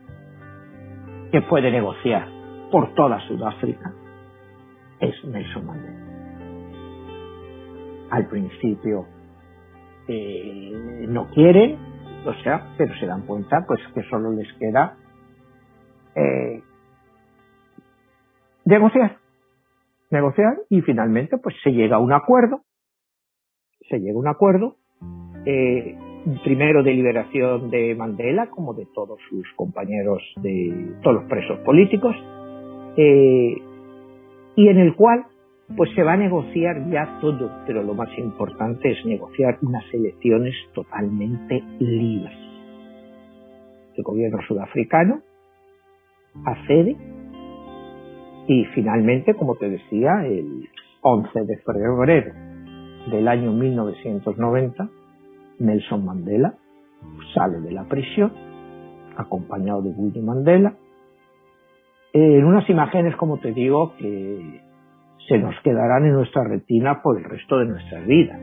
que 1.30 1.42
puede 1.42 1.70
negociar 1.70 2.26
por 2.70 2.94
toda 2.94 3.20
Sudáfrica 3.28 3.92
es 4.98 5.22
Nelson 5.22 5.66
Mandela. 5.66 6.00
Al 8.12 8.28
principio 8.28 9.04
eh, 10.08 11.04
no 11.06 11.28
quieren, 11.28 11.76
o 12.24 12.32
sea, 12.42 12.72
pero 12.78 12.94
se 12.94 13.04
dan 13.04 13.26
cuenta 13.26 13.66
pues 13.66 13.80
que 13.94 14.02
solo 14.04 14.32
les 14.32 14.50
queda 14.54 14.96
eh, 16.14 16.62
negociar, 18.64 19.18
negociar 20.10 20.58
y 20.68 20.80
finalmente 20.82 21.38
pues 21.38 21.54
se 21.62 21.70
llega 21.70 21.96
a 21.96 22.00
un 22.00 22.12
acuerdo, 22.12 22.62
se 23.88 23.98
llega 23.98 24.14
a 24.14 24.20
un 24.20 24.28
acuerdo, 24.28 24.76
eh, 25.44 25.96
primero 26.44 26.82
de 26.82 26.92
liberación 26.92 27.70
de 27.70 27.94
Mandela 27.94 28.50
como 28.50 28.74
de 28.74 28.86
todos 28.94 29.18
sus 29.28 29.46
compañeros 29.56 30.22
de 30.36 30.94
todos 31.02 31.22
los 31.22 31.30
presos 31.30 31.58
políticos 31.60 32.14
eh, 32.96 33.54
y 34.56 34.68
en 34.68 34.78
el 34.78 34.94
cual 34.94 35.24
pues 35.76 35.90
se 35.94 36.02
va 36.02 36.14
a 36.14 36.16
negociar 36.16 36.90
ya 36.90 37.18
todo, 37.20 37.50
pero 37.66 37.82
lo 37.82 37.94
más 37.94 38.08
importante 38.18 38.90
es 38.90 39.06
negociar 39.06 39.58
unas 39.62 39.84
elecciones 39.94 40.54
totalmente 40.74 41.62
libres. 41.78 42.36
El 43.96 44.02
gobierno 44.02 44.40
sudafricano 44.48 45.20
accede 46.44 46.96
y 48.50 48.64
finalmente, 48.74 49.34
como 49.34 49.54
te 49.54 49.70
decía, 49.70 50.26
el 50.26 50.68
11 51.02 51.44
de 51.44 51.56
febrero 51.58 52.34
del 53.08 53.28
año 53.28 53.52
1990, 53.52 54.88
Nelson 55.60 56.04
Mandela 56.04 56.54
sale 57.32 57.60
de 57.60 57.70
la 57.70 57.84
prisión, 57.84 58.32
acompañado 59.16 59.82
de 59.82 59.90
William 59.90 60.24
Mandela, 60.24 60.74
en 62.12 62.44
unas 62.44 62.68
imágenes, 62.68 63.14
como 63.14 63.38
te 63.38 63.52
digo, 63.52 63.94
que 63.98 64.60
se 65.28 65.38
nos 65.38 65.54
quedarán 65.62 66.06
en 66.06 66.14
nuestra 66.14 66.42
retina 66.42 67.02
por 67.02 67.18
el 67.18 67.24
resto 67.24 67.56
de 67.56 67.66
nuestras 67.66 68.04
vidas. 68.04 68.40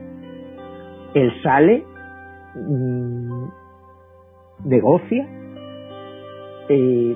Él 1.12 1.32
sale, 1.42 1.84
mm, 2.54 3.44
negocia, 4.64 5.28
eh, 6.70 7.14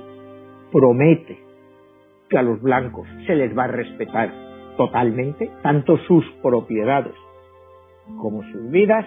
promete 0.71 1.42
que 2.33 2.39
a 2.39 2.43
los 2.43 2.63
blancos 2.63 3.07
se 3.27 3.35
les 3.37 3.57
va 3.57 3.65
a 3.65 3.67
respetar 3.67 4.33
totalmente, 4.79 5.51
tanto 5.63 5.99
sus 6.09 6.25
propiedades 6.43 7.13
como 8.21 8.43
sus 8.45 8.71
vidas. 8.71 9.05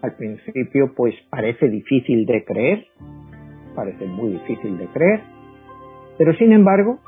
Al 0.00 0.14
principio 0.14 0.94
pues 0.94 1.14
parece 1.30 1.68
difícil 1.68 2.26
de 2.26 2.44
creer, 2.44 2.86
parece 3.74 4.06
muy 4.06 4.30
difícil 4.34 4.78
de 4.78 4.86
creer, 4.86 5.20
pero 6.16 6.32
sin 6.34 6.52
embargo, 6.52 7.00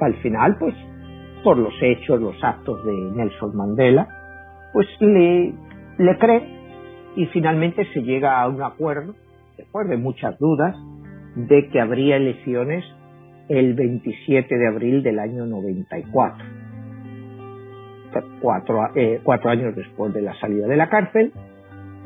al 0.00 0.14
final 0.22 0.56
pues 0.58 0.74
por 1.44 1.58
los 1.58 1.74
hechos, 1.82 2.18
los 2.18 2.42
actos 2.42 2.82
de 2.84 2.92
Nelson 2.92 3.54
Mandela, 3.54 4.08
pues 4.72 4.86
le, 5.00 5.52
le 5.98 6.18
cree 6.18 6.42
y 7.14 7.26
finalmente 7.26 7.86
se 7.92 8.00
llega 8.02 8.40
a 8.40 8.48
un 8.48 8.62
acuerdo, 8.62 9.14
después 9.58 9.86
de 9.86 9.98
muchas 9.98 10.38
dudas, 10.38 10.74
de 11.36 11.68
que 11.68 11.78
habría 11.78 12.16
elecciones 12.16 12.84
el 13.50 13.74
27 13.74 14.56
de 14.56 14.66
abril 14.68 15.02
del 15.02 15.18
año 15.18 15.44
94. 15.44 16.44
Cuatro, 18.40 18.88
eh, 18.94 19.20
cuatro 19.24 19.50
años 19.50 19.74
después 19.74 20.14
de 20.14 20.22
la 20.22 20.34
salida 20.38 20.68
de 20.68 20.76
la 20.76 20.88
cárcel. 20.88 21.32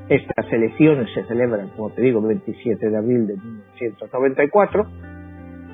Estas 0.09 0.51
elecciones 0.51 1.09
se 1.13 1.23
celebran, 1.25 1.69
como 1.77 1.91
te 1.91 2.01
digo, 2.01 2.21
el 2.21 2.27
27 2.29 2.89
de 2.89 2.97
abril 2.97 3.27
de 3.27 3.37
1994, 3.37 4.87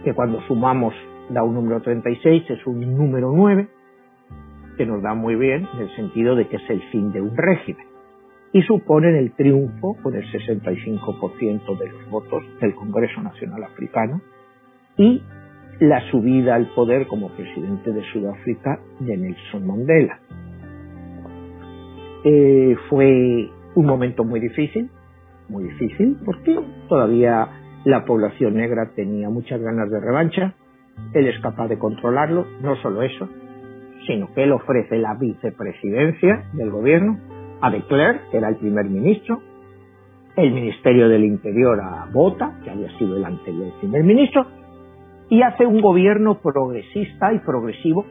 que 0.05 0.13
cuando 0.13 0.41
sumamos 0.43 0.93
da 1.31 1.45
un 1.45 1.55
número 1.55 1.81
36, 1.81 2.51
es 2.51 2.67
un 2.67 2.97
número 2.97 3.33
9, 3.33 3.69
que 4.77 4.87
nos 4.87 5.03
da 5.03 5.15
muy 5.15 5.37
bien 5.37 5.69
en 5.75 5.81
el 5.83 5.97
sentido 5.97 6.35
de 6.35 6.49
que 6.49 6.57
es 6.57 6.71
el 6.71 6.83
fin 6.91 7.13
de 7.13 7.21
un 7.21 7.37
régimen 7.37 7.87
y 8.53 8.63
suponen 8.63 9.15
el 9.15 9.33
triunfo 9.33 9.97
con 10.03 10.17
el 10.17 10.25
65% 10.33 11.79
de 11.79 11.89
los 11.91 12.11
votos 12.11 12.43
del 12.61 12.75
Congreso 12.75 13.23
Nacional 13.23 13.63
Africano 13.63 14.21
y 14.97 15.23
la 15.81 16.01
subida 16.11 16.55
al 16.55 16.67
poder 16.75 17.07
como 17.07 17.31
presidente 17.31 17.91
de 17.91 18.03
Sudáfrica 18.13 18.79
de 19.01 19.17
Nelson 19.17 19.67
Mandela. 19.67 20.21
Eh, 22.23 22.77
fue 22.91 23.49
un 23.75 23.87
momento 23.87 24.23
muy 24.25 24.41
difícil, 24.41 24.91
muy 25.49 25.65
difícil, 25.65 26.19
porque 26.25 26.59
todavía 26.87 27.49
la 27.85 28.05
población 28.05 28.57
negra 28.57 28.91
tenía 28.95 29.31
muchas 29.31 29.61
ganas 29.63 29.91
de 29.91 30.01
revancha, 30.01 30.55
él 31.15 31.27
es 31.27 31.41
capaz 31.41 31.69
de 31.69 31.79
controlarlo, 31.79 32.47
no 32.61 32.77
solo 32.77 33.01
eso, 33.03 33.27
sino 34.07 34.33
que 34.35 34.45
él 34.45 34.53
ofrece 34.53 34.99
la 34.99 35.15
vicepresidencia 35.15 36.45
del 36.53 36.71
gobierno 36.71 37.19
a 37.63 37.71
de 37.71 37.81
Klerk, 37.87 38.31
que 38.31 38.37
era 38.37 38.51
el 38.51 38.57
primer 38.57 38.85
ministro, 38.85 39.41
el 40.37 40.53
Ministerio 40.53 41.09
del 41.09 41.25
Interior 41.25 41.81
a 41.81 42.07
Bota, 42.13 42.59
que 42.65 42.71
había 42.71 42.91
sido 42.99 43.17
el 43.17 43.25
anterior 43.25 43.73
primer 43.81 44.05
ministro, 44.05 44.47
y 45.31 45.43
hace 45.43 45.65
un 45.65 45.81
gobierno 45.81 46.41
progresista 46.41 47.33
y 47.33 47.39
progresivo, 47.39 48.05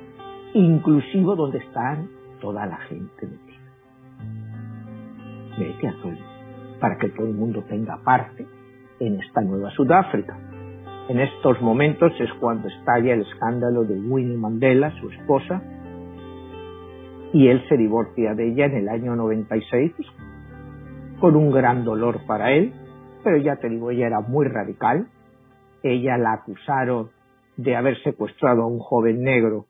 inclusivo 0.53 1.35
donde 1.35 1.59
están 1.59 2.07
toda 2.39 2.65
la 2.65 2.77
gente 2.77 3.27
metida. 3.27 3.59
para 6.79 6.97
que 6.97 7.09
todo 7.09 7.27
el 7.27 7.33
mundo 7.33 7.61
tenga 7.67 7.97
parte 8.03 8.47
en 9.01 9.19
esta 9.19 9.41
nueva 9.41 9.69
Sudáfrica. 9.71 10.37
En 11.09 11.19
estos 11.19 11.61
momentos 11.61 12.13
es 12.19 12.31
cuando 12.39 12.69
estalla 12.69 13.13
el 13.13 13.21
escándalo 13.21 13.83
de 13.83 13.99
Winnie 13.99 14.37
Mandela, 14.37 14.91
su 15.01 15.09
esposa, 15.09 15.61
y 17.33 17.47
él 17.47 17.61
se 17.67 17.75
divorcia 17.75 18.33
de 18.33 18.47
ella 18.47 18.65
en 18.65 18.75
el 18.75 18.89
año 18.89 19.15
96 19.15 19.91
pues, 19.97 20.07
con 21.19 21.35
un 21.35 21.51
gran 21.51 21.83
dolor 21.83 22.21
para 22.25 22.51
él, 22.51 22.73
pero 23.23 23.37
ya 23.37 23.57
te 23.57 23.67
digo, 23.67 23.91
ella 23.91 24.07
era 24.07 24.21
muy 24.21 24.47
radical. 24.47 25.07
Ella 25.83 26.17
la 26.17 26.33
acusaron 26.33 27.09
de 27.57 27.75
haber 27.75 28.01
secuestrado 28.03 28.63
a 28.63 28.67
un 28.67 28.79
joven 28.79 29.21
negro 29.21 29.65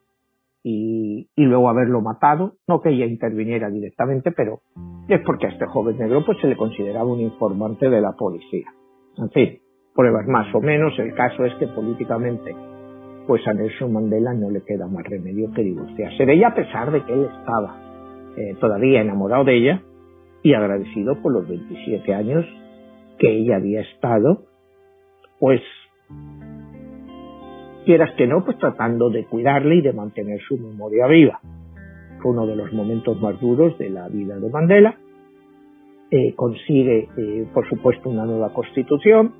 y, 0.64 1.28
luego 1.38 1.70
haberlo 1.70 2.02
matado. 2.02 2.54
No 2.68 2.82
que 2.82 2.90
ella 2.90 3.06
interviniera 3.06 3.70
directamente, 3.70 4.32
pero 4.32 4.60
es 5.08 5.22
porque 5.26 5.48
a 5.48 5.50
este 5.50 5.66
joven 5.66 5.98
negro 5.98 6.24
pues 6.26 6.38
se 6.40 6.48
le 6.48 6.58
consideraba 6.58 7.06
un 7.06 7.20
informante 7.20 7.90
de 7.90 8.02
la 8.02 8.14
policía. 8.14 8.68
En 9.18 9.30
fin, 9.32 9.60
pruebas 9.96 10.28
más 10.28 10.54
o 10.54 10.62
menos. 10.62 10.98
El 11.00 11.14
caso 11.14 11.46
es 11.46 11.54
que 11.56 11.68
políticamente 11.68 12.56
pues 13.28 13.48
a 13.48 13.54
Nelson 13.54 13.94
Mandela 13.94 14.34
no 14.34 14.50
le 14.50 14.62
queda 14.62 14.88
más 14.88 15.04
remedio 15.04 15.52
que 15.52 15.62
divorciarse 15.62 16.26
de 16.26 16.34
ella 16.34 16.48
a 16.48 16.56
pesar 16.56 16.92
de 16.92 17.06
que 17.06 17.14
él 17.14 17.30
estaba 17.38 17.78
eh, 18.36 18.56
todavía 18.60 19.02
enamorado 19.02 19.44
de 19.44 19.56
ella 19.56 19.84
y 20.42 20.56
agradecido 20.56 21.22
por 21.22 21.34
los 21.34 21.48
27 21.48 22.12
años 22.12 22.44
que 23.20 23.30
ella 23.30 23.58
había 23.58 23.82
estado, 23.82 24.46
pues 25.40 25.62
quieras 27.86 28.12
que 28.18 28.28
no, 28.28 28.44
pues 28.44 28.58
tratando 28.58 29.10
de 29.10 29.26
cuidarle 29.26 29.76
y 29.76 29.82
de 29.82 29.94
mantener 29.94 30.40
su 30.48 30.58
memoria 30.58 31.08
viva. 31.08 31.40
Fue 32.22 32.32
uno 32.32 32.46
de 32.46 32.56
los 32.56 32.72
momentos 32.74 33.20
más 33.22 33.40
duros 33.40 33.78
de 33.78 33.90
la 33.90 34.08
vida 34.10 34.38
de 34.38 34.50
Mandela. 34.50 34.98
Eh, 36.12 36.34
consigue, 36.36 37.08
eh, 37.18 37.48
por 37.54 37.68
supuesto, 37.70 38.10
una 38.10 38.26
nueva 38.26 38.54
constitución. 38.54 39.34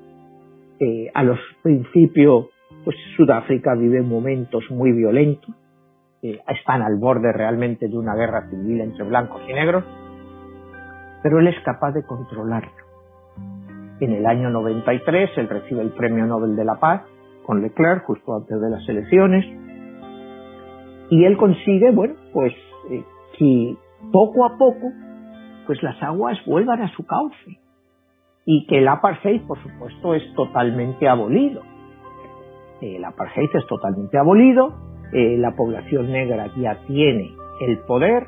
a 1.12 1.22
los 1.22 1.38
principios 1.62 2.46
pues 2.84 2.96
Sudáfrica 3.16 3.74
vive 3.74 4.02
momentos 4.02 4.64
muy 4.70 4.92
violentos, 4.92 5.54
eh, 6.22 6.38
están 6.48 6.82
al 6.82 6.96
borde 6.96 7.32
realmente 7.32 7.88
de 7.88 7.96
una 7.96 8.14
guerra 8.14 8.48
civil 8.48 8.80
entre 8.80 9.04
blancos 9.04 9.42
y 9.48 9.52
negros, 9.52 9.84
pero 11.22 11.40
él 11.40 11.48
es 11.48 11.60
capaz 11.64 11.92
de 11.92 12.04
controlarlo. 12.04 12.79
En 14.00 14.12
el 14.12 14.26
año 14.26 14.50
93 14.50 15.30
él 15.36 15.48
recibe 15.48 15.82
el 15.82 15.90
Premio 15.90 16.26
Nobel 16.26 16.56
de 16.56 16.64
la 16.64 16.76
Paz 16.76 17.02
con 17.44 17.62
Leclerc 17.62 18.04
justo 18.04 18.36
antes 18.36 18.60
de 18.60 18.70
las 18.70 18.88
elecciones. 18.88 19.44
Y 21.10 21.24
él 21.24 21.36
consigue, 21.36 21.90
bueno, 21.90 22.14
pues 22.32 22.54
eh, 22.90 23.04
que 23.38 23.76
poco 24.12 24.44
a 24.46 24.56
poco 24.56 24.92
pues 25.66 25.82
las 25.82 26.02
aguas 26.02 26.38
vuelvan 26.46 26.82
a 26.82 26.90
su 26.94 27.04
cauce. 27.04 27.60
Y 28.46 28.66
que 28.66 28.78
el 28.78 28.88
apartheid, 28.88 29.42
por 29.46 29.62
supuesto, 29.62 30.14
es 30.14 30.22
totalmente 30.34 31.08
abolido. 31.08 31.62
El 32.80 33.04
apartheid 33.04 33.50
es 33.54 33.66
totalmente 33.66 34.18
abolido, 34.18 34.74
eh, 35.12 35.36
la 35.36 35.54
población 35.54 36.10
negra 36.10 36.50
ya 36.56 36.78
tiene 36.86 37.30
el 37.60 37.78
poder, 37.80 38.26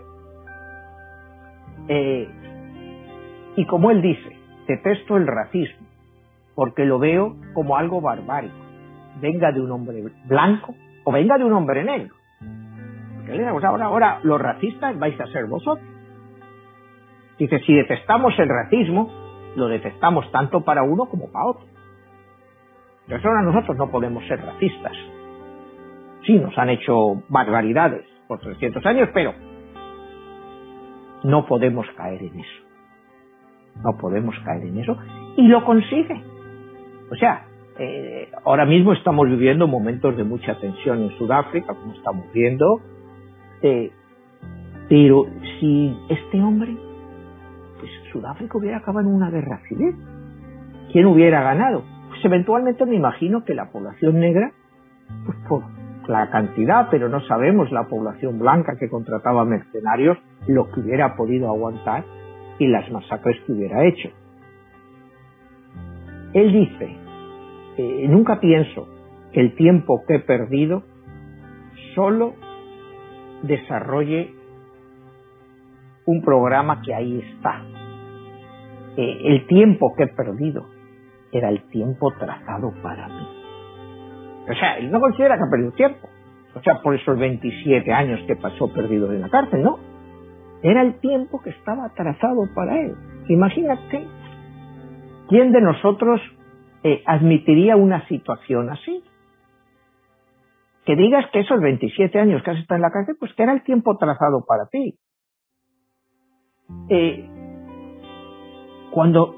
eh, 1.89 2.29
y 3.57 3.65
como 3.67 3.91
él 3.91 4.03
dice, 4.03 4.37
detesto 4.67 5.17
el 5.17 5.27
racismo, 5.27 5.87
porque 6.55 6.85
lo 6.85 6.99
veo 6.99 7.37
como 7.55 7.77
algo 7.77 8.01
barbárico, 8.01 8.55
venga 9.21 9.53
de 9.53 9.61
un 9.61 9.71
hombre 9.71 10.03
blanco 10.27 10.75
o 11.05 11.13
venga 11.13 11.39
de 11.39 11.45
un 11.45 11.53
hombre 11.53 11.85
negro. 11.85 12.15
Porque 13.17 13.35
le 13.35 13.47
ahora, 13.47 13.85
ahora 13.85 14.21
los 14.23 14.41
racistas 14.41 14.99
vais 14.99 15.19
a 15.21 15.27
ser 15.27 15.47
vosotros. 15.47 15.87
Dice, 17.39 17.59
si 17.61 17.75
detestamos 17.75 18.39
el 18.39 18.49
racismo, 18.49 19.11
lo 19.57 19.69
detestamos 19.69 20.31
tanto 20.31 20.63
para 20.63 20.83
uno 20.83 21.07
como 21.07 21.31
para 21.31 21.47
otro. 21.47 21.67
Pero 23.07 23.21
ahora 23.29 23.43
nosotros 23.43 23.77
no 23.77 23.91
podemos 23.91 24.27
ser 24.27 24.41
racistas. 24.41 24.93
Sí, 26.25 26.39
nos 26.39 26.57
han 26.57 26.71
hecho 26.71 27.23
barbaridades 27.29 28.07
por 28.29 28.39
300 28.39 28.85
años, 28.87 29.09
pero 29.13 29.35
no 31.25 31.47
podemos 31.47 31.87
caer 31.97 32.23
en 32.23 32.41
eso. 32.41 32.72
No 33.83 33.97
podemos 33.97 34.35
caer 34.45 34.67
en 34.67 34.79
eso. 34.79 34.97
Y 35.37 35.49
lo 35.49 35.65
consigue. 35.65 36.23
O 37.11 37.15
sea, 37.17 37.47
eh, 37.79 38.31
ahora 38.45 38.67
mismo 38.67 38.93
estamos 38.93 39.29
viviendo 39.29 39.67
momentos 39.67 40.17
de 40.17 40.25
mucha 40.25 40.59
tensión 40.59 41.03
en 41.03 41.11
Sudáfrica, 41.19 41.75
como 41.75 41.93
estamos 41.95 42.25
viendo. 42.33 42.81
Eh, 43.63 43.91
pero 44.89 45.27
si 45.59 45.97
este 46.09 46.41
hombre, 46.41 46.77
pues 47.79 47.91
Sudáfrica 48.13 48.59
hubiera 48.59 48.79
acabado 48.79 49.09
en 49.09 49.15
una 49.15 49.31
guerra 49.31 49.61
civil, 49.69 49.97
¿quién 50.93 51.07
hubiera 51.07 51.43
ganado? 51.43 51.83
Pues 52.11 52.25
eventualmente 52.25 52.85
me 52.85 52.97
imagino 52.97 53.45
que 53.45 53.55
la 53.55 53.71
población 53.71 54.21
negra, 54.21 54.53
pues 55.25 55.39
por 55.49 55.63
la 56.09 56.31
cantidad, 56.31 56.89
pero 56.91 57.09
no 57.09 57.21
sabemos 57.23 57.71
la 57.73 57.85
población 57.85 58.39
blanca 58.39 58.77
que 58.79 58.89
contrataba 58.89 59.45
mercenarios, 59.45 60.19
lo 60.47 60.71
que 60.71 60.81
hubiera 60.81 61.17
podido 61.17 61.49
aguantar 61.49 62.05
y 62.59 62.67
las 62.67 62.91
masacres 62.91 63.41
que 63.47 63.53
hubiera 63.53 63.87
hecho. 63.87 64.11
Él 66.35 66.53
dice, 66.53 66.97
eh, 67.77 68.07
nunca 68.09 68.41
pienso 68.41 68.89
que 69.33 69.41
el 69.41 69.55
tiempo 69.55 70.03
que 70.07 70.17
he 70.17 70.21
perdido 70.21 70.83
solo 71.95 72.35
desarrolle 73.43 74.35
un 76.07 76.23
programa 76.23 76.83
que 76.83 76.95
ahí 76.95 77.19
está. 77.19 77.63
Eh, 78.97 79.21
el 79.25 79.47
tiempo 79.47 79.95
que 79.97 80.05
he 80.05 80.09
perdido 80.09 80.67
era 81.33 81.49
el 81.49 81.63
tiempo 81.69 82.13
trazado 82.19 82.73
para 82.83 83.09
mí. 83.09 83.29
O 84.51 84.55
sea, 84.55 84.79
él 84.79 84.91
no 84.91 85.01
considera 85.01 85.37
que 85.37 85.45
ha 85.45 85.51
perdido 85.51 85.73
tiempo. 85.73 86.09
O 86.55 86.61
sea, 86.63 86.83
por 86.83 86.95
esos 86.95 87.19
27 87.19 87.91
años 87.93 88.21
que 88.27 88.37
pasó 88.37 88.73
perdido 88.73 89.11
en 89.13 89.23
la 89.23 89.29
cárcel, 89.29 89.63
no. 89.63 89.79
Era 90.63 90.83
el 90.83 91.01
tiempo 91.01 91.41
que 91.43 91.51
estaba 91.51 91.89
trazado 91.91 92.49
para 92.55 92.81
él. 92.81 92.95
Imagínate, 93.29 94.07
¿quién 95.29 95.51
de 95.53 95.61
nosotros 95.61 96.21
eh, 96.85 97.03
admitiría 97.05 97.77
una 97.77 98.07
situación 98.07 98.71
así? 98.71 99.03
Que 100.87 100.95
digas 100.97 101.27
que 101.33 101.41
esos 101.41 101.61
27 101.61 102.19
años 102.19 102.43
que 102.43 102.51
has 102.53 102.59
estado 102.59 102.77
en 102.77 102.83
la 102.83 102.91
cárcel, 102.91 103.17
pues 103.19 103.33
que 103.35 103.43
era 103.43 103.53
el 103.53 103.63
tiempo 103.63 103.97
trazado 103.97 104.45
para 104.47 104.67
ti. 104.67 104.99
Eh, 106.89 107.29
cuando, 108.93 109.35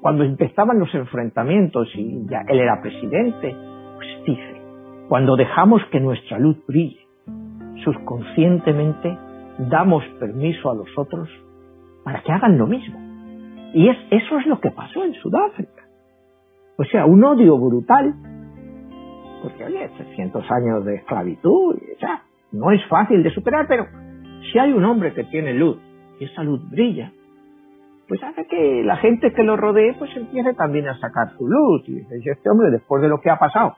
cuando 0.00 0.24
empezaban 0.24 0.78
los 0.78 0.94
enfrentamientos 0.94 1.88
y 1.94 2.26
ya 2.28 2.42
él 2.48 2.60
era 2.60 2.80
presidente, 2.82 3.56
pues 3.94 4.08
dice, 4.26 4.62
cuando 5.08 5.36
dejamos 5.36 5.82
que 5.90 6.00
nuestra 6.00 6.38
luz 6.38 6.56
brille, 6.66 7.06
subconscientemente 7.84 9.16
damos 9.58 10.04
permiso 10.18 10.70
a 10.70 10.74
los 10.74 10.88
otros 10.96 11.28
para 12.04 12.22
que 12.22 12.32
hagan 12.32 12.58
lo 12.58 12.66
mismo. 12.66 12.98
Y 13.74 13.88
es, 13.88 13.96
eso 14.10 14.38
es 14.38 14.46
lo 14.46 14.60
que 14.60 14.70
pasó 14.70 15.04
en 15.04 15.14
Sudáfrica. 15.14 15.82
O 16.76 16.84
sea, 16.84 17.06
un 17.06 17.22
odio 17.24 17.58
brutal, 17.58 18.14
porque 19.42 19.64
había 19.64 19.88
300 19.88 20.50
años 20.50 20.84
de 20.84 20.96
esclavitud, 20.96 21.76
ya 22.00 22.22
no 22.52 22.70
es 22.70 22.84
fácil 22.86 23.22
de 23.22 23.30
superar, 23.30 23.66
pero 23.66 23.86
si 24.50 24.58
hay 24.58 24.72
un 24.72 24.84
hombre 24.84 25.14
que 25.14 25.24
tiene 25.24 25.54
luz 25.54 25.78
y 26.18 26.24
esa 26.24 26.42
luz 26.42 26.68
brilla, 26.70 27.12
pues 28.08 28.22
hace 28.22 28.46
que 28.46 28.82
la 28.84 28.96
gente 28.96 29.32
que 29.32 29.42
lo 29.42 29.56
rodee 29.56 29.94
pues 29.94 30.14
empiece 30.16 30.54
también 30.54 30.88
a 30.88 30.98
sacar 30.98 31.32
su 31.38 31.46
luz. 31.46 31.82
Y 31.88 31.94
dice, 31.94 32.30
este 32.30 32.50
hombre 32.50 32.70
después 32.70 33.00
de 33.00 33.08
lo 33.08 33.20
que 33.20 33.30
ha 33.30 33.38
pasado 33.38 33.76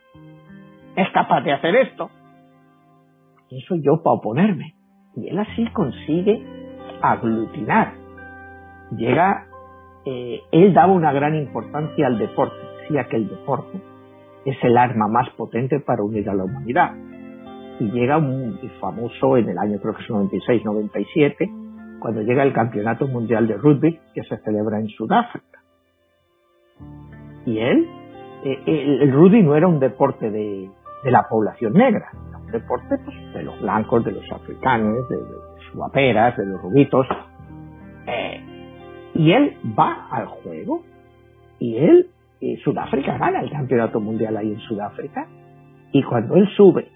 es 0.97 1.09
capaz 1.11 1.43
de 1.43 1.53
hacer 1.53 1.75
esto. 1.77 2.11
¿Quién 3.49 3.61
soy 3.63 3.83
yo 3.83 4.03
para 4.03 4.15
oponerme? 4.15 4.75
Y 5.17 5.29
él 5.29 5.39
así 5.39 5.67
consigue 5.73 6.45
aglutinar. 7.01 7.95
Llega, 8.97 9.47
eh, 10.05 10.41
él 10.53 10.75
daba 10.75 10.93
una 10.93 11.13
gran 11.13 11.35
importancia 11.35 12.07
al 12.07 12.19
deporte, 12.19 12.57
decía 12.83 13.05
que 13.05 13.17
el 13.17 13.29
deporte 13.29 13.81
es 14.45 14.57
el 14.63 14.77
arma 14.77 15.09
más 15.09 15.29
potente 15.31 15.81
para 15.81 16.03
unir 16.03 16.29
a 16.29 16.35
la 16.35 16.45
humanidad. 16.45 16.93
Y 17.81 17.91
llega 17.91 18.19
un 18.19 18.59
famoso 18.81 19.37
en 19.37 19.49
el 19.49 19.59
año 19.59 19.79
creo 19.81 19.95
que 19.95 20.03
es 20.03 20.09
96-97, 20.09 21.99
cuando 21.99 22.23
llega 22.23 22.43
el 22.43 22.53
Campeonato 22.53 23.09
Mundial 23.09 23.47
de 23.49 23.57
Rugby 23.57 23.99
que 24.15 24.23
se 24.25 24.37
celebra 24.39 24.79
en 24.79 24.89
Sudáfrica. 24.89 25.61
Y 27.47 27.59
él, 27.59 27.89
eh, 28.45 28.63
el, 28.67 29.13
rugby 29.13 29.43
no 29.43 29.57
era 29.57 29.67
un 29.67 29.81
deporte 29.81 30.31
de, 30.31 30.71
la 31.05 31.27
población 31.29 31.75
negra, 31.75 32.11
deporte 32.55 32.97
pues, 33.05 33.35
de 33.35 33.43
los 33.43 33.61
blancos, 33.61 34.05
de 34.05 34.13
los 34.13 34.33
africanos, 34.33 35.09
de, 35.09 35.17
los 35.17 35.75
guaperas, 35.75 36.37
de 36.37 36.47
los 36.47 36.63
rubitos. 36.63 37.07
Eh, 38.07 38.41
y 39.15 39.33
él 39.33 39.57
va 39.79 40.09
al 40.11 40.27
juego 40.27 40.83
y 41.59 41.77
él, 41.77 42.11
y 42.41 42.57
Sudáfrica 42.59 43.19
gana 43.19 43.41
el 43.41 43.51
Campeonato 43.51 44.01
Mundial 44.01 44.37
ahí 44.37 44.53
en 44.53 44.61
Sudáfrica. 44.61 45.27
Y 45.93 46.03
cuando 46.03 46.37
él 46.37 46.49
sube 46.57 46.89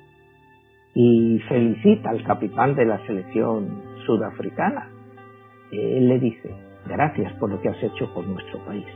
y 0.94 1.38
felicita 1.48 2.10
al 2.10 2.24
capitán 2.24 2.74
de 2.74 2.84
la 2.84 3.04
selección 3.06 3.82
sudafricana, 4.06 4.88
él 5.70 6.08
le 6.08 6.18
dice, 6.18 6.52
gracias 6.86 7.32
por 7.34 7.50
lo 7.50 7.60
que 7.60 7.68
has 7.68 7.82
hecho 7.82 8.12
por 8.14 8.26
nuestro 8.26 8.58
país. 8.64 8.86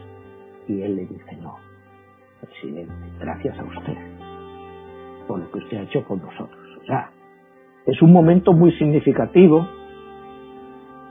Y 0.68 0.80
él 0.80 0.96
le 0.96 1.06
dice, 1.06 1.36
no, 1.40 1.56
presidente, 2.40 2.92
gracias 3.20 3.58
a 3.58 3.64
usted 3.64 4.21
por 5.26 5.38
lo 5.38 5.50
que 5.50 5.58
usted 5.58 5.78
ha 5.78 5.82
hecho 5.82 6.02
por 6.04 6.18
nosotros. 6.18 6.78
O 6.82 6.84
sea, 6.84 7.10
es 7.86 8.00
un 8.02 8.12
momento 8.12 8.52
muy 8.52 8.72
significativo 8.72 9.66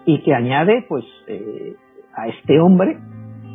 y 0.06 0.22
que 0.24 0.34
añade, 0.34 0.86
pues, 0.88 1.06
eh, 1.28 1.76
a 2.16 2.28
este 2.28 2.60
hombre, 2.60 2.98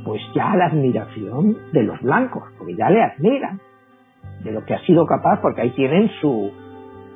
pues 0.05 0.23
ya 0.35 0.55
la 0.55 0.67
admiración 0.67 1.57
de 1.73 1.83
los 1.83 2.01
blancos, 2.01 2.45
porque 2.59 2.77
ya 2.77 2.89
le 2.91 3.03
admiran 3.03 3.61
de 4.45 4.53
lo 4.53 4.65
que 4.65 4.75
ha 4.75 4.81
sido 4.81 5.07
capaz, 5.07 5.41
porque 5.41 5.63
ahí 5.63 5.71
tienen 5.71 6.09
su, 6.21 6.53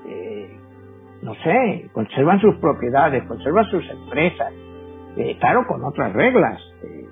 eh, 0.06 0.58
no 1.22 1.34
sé, 1.34 1.90
conservan 1.92 2.40
sus 2.40 2.56
propiedades, 2.56 3.24
conservan 3.24 3.64
sus 3.66 3.88
empresas, 3.88 4.52
eh, 5.16 5.36
claro, 5.38 5.66
con 5.66 5.84
otras 5.84 6.12
reglas. 6.12 6.60
Eh, 6.82 7.06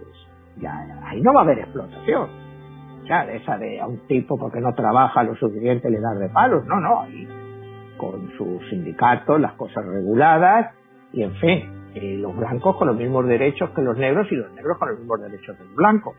ya, 0.57 0.73
ahí 1.05 1.21
no 1.21 1.33
va 1.33 1.43
a 1.43 1.45
haber 1.45 1.61
explotación. 1.61 2.48
Esa 3.09 3.57
de 3.57 3.81
a 3.81 3.87
un 3.87 4.07
tipo 4.07 4.39
porque 4.39 4.61
no 4.61 4.75
trabaja 4.75 5.23
lo 5.23 5.35
suficiente 5.37 5.91
le 5.91 6.01
da 6.01 6.15
de 6.15 6.29
palos. 6.29 6.65
No, 6.67 6.81
no, 6.81 7.01
ahí 7.03 7.27
con 7.99 8.31
sus 8.39 8.67
sindicatos, 8.71 9.41
las 9.41 9.53
cosas 9.55 9.85
reguladas 9.85 10.75
y 11.13 11.23
en 11.23 11.35
fin, 11.35 11.65
los 12.23 12.35
blancos 12.37 12.77
con 12.77 12.89
los 12.89 12.97
mismos 12.97 13.27
derechos 13.27 13.71
que 13.71 13.83
los 13.83 13.99
negros 13.99 14.31
y 14.31 14.37
los 14.37 14.51
negros 14.53 14.79
con 14.79 14.91
los 14.91 14.99
mismos 14.99 15.21
derechos 15.21 15.57
que 15.57 15.65
los 15.65 15.75
blancos. 15.75 16.17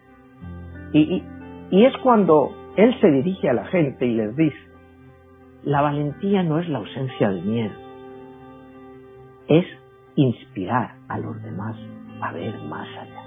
Y, 0.91 0.99
y, 0.99 1.23
y 1.71 1.85
es 1.85 1.95
cuando 2.03 2.51
él 2.75 2.95
se 2.99 3.09
dirige 3.09 3.49
a 3.49 3.53
la 3.53 3.65
gente 3.65 4.05
y 4.05 4.15
les 4.15 4.35
dice, 4.35 4.57
la 5.63 5.81
valentía 5.81 6.43
no 6.43 6.59
es 6.59 6.67
la 6.69 6.79
ausencia 6.79 7.29
de 7.29 7.41
miedo, 7.41 7.75
es 9.47 9.65
inspirar 10.15 10.95
a 11.07 11.17
los 11.17 11.41
demás 11.43 11.75
a 12.21 12.31
ver 12.33 12.57
más 12.63 12.87
allá. 12.97 13.23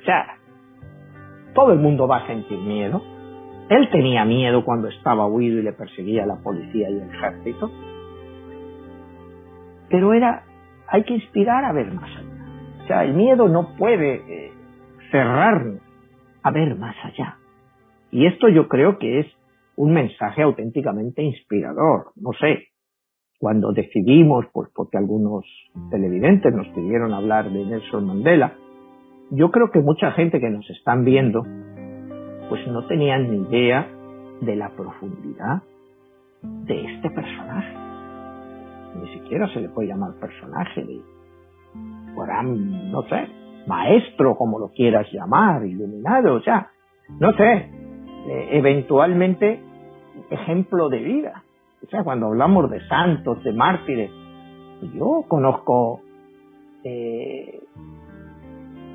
O 0.00 0.04
sea, 0.04 0.37
todo 1.54 1.72
el 1.72 1.78
mundo 1.78 2.06
va 2.06 2.18
a 2.18 2.26
sentir 2.26 2.58
miedo. 2.58 3.02
Él 3.68 3.88
tenía 3.90 4.24
miedo 4.24 4.64
cuando 4.64 4.88
estaba 4.88 5.26
huido 5.26 5.58
y 5.58 5.62
le 5.62 5.72
perseguía 5.72 6.24
la 6.26 6.36
policía 6.36 6.88
y 6.90 6.94
el 6.94 7.10
ejército. 7.10 7.70
Pero 9.90 10.14
era, 10.14 10.44
hay 10.86 11.04
que 11.04 11.14
inspirar 11.14 11.64
a 11.64 11.72
ver 11.72 11.92
más 11.92 12.10
allá. 12.16 12.28
O 12.82 12.86
sea, 12.86 13.04
el 13.04 13.14
miedo 13.14 13.48
no 13.48 13.76
puede 13.76 14.14
eh, 14.14 14.52
cerrarnos 15.10 15.80
a 16.42 16.50
ver 16.50 16.76
más 16.76 16.96
allá. 17.04 17.36
Y 18.10 18.26
esto 18.26 18.48
yo 18.48 18.68
creo 18.68 18.98
que 18.98 19.20
es 19.20 19.26
un 19.76 19.92
mensaje 19.92 20.42
auténticamente 20.42 21.22
inspirador. 21.22 22.12
No 22.16 22.32
sé, 22.32 22.68
cuando 23.38 23.72
decidimos, 23.72 24.46
pues 24.52 24.70
porque 24.74 24.98
algunos 24.98 25.44
televidentes 25.90 26.52
nos 26.52 26.66
pidieron 26.68 27.12
hablar 27.12 27.50
de 27.50 27.64
Nelson 27.64 28.06
Mandela, 28.06 28.54
yo 29.30 29.50
creo 29.50 29.70
que 29.70 29.80
mucha 29.80 30.12
gente 30.12 30.40
que 30.40 30.50
nos 30.50 30.68
están 30.70 31.04
viendo, 31.04 31.42
pues 32.48 32.66
no 32.68 32.86
tenían 32.86 33.30
ni 33.30 33.48
idea 33.48 33.88
de 34.40 34.56
la 34.56 34.70
profundidad 34.70 35.62
de 36.42 36.84
este 36.94 37.10
personaje. 37.10 37.76
Ni 39.00 39.12
siquiera 39.14 39.48
se 39.52 39.60
le 39.60 39.68
puede 39.68 39.88
llamar 39.88 40.14
personaje, 40.20 40.84
de, 40.84 41.00
gran, 42.16 42.90
no 42.90 43.02
sé, 43.02 43.28
maestro, 43.66 44.36
como 44.36 44.58
lo 44.58 44.68
quieras 44.68 45.06
llamar, 45.12 45.64
iluminado, 45.64 46.34
o 46.34 46.40
sea, 46.40 46.70
no 47.20 47.32
sé, 47.32 47.52
eh, 47.52 48.48
eventualmente 48.52 49.60
ejemplo 50.30 50.88
de 50.88 50.98
vida. 50.98 51.44
O 51.82 51.86
sea, 51.86 52.02
cuando 52.02 52.26
hablamos 52.26 52.70
de 52.70 52.86
santos, 52.88 53.42
de 53.44 53.52
mártires, 53.52 54.10
yo 54.94 55.24
conozco, 55.28 56.00
eh, 56.84 57.57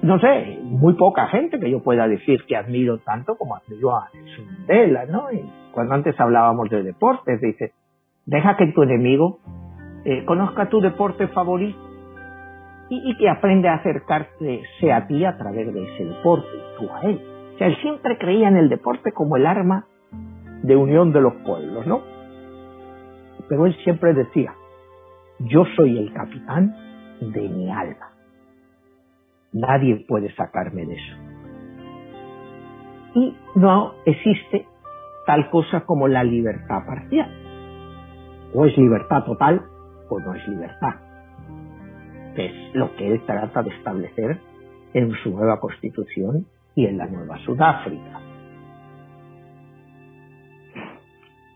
no 0.03 0.19
sé, 0.19 0.59
muy 0.61 0.95
poca 0.95 1.27
gente 1.27 1.59
que 1.59 1.71
yo 1.71 1.81
pueda 1.81 2.09
decir 2.09 2.43
que 2.45 2.57
admiro 2.57 2.99
tanto 2.99 3.37
como 3.37 3.55
admiro 3.55 3.95
a 3.95 4.09
Nelson 4.67 5.11
¿no? 5.11 5.31
Y 5.31 5.49
cuando 5.71 5.95
antes 5.95 6.19
hablábamos 6.19 6.69
de 6.69 6.83
deportes, 6.83 7.39
dice, 7.39 7.71
deja 8.25 8.57
que 8.57 8.67
tu 8.73 8.83
enemigo 8.83 9.39
eh, 10.03 10.25
conozca 10.25 10.67
tu 10.67 10.81
deporte 10.81 11.29
favorito 11.29 11.79
y, 12.89 13.17
que 13.17 13.29
aprende 13.29 13.69
a 13.69 13.75
acercarse 13.75 14.91
a 14.91 15.07
ti 15.07 15.23
a 15.23 15.37
través 15.37 15.73
de 15.73 15.83
ese 15.83 16.05
deporte, 16.05 16.49
tú 16.77 16.89
a 16.91 17.01
él. 17.03 17.21
O 17.55 17.57
sea, 17.57 17.67
él 17.67 17.77
siempre 17.81 18.17
creía 18.17 18.49
en 18.49 18.57
el 18.57 18.67
deporte 18.67 19.13
como 19.13 19.37
el 19.37 19.47
arma 19.47 19.85
de 20.63 20.75
unión 20.75 21.13
de 21.13 21.21
los 21.21 21.33
pueblos, 21.45 21.87
¿no? 21.87 22.01
Pero 23.47 23.65
él 23.65 23.75
siempre 23.83 24.13
decía, 24.13 24.53
yo 25.39 25.63
soy 25.77 25.97
el 25.97 26.13
capitán 26.13 26.75
de 27.21 27.41
mi 27.47 27.71
alma. 27.71 28.12
Nadie 29.53 30.03
puede 30.07 30.33
sacarme 30.35 30.85
de 30.85 30.95
eso. 30.95 31.15
Y 33.15 33.35
no 33.55 33.93
existe 34.05 34.65
tal 35.25 35.49
cosa 35.49 35.81
como 35.81 36.07
la 36.07 36.23
libertad 36.23 36.85
parcial. 36.85 37.29
O 38.53 38.65
es 38.65 38.77
libertad 38.77 39.23
total 39.23 39.61
o 40.09 40.19
no 40.19 40.33
es 40.33 40.47
libertad. 40.47 40.95
Es 42.35 42.75
lo 42.75 42.95
que 42.95 43.11
él 43.11 43.21
trata 43.25 43.61
de 43.61 43.69
establecer 43.69 44.39
en 44.93 45.11
su 45.23 45.29
nueva 45.31 45.59
constitución 45.59 46.45
y 46.75 46.85
en 46.85 46.97
la 46.97 47.05
nueva 47.05 47.37
Sudáfrica. 47.39 48.19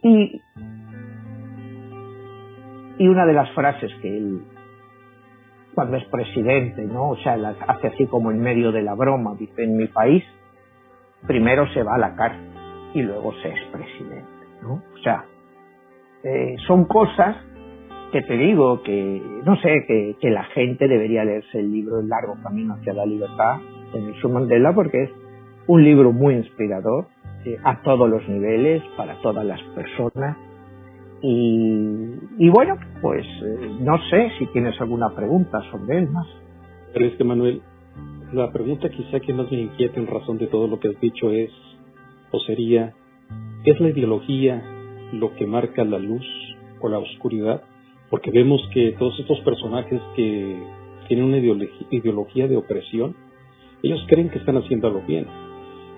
Y, 0.04 0.42
y 3.00 3.08
una 3.08 3.26
de 3.26 3.34
las 3.34 3.50
frases 3.52 3.92
que 4.02 4.18
él, 4.18 4.42
cuando 5.78 5.98
es 5.98 6.06
presidente, 6.06 6.82
¿no? 6.86 7.10
O 7.10 7.18
sea, 7.18 7.36
hace 7.68 7.90
así 7.90 8.08
como 8.08 8.32
en 8.32 8.40
medio 8.40 8.72
de 8.72 8.82
la 8.82 8.96
broma, 8.96 9.36
dice, 9.38 9.64
en 9.64 9.78
mi 9.78 9.86
país, 9.86 10.24
primero 11.28 11.68
se 11.72 11.84
va 11.84 11.94
a 11.94 11.98
la 12.00 12.16
cárcel 12.16 12.50
y 12.96 13.04
luego 13.04 13.32
se 13.44 13.50
es 13.50 13.64
presidente, 13.72 14.48
¿no? 14.64 14.82
O 14.96 14.98
sea, 15.04 15.26
eh, 16.24 16.56
son 16.66 16.86
cosas 16.86 17.36
que 18.12 18.24
te 18.24 18.38
digo 18.38 18.82
que, 18.82 19.22
no 19.46 19.56
sé, 19.58 20.16
que, 20.20 20.32
la 20.32 20.46
gente 20.46 20.88
debería 20.88 21.24
leerse 21.24 21.60
el 21.60 21.72
libro 21.72 22.00
El 22.00 22.10
largo 22.10 22.38
camino 22.42 22.74
hacia 22.74 22.94
la 22.94 23.06
libertad 23.06 23.58
de 23.94 24.02
Nelson 24.02 24.34
Mandela 24.34 24.74
porque 24.74 25.04
es 25.04 25.12
un 25.68 25.84
libro 25.84 26.12
muy 26.12 26.34
inspirador 26.34 27.06
eh, 27.46 27.56
a 27.64 27.84
todos 27.84 28.10
los 28.10 28.28
niveles, 28.28 28.82
para 28.98 29.22
todas 29.22 29.46
las 29.46 29.62
personas. 29.76 30.38
Y, 31.22 32.50
bueno, 32.50 32.78
pues 33.02 33.26
eh, 33.26 33.70
no 33.80 33.98
sé 34.10 34.32
si 34.38 34.46
tienes 34.48 34.80
alguna 34.80 35.10
pregunta 35.16 35.60
sobre 35.72 36.00
él 36.00 36.10
más. 36.10 36.28
Pero 36.94 37.06
es 37.06 37.16
que 37.16 37.24
Manuel, 37.24 37.62
la 38.34 38.52
pregunta 38.52 38.90
quizá 38.90 39.20
que 39.20 39.34
más 39.34 39.52
me 39.52 39.62
inquieta 39.62 40.00
en 40.00 40.08
razón 40.08 40.38
de 40.38 40.48
todo 40.48 40.68
lo 40.68 40.80
que 40.80 40.90
has 40.90 41.00
dicho 41.00 41.32
es, 41.32 41.52
o 42.32 42.40
sería, 42.42 42.94
¿es 43.66 43.80
la 43.80 43.90
ideología 43.90 44.64
lo 45.14 45.34
que 45.36 45.48
marca 45.48 45.84
la 45.84 46.00
luz 46.00 46.26
o 46.82 46.90
la 46.90 47.00
oscuridad? 47.00 47.64
Porque 48.10 48.32
vemos 48.32 48.62
que 48.74 48.96
todos 49.00 49.20
estos 49.20 49.40
personajes 49.42 50.02
que 50.16 50.58
tienen 51.08 51.26
una 51.26 51.38
ideología 51.38 52.48
de 52.48 52.58
opresión, 52.58 53.16
ellos 53.82 54.04
creen 54.08 54.30
que 54.30 54.40
están 54.40 54.58
haciendo 54.58 54.88
algo 54.88 55.02
bien. 55.08 55.26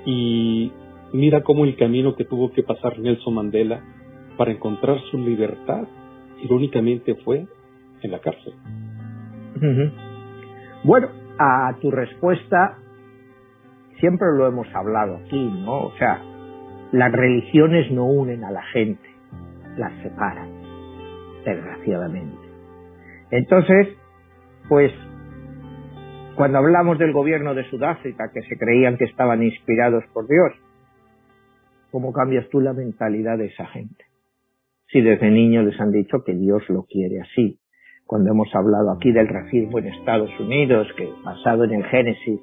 Y 0.05 0.71
mira 1.13 1.43
cómo 1.43 1.65
el 1.65 1.75
camino 1.75 2.15
que 2.15 2.25
tuvo 2.25 2.51
que 2.51 2.63
pasar 2.63 2.99
Nelson 2.99 3.33
Mandela 3.33 3.83
para 4.39 4.53
encontrar 4.53 4.97
su 5.11 5.17
libertad, 5.17 5.85
irónicamente 6.41 7.13
fue 7.25 7.45
en 8.01 8.11
la 8.11 8.19
cárcel. 8.19 8.53
Bueno, 10.85 11.09
a 11.37 11.75
tu 11.81 11.91
respuesta, 11.91 12.77
siempre 13.99 14.29
lo 14.37 14.47
hemos 14.47 14.73
hablado 14.73 15.17
aquí, 15.17 15.43
¿no? 15.43 15.87
O 15.87 15.93
sea, 15.97 16.21
las 16.93 17.11
religiones 17.11 17.91
no 17.91 18.05
unen 18.05 18.45
a 18.45 18.51
la 18.51 18.63
gente, 18.63 19.09
las 19.75 19.91
separan, 20.03 20.49
desgraciadamente. 21.43 22.47
Entonces, 23.31 23.89
pues, 24.69 24.93
cuando 26.35 26.59
hablamos 26.59 26.97
del 26.97 27.11
gobierno 27.11 27.53
de 27.55 27.69
Sudáfrica, 27.69 28.31
que 28.33 28.43
se 28.43 28.57
creían 28.57 28.97
que 28.97 29.03
estaban 29.03 29.43
inspirados 29.43 30.05
por 30.13 30.29
Dios, 30.29 30.53
¿cómo 31.91 32.13
cambias 32.13 32.47
tú 32.47 32.61
la 32.61 32.71
mentalidad 32.71 33.37
de 33.37 33.47
esa 33.47 33.65
gente? 33.65 34.08
Si 34.91 35.01
desde 35.01 35.29
niño 35.29 35.63
les 35.63 35.79
han 35.79 35.91
dicho 35.91 36.23
que 36.23 36.33
Dios 36.33 36.63
lo 36.69 36.83
quiere 36.83 37.21
así, 37.21 37.59
cuando 38.05 38.31
hemos 38.31 38.49
hablado 38.55 38.91
aquí 38.91 39.11
del 39.11 39.27
racismo 39.27 39.77
en 39.77 39.87
Estados 39.87 40.31
Unidos, 40.39 40.87
que 40.97 41.07
basado 41.23 41.63
en 41.65 41.73
el 41.73 41.83
Génesis 41.85 42.39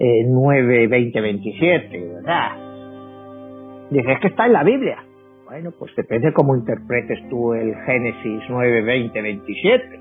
eh, 0.00 0.24
9, 0.26 0.88
20, 0.88 1.20
27, 1.20 2.08
¿verdad? 2.14 3.88
Dice, 3.90 4.12
es 4.12 4.20
que 4.20 4.26
está 4.26 4.46
en 4.46 4.52
la 4.52 4.64
Biblia. 4.64 4.98
Bueno, 5.46 5.70
pues 5.78 5.94
depende 5.94 6.32
cómo 6.32 6.56
interpretes 6.56 7.20
tú 7.30 7.54
el 7.54 7.72
Génesis 7.86 8.42
9, 8.48 8.82
20, 8.82 9.22
27, 9.22 10.00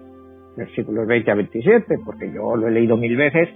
versículos 0.58 1.06
20 1.06 1.32
a 1.32 1.36
27, 1.36 1.96
porque 2.04 2.32
yo 2.34 2.56
lo 2.56 2.68
he 2.68 2.72
leído 2.72 2.98
mil 2.98 3.16
veces 3.16 3.48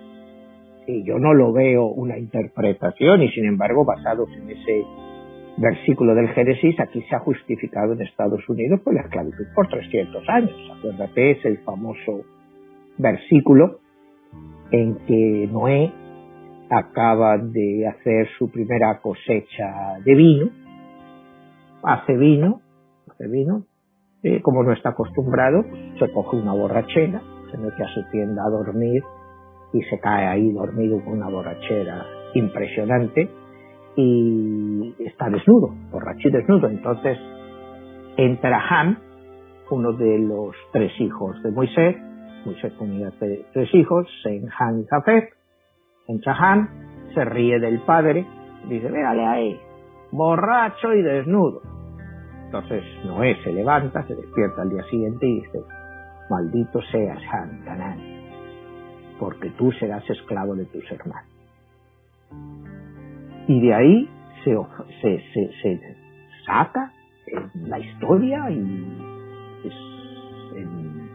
y 0.86 1.04
yo 1.04 1.18
no 1.18 1.34
lo 1.34 1.52
veo 1.52 1.88
una 1.88 2.20
interpretación 2.20 3.24
y 3.24 3.30
sin 3.30 3.46
embargo 3.46 3.86
basados 3.86 4.30
en 4.38 4.52
ese 4.52 4.86
versículo 5.60 6.16
del 6.16 6.30
Génesis, 6.30 6.80
aquí 6.80 7.02
se 7.04 7.16
ha 7.16 7.20
justificado 7.20 7.94
en 7.94 8.02
Estados 8.02 8.48
Unidos 8.48 8.80
por 8.82 8.94
la 8.94 9.02
esclavitud 9.02 9.46
por 9.54 9.68
300 9.68 10.24
años. 10.30 10.56
Acuérdate, 10.78 11.32
es 11.32 11.46
el 11.46 11.58
famoso 11.60 12.24
versículo 12.98 13.80
en 14.72 14.96
que 15.06 15.50
Noé 15.52 15.92
acaba 16.70 17.38
de 17.38 17.88
hacer 17.88 18.28
su 18.38 18.50
primera 18.50 19.00
cosecha 19.02 20.00
de 20.06 20.16
vino, 20.16 20.50
hace 21.84 22.16
vino, 22.16 22.62
hace 23.10 23.28
vino, 23.28 23.64
eh, 24.24 24.42
como 24.42 24.64
no 24.64 24.72
está 24.72 24.90
acostumbrado, 24.90 25.64
se 25.98 26.12
coge 26.12 26.38
una 26.38 26.54
borrachera, 26.54 27.22
se 27.52 27.58
mete 27.58 27.84
a 27.84 27.88
su 27.88 28.04
tienda 28.12 28.44
a 28.46 28.50
dormir 28.50 29.02
y 29.74 29.82
se 29.84 30.00
cae 30.00 30.28
ahí 30.28 30.52
dormido 30.52 31.04
con 31.04 31.14
una 31.14 31.30
borrachera 31.30 32.06
impresionante 32.36 33.30
y 34.02 34.96
está 35.00 35.30
desnudo, 35.30 35.76
borracho 35.92 36.30
y 36.30 36.32
desnudo. 36.32 36.70
Entonces 36.70 37.18
entra 38.16 38.62
Ham, 38.70 38.98
uno 39.70 39.92
de 39.94 40.20
los 40.20 40.56
tres 40.72 40.92
hijos 41.02 41.42
de 41.44 41.52
Moisés, 41.52 41.98
Moisés 42.46 42.74
tenía 42.78 43.12
tres 43.20 43.76
hijos, 43.76 44.08
Sen, 44.24 44.48
Han 44.58 44.80
y 44.80 44.86
Jafet, 44.86 45.34
entra 46.08 46.34
Ham, 46.34 46.70
se 47.14 47.26
ríe 47.26 47.60
del 47.60 47.82
padre, 47.82 48.26
dice, 48.70 48.90
véale 48.90 49.26
ahí, 49.26 49.60
borracho 50.12 50.94
y 50.94 51.02
desnudo. 51.02 51.62
Entonces 52.46 52.84
Noé 53.06 53.36
se 53.44 53.52
levanta, 53.52 54.08
se 54.08 54.16
despierta 54.16 54.62
al 54.62 54.70
día 54.70 54.84
siguiente 54.84 55.28
y 55.28 55.42
dice, 55.42 55.60
maldito 56.30 56.82
seas 56.92 57.20
Han, 57.34 57.62
Canán, 57.66 58.00
porque 59.20 59.50
tú 59.52 59.74
serás 59.74 60.10
esclavo 60.10 60.56
de 60.56 60.66
tus 60.68 60.90
hermanos 60.90 61.30
y 63.50 63.60
de 63.62 63.74
ahí 63.74 64.10
se, 64.44 64.56
se, 65.02 65.52
se, 65.62 65.82
saca 66.46 66.94
en 67.26 67.68
la 67.68 67.80
historia 67.80 68.48
y 68.52 68.58
en 70.56 71.10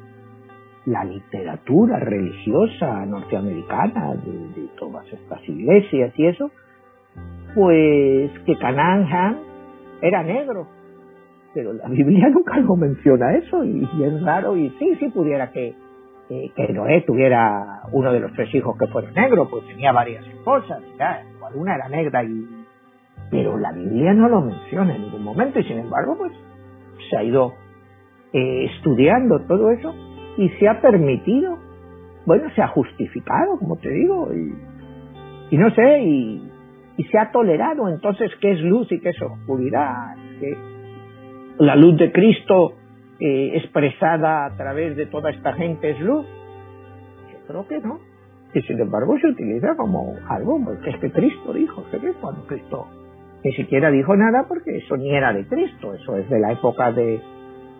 la 0.86 1.04
literatura 1.04 2.00
religiosa 2.00 3.06
norteamericana 3.06 4.16
de, 4.16 4.66
todas 4.76 5.06
estas 5.12 5.48
iglesias 5.48 6.12
y 6.16 6.26
eso, 6.26 6.50
pues 7.54 8.32
que 8.44 8.58
Canaán 8.58 9.38
era 10.02 10.24
negro, 10.24 10.66
pero 11.54 11.72
la 11.72 11.88
Biblia 11.88 12.28
nunca 12.34 12.58
lo 12.58 12.74
menciona 12.74 13.32
eso 13.36 13.64
y, 13.64 13.88
es 14.02 14.22
raro 14.22 14.56
y 14.56 14.70
sí, 14.70 14.96
sí 14.98 15.08
pudiera 15.10 15.52
que, 15.52 15.72
que, 16.28 16.72
Noé 16.72 17.02
tuviera 17.02 17.82
uno 17.92 18.12
de 18.12 18.18
los 18.18 18.32
tres 18.32 18.52
hijos 18.56 18.76
que 18.76 18.88
fuera 18.88 19.12
negro, 19.12 19.48
pues 19.48 19.64
tenía 19.68 19.92
varias 19.92 20.26
esposas, 20.26 20.82
ya, 20.98 21.22
una 21.54 21.74
era 21.74 21.88
negra 21.88 22.24
y 22.24 22.46
pero 23.30 23.56
la 23.58 23.72
Biblia 23.72 24.12
no 24.12 24.28
lo 24.28 24.40
menciona 24.40 24.94
en 24.94 25.02
ningún 25.02 25.22
momento 25.22 25.58
y 25.58 25.64
sin 25.64 25.78
embargo 25.78 26.16
pues 26.18 26.32
se 27.10 27.16
ha 27.16 27.22
ido 27.22 27.54
eh, 28.32 28.70
estudiando 28.74 29.40
todo 29.40 29.70
eso 29.70 29.94
y 30.36 30.48
se 30.50 30.68
ha 30.68 30.80
permitido 30.80 31.58
bueno 32.26 32.48
se 32.54 32.62
ha 32.62 32.68
justificado 32.68 33.58
como 33.58 33.76
te 33.76 33.90
digo 33.90 34.28
y, 34.34 35.56
no 35.56 35.70
sé 35.70 36.00
y, 36.02 36.50
se 37.10 37.18
ha 37.18 37.30
tolerado 37.30 37.88
entonces 37.88 38.30
qué 38.40 38.52
es 38.52 38.60
luz 38.60 38.90
y 38.90 39.00
qué 39.00 39.10
es 39.10 39.22
oscuridad 39.22 40.16
que 40.40 40.56
la 41.58 41.76
luz 41.76 41.96
de 41.96 42.10
Cristo 42.10 42.74
eh, 43.20 43.52
expresada 43.54 44.46
a 44.46 44.56
través 44.56 44.96
de 44.96 45.06
toda 45.06 45.30
esta 45.30 45.52
gente 45.52 45.90
es 45.90 46.00
luz. 46.00 46.26
Yo 47.32 47.38
creo 47.46 47.68
que 47.68 47.78
no 47.78 48.00
y 48.54 48.62
sin 48.62 48.80
embargo 48.80 49.18
se 49.18 49.28
utiliza 49.28 49.74
como 49.76 50.14
algo, 50.28 50.60
porque 50.64 50.90
es 50.90 50.98
que 50.98 51.10
Cristo 51.10 51.52
dijo, 51.52 51.84
que 51.90 51.98
cuando 52.20 52.46
Cristo 52.46 52.86
ni 53.42 53.52
siquiera 53.52 53.90
dijo 53.90 54.16
nada 54.16 54.46
porque 54.48 54.76
eso 54.76 54.96
ni 54.96 55.10
era 55.10 55.32
de 55.32 55.46
Cristo, 55.46 55.92
eso 55.92 56.16
es 56.16 56.30
de 56.30 56.38
la 56.38 56.52
época 56.52 56.92
de, 56.92 57.20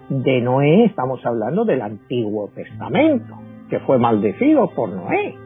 de 0.09 0.41
Noé, 0.41 0.87
estamos 0.87 1.25
hablando 1.25 1.65
del 1.65 1.81
Antiguo 1.81 2.51
Testamento, 2.55 3.35
que 3.71 3.79
fue 3.81 3.99
maldecido 3.99 4.69
por 4.75 4.91
Noé. 4.91 5.37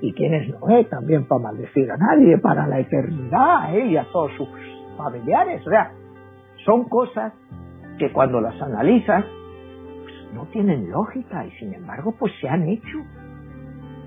¿Y 0.00 0.12
quién 0.12 0.32
es 0.34 0.48
Noé? 0.48 0.84
También 0.84 1.26
para 1.26 1.42
maldecir 1.42 1.90
a 1.90 1.96
nadie, 1.96 2.38
para 2.38 2.66
la 2.66 2.80
eternidad, 2.80 3.74
él 3.74 3.90
y 3.90 3.96
a 3.96 4.04
todos 4.04 4.32
sus 4.36 4.48
familiares. 4.96 5.60
O 5.66 5.70
sea, 5.70 5.92
son 6.64 6.84
cosas 6.84 7.32
que 7.98 8.10
cuando 8.12 8.40
las 8.40 8.60
analizas 8.62 9.24
no 10.34 10.46
tienen 10.46 10.90
lógica 10.90 11.44
y 11.46 11.50
sin 11.52 11.74
embargo 11.74 12.14
pues 12.18 12.32
se 12.40 12.48
han 12.48 12.68
hecho 12.68 12.98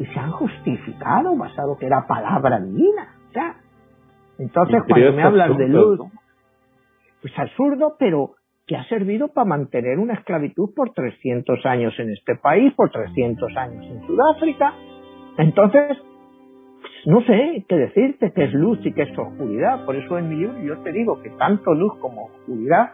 y 0.01 0.05
se 0.07 0.19
han 0.19 0.31
justificado 0.31 1.37
basado 1.37 1.77
que 1.77 1.85
era 1.85 2.07
palabra 2.07 2.59
divina. 2.59 3.15
O 3.35 4.41
entonces 4.41 4.81
cuando 4.87 5.13
me 5.13 5.23
hablas 5.23 5.55
de 5.55 5.67
luz, 5.67 5.99
pues 7.21 7.37
absurdo, 7.37 7.95
pero 7.99 8.31
que 8.65 8.75
ha 8.75 8.83
servido 8.85 9.27
para 9.27 9.45
mantener 9.45 9.99
una 9.99 10.15
esclavitud 10.15 10.73
por 10.75 10.91
300 10.93 11.63
años 11.67 11.93
en 11.99 12.09
este 12.09 12.35
país, 12.35 12.73
por 12.73 12.89
300 12.89 13.55
años 13.57 13.85
en 13.85 14.07
Sudáfrica. 14.07 14.73
Entonces, 15.37 15.97
no 17.05 17.21
sé 17.21 17.63
qué 17.69 17.75
decirte, 17.75 18.31
qué 18.33 18.45
es 18.45 18.53
luz 18.53 18.79
y 18.83 18.93
qué 18.93 19.03
es 19.03 19.15
oscuridad. 19.15 19.85
Por 19.85 19.95
eso 19.95 20.17
en 20.17 20.29
mi 20.29 20.35
libro 20.37 20.59
yo 20.61 20.79
te 20.79 20.91
digo 20.93 21.21
que 21.21 21.29
tanto 21.31 21.75
luz 21.75 21.93
como 21.99 22.25
oscuridad, 22.25 22.93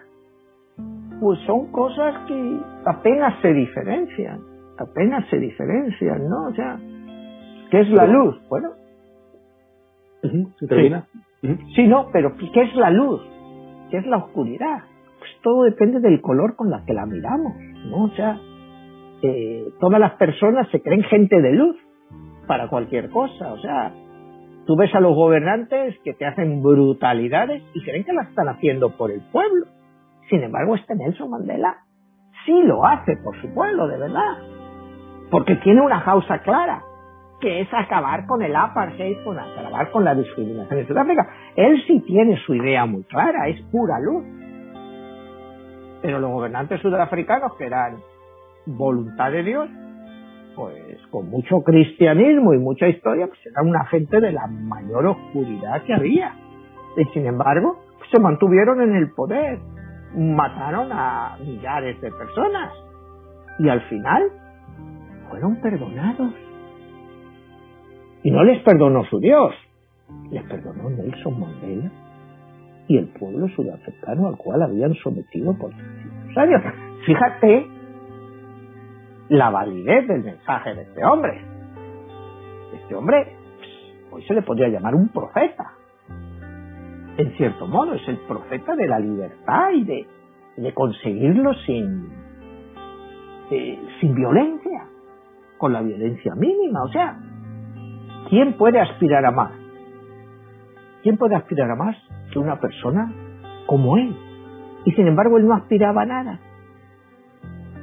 pues 1.22 1.40
son 1.46 1.72
cosas 1.72 2.28
que 2.28 2.60
apenas 2.86 3.42
se 3.42 3.54
diferencian, 3.54 4.42
apenas 4.78 5.26
se 5.30 5.38
diferencian, 5.38 6.28
¿no? 6.28 6.48
O 6.48 6.54
sea, 6.54 6.78
¿qué 7.72 7.82
es 7.82 7.90
la 7.90 8.06
luz? 8.08 8.40
Bueno, 8.50 8.72
sí, 11.76 11.88
no, 11.88 12.10
pero 12.12 12.36
¿qué 12.38 12.62
es 12.62 12.76
la 12.76 12.90
luz? 12.90 13.22
¿Qué 13.90 13.98
es 13.98 14.06
la 14.06 14.18
oscuridad? 14.18 14.84
Pues 15.20 15.32
todo 15.42 15.64
depende 15.64 16.00
del 16.00 16.22
color 16.22 16.56
con 16.56 16.70
la 16.70 16.84
que 16.86 16.94
la 16.94 17.06
miramos, 17.06 17.54
¿no? 17.90 18.06
O 18.06 18.10
sea, 18.10 18.40
eh, 19.22 19.66
todas 19.80 20.00
las 20.00 20.14
personas 20.14 20.68
se 20.70 20.82
creen 20.82 21.04
gente 21.04 21.42
de 21.42 21.54
luz 21.54 21.76
para 22.48 22.68
cualquier 22.70 23.10
cosa, 23.10 23.54
o 23.54 23.58
sea, 23.60 23.92
tú 24.66 24.76
ves 24.78 24.94
a 24.96 25.00
los 25.00 25.16
gobernantes 25.16 25.96
que 26.04 26.14
te 26.14 26.26
hacen 26.26 26.62
brutalidades 26.62 27.64
y 27.74 27.84
creen 27.84 28.04
que 28.04 28.14
las 28.14 28.30
están 28.30 28.48
haciendo 28.48 28.96
por 28.96 29.12
el 29.12 29.22
pueblo. 29.32 29.66
Sin 30.30 30.44
embargo, 30.44 30.76
este 30.76 30.96
Nelson 30.96 31.30
Mandela 31.30 31.78
sí 32.46 32.64
lo 32.64 32.86
hace 32.86 33.18
por 33.18 33.40
su 33.42 33.54
pueblo, 33.54 33.88
de 33.88 33.98
verdad, 33.98 34.38
porque 35.32 35.56
tiene 35.58 35.82
una 35.82 36.04
causa 36.04 36.40
clara 36.40 36.82
que 37.40 37.62
es 37.62 37.68
acabar 37.72 38.26
con 38.26 38.42
el 38.42 38.56
apartheid, 38.56 39.24
con 39.24 39.38
acabar 39.38 39.92
con 39.92 40.04
la 40.04 40.16
discriminación 40.16 40.80
en 40.80 40.88
Sudáfrica. 40.88 41.28
Él 41.56 41.84
sí 41.86 42.00
tiene 42.02 42.38
su 42.46 42.56
idea 42.56 42.86
muy 42.86 43.04
clara, 43.04 43.48
es 43.48 43.62
pura 43.72 44.00
luz. 44.00 44.24
Pero 46.02 46.20
los 46.20 46.32
gobernantes 46.32 46.82
sudafricanos, 46.82 47.56
que 47.58 47.66
eran 47.66 47.98
voluntad 48.66 49.32
de 49.32 49.44
Dios, 49.44 49.70
pues 50.56 51.00
con 51.12 51.30
mucho 51.30 51.62
cristianismo 51.62 52.54
y 52.54 52.58
mucha 52.58 52.88
historia, 52.88 53.28
pues 53.28 53.40
eran 53.46 53.68
una 53.68 53.86
gente 53.86 54.20
de 54.20 54.32
la 54.32 54.48
mayor 54.48 55.06
oscuridad 55.06 55.84
que 55.84 55.94
había. 55.94 56.34
Y 56.98 57.04
sin 57.14 57.28
embargo, 57.28 57.78
pues 58.00 58.10
se 58.10 58.20
mantuvieron 58.20 58.82
en 58.82 58.96
el 58.96 59.12
poder, 59.12 59.60
mataron 60.16 60.90
a 60.92 61.38
millares 61.40 62.02
de 62.02 62.12
personas 62.12 62.74
y 63.60 63.70
al 63.70 63.82
final 63.82 64.24
fueron 65.30 65.62
perdonados 65.62 66.34
y 68.24 68.32
no 68.32 68.44
les 68.44 68.62
perdonó 68.64 69.04
su 69.06 69.20
Dios, 69.20 69.54
les 70.32 70.44
perdonó 70.44 70.90
Nelson 70.90 71.40
Mandela 71.40 71.92
y 72.88 72.98
el 72.98 73.08
pueblo 73.08 73.48
sudafricano 73.50 74.28
al 74.28 74.38
cual 74.38 74.64
habían 74.64 74.94
sometido 74.96 75.54
por 75.58 75.72
muchos 75.74 76.38
años. 76.38 76.62
Fíjate 77.06 77.68
la 79.30 79.50
validez 79.50 80.08
del 80.08 80.24
mensaje 80.24 80.74
de 80.74 80.82
este 80.84 81.04
hombre. 81.04 81.42
Este 82.74 82.96
hombre, 82.96 83.36
pues, 83.60 83.72
hoy 84.12 84.24
se 84.24 84.34
le 84.34 84.42
podría 84.42 84.70
llamar 84.70 84.96
un 84.96 85.10
profeta. 85.10 85.74
En 87.18 87.36
cierto 87.36 87.68
modo, 87.68 87.94
es 87.96 88.08
el 88.08 88.18
profeta 88.20 88.76
de 88.76 88.88
la 88.88 89.00
libertad 89.00 89.72
y 89.74 89.84
de, 89.84 90.08
de 90.58 90.74
conseguirlo 90.74 91.54
sin, 91.66 92.10
eh, 93.52 93.80
sin 94.00 94.14
violencia, 94.14 94.86
con 95.58 95.74
la 95.74 95.82
violencia 95.82 96.36
mínima. 96.36 96.84
O 96.84 96.90
sea, 96.90 97.18
¿Quién 98.30 98.54
puede 98.58 98.80
aspirar 98.80 99.26
a 99.26 99.32
más? 99.32 99.52
¿Quién 101.02 101.18
puede 101.18 101.36
aspirar 101.36 101.72
a 101.72 101.76
más 101.76 101.96
que 102.32 102.40
una 102.40 102.60
persona 102.60 103.12
como 103.66 103.98
él? 103.98 104.14
Y 104.86 104.92
sin 104.92 105.08
embargo 105.08 105.38
él 105.38 105.48
no 105.48 105.54
aspiraba 105.54 106.02
a 106.02 106.06
nada. 106.06 106.40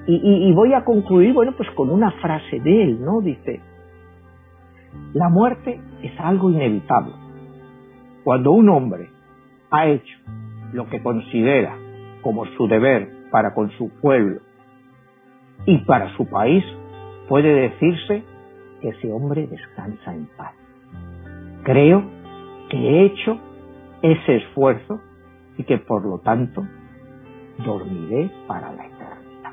Y, 0.06 0.52
voy 0.52 0.74
a 0.74 0.84
concluir, 0.84 1.32
bueno, 1.32 1.52
pues 1.56 1.70
con 1.70 1.88
una 1.88 2.10
frase 2.10 2.60
de 2.60 2.82
él, 2.82 3.02
¿no? 3.02 3.22
Dice, 3.22 3.58
la 5.14 5.30
muerte 5.30 5.80
es 6.02 6.12
algo 6.20 6.50
inevitable. 6.50 7.14
Cuando 8.22 8.50
un 8.50 8.68
hombre 8.68 9.08
ha 9.70 9.86
hecho 9.86 10.18
lo 10.74 10.90
que 10.90 11.02
considera 11.02 11.74
como 12.20 12.44
su 12.56 12.68
deber 12.68 13.08
para 13.30 13.54
con 13.54 13.70
su 13.78 13.88
pueblo 14.00 14.40
y 15.64 15.78
para 15.86 16.14
su 16.18 16.26
país, 16.28 16.62
puede 17.30 17.70
decirse 17.70 18.24
ese 18.90 19.12
hombre 19.12 19.46
descansa 19.46 20.14
en 20.14 20.26
paz. 20.36 20.54
Creo 21.64 22.04
que 22.68 22.76
he 22.76 23.04
hecho 23.06 23.38
ese 24.02 24.36
esfuerzo 24.36 25.00
y 25.56 25.64
que 25.64 25.78
por 25.78 26.04
lo 26.04 26.18
tanto 26.18 26.66
dormiré 27.64 28.30
para 28.46 28.72
la 28.72 28.86
eternidad. 28.86 29.52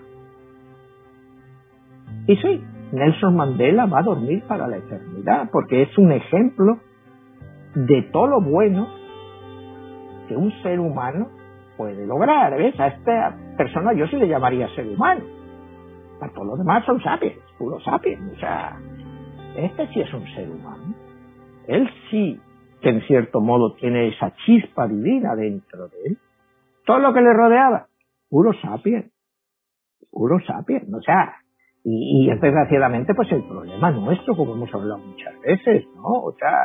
Y 2.28 2.36
sí, 2.38 2.64
Nelson 2.92 3.36
Mandela 3.36 3.86
va 3.86 4.00
a 4.00 4.04
dormir 4.04 4.44
para 4.48 4.68
la 4.68 4.78
eternidad 4.78 5.50
porque 5.52 5.84
es 5.84 5.98
un 5.98 6.12
ejemplo 6.12 6.80
de 7.76 8.02
todo 8.12 8.28
lo 8.28 8.42
bueno 8.42 8.88
que 10.28 10.36
un 10.36 10.52
ser 10.62 10.80
humano 10.80 11.30
puede 11.78 12.06
lograr. 12.06 12.56
¿Ves? 12.58 12.80
A 12.80 12.88
esta 12.88 13.36
persona 13.58 13.94
yo 13.94 14.08
sí 14.08 14.18
le 14.18 14.28
llamaría 14.28 14.68
ser 14.76 14.88
humano. 14.88 15.22
Para 16.20 16.34
todo 16.34 16.46
lo 16.46 16.58
demás 16.58 16.86
son 16.86 17.02
sapiens, 17.02 17.38
puros 17.58 17.84
sapiens. 17.84 18.22
O 18.34 18.40
sea, 18.40 18.78
este 19.56 19.88
sí 19.88 20.02
es 20.02 20.14
un 20.14 20.26
ser 20.34 20.50
humano. 20.50 20.94
Él 21.68 21.90
sí 22.10 22.40
que 22.82 22.90
en 22.90 23.02
cierto 23.02 23.42
modo 23.42 23.74
tiene 23.76 24.10
esa 24.10 24.34
chispa 24.46 24.88
divina 24.88 25.36
dentro 25.36 25.88
de 25.88 25.98
él. 26.06 26.18
Todo 26.86 27.00
lo 27.00 27.14
que 27.14 27.22
le 27.22 27.34
rodeaba, 27.34 27.88
puro 28.30 28.54
sapiens, 28.54 29.12
puro 30.10 30.40
sapiens, 30.46 30.92
o 30.94 31.02
sea, 31.02 31.36
y, 31.84 32.26
y 32.26 32.30
desgraciadamente 32.30 33.14
pues 33.14 33.32
el 33.32 33.44
problema 33.44 33.92
nuestro, 33.92 34.36
como 34.36 34.54
hemos 34.54 34.74
hablado 34.74 35.00
muchas 35.00 35.40
veces, 35.42 35.86
¿no? 35.96 36.24
O 36.24 36.34
sea, 36.34 36.58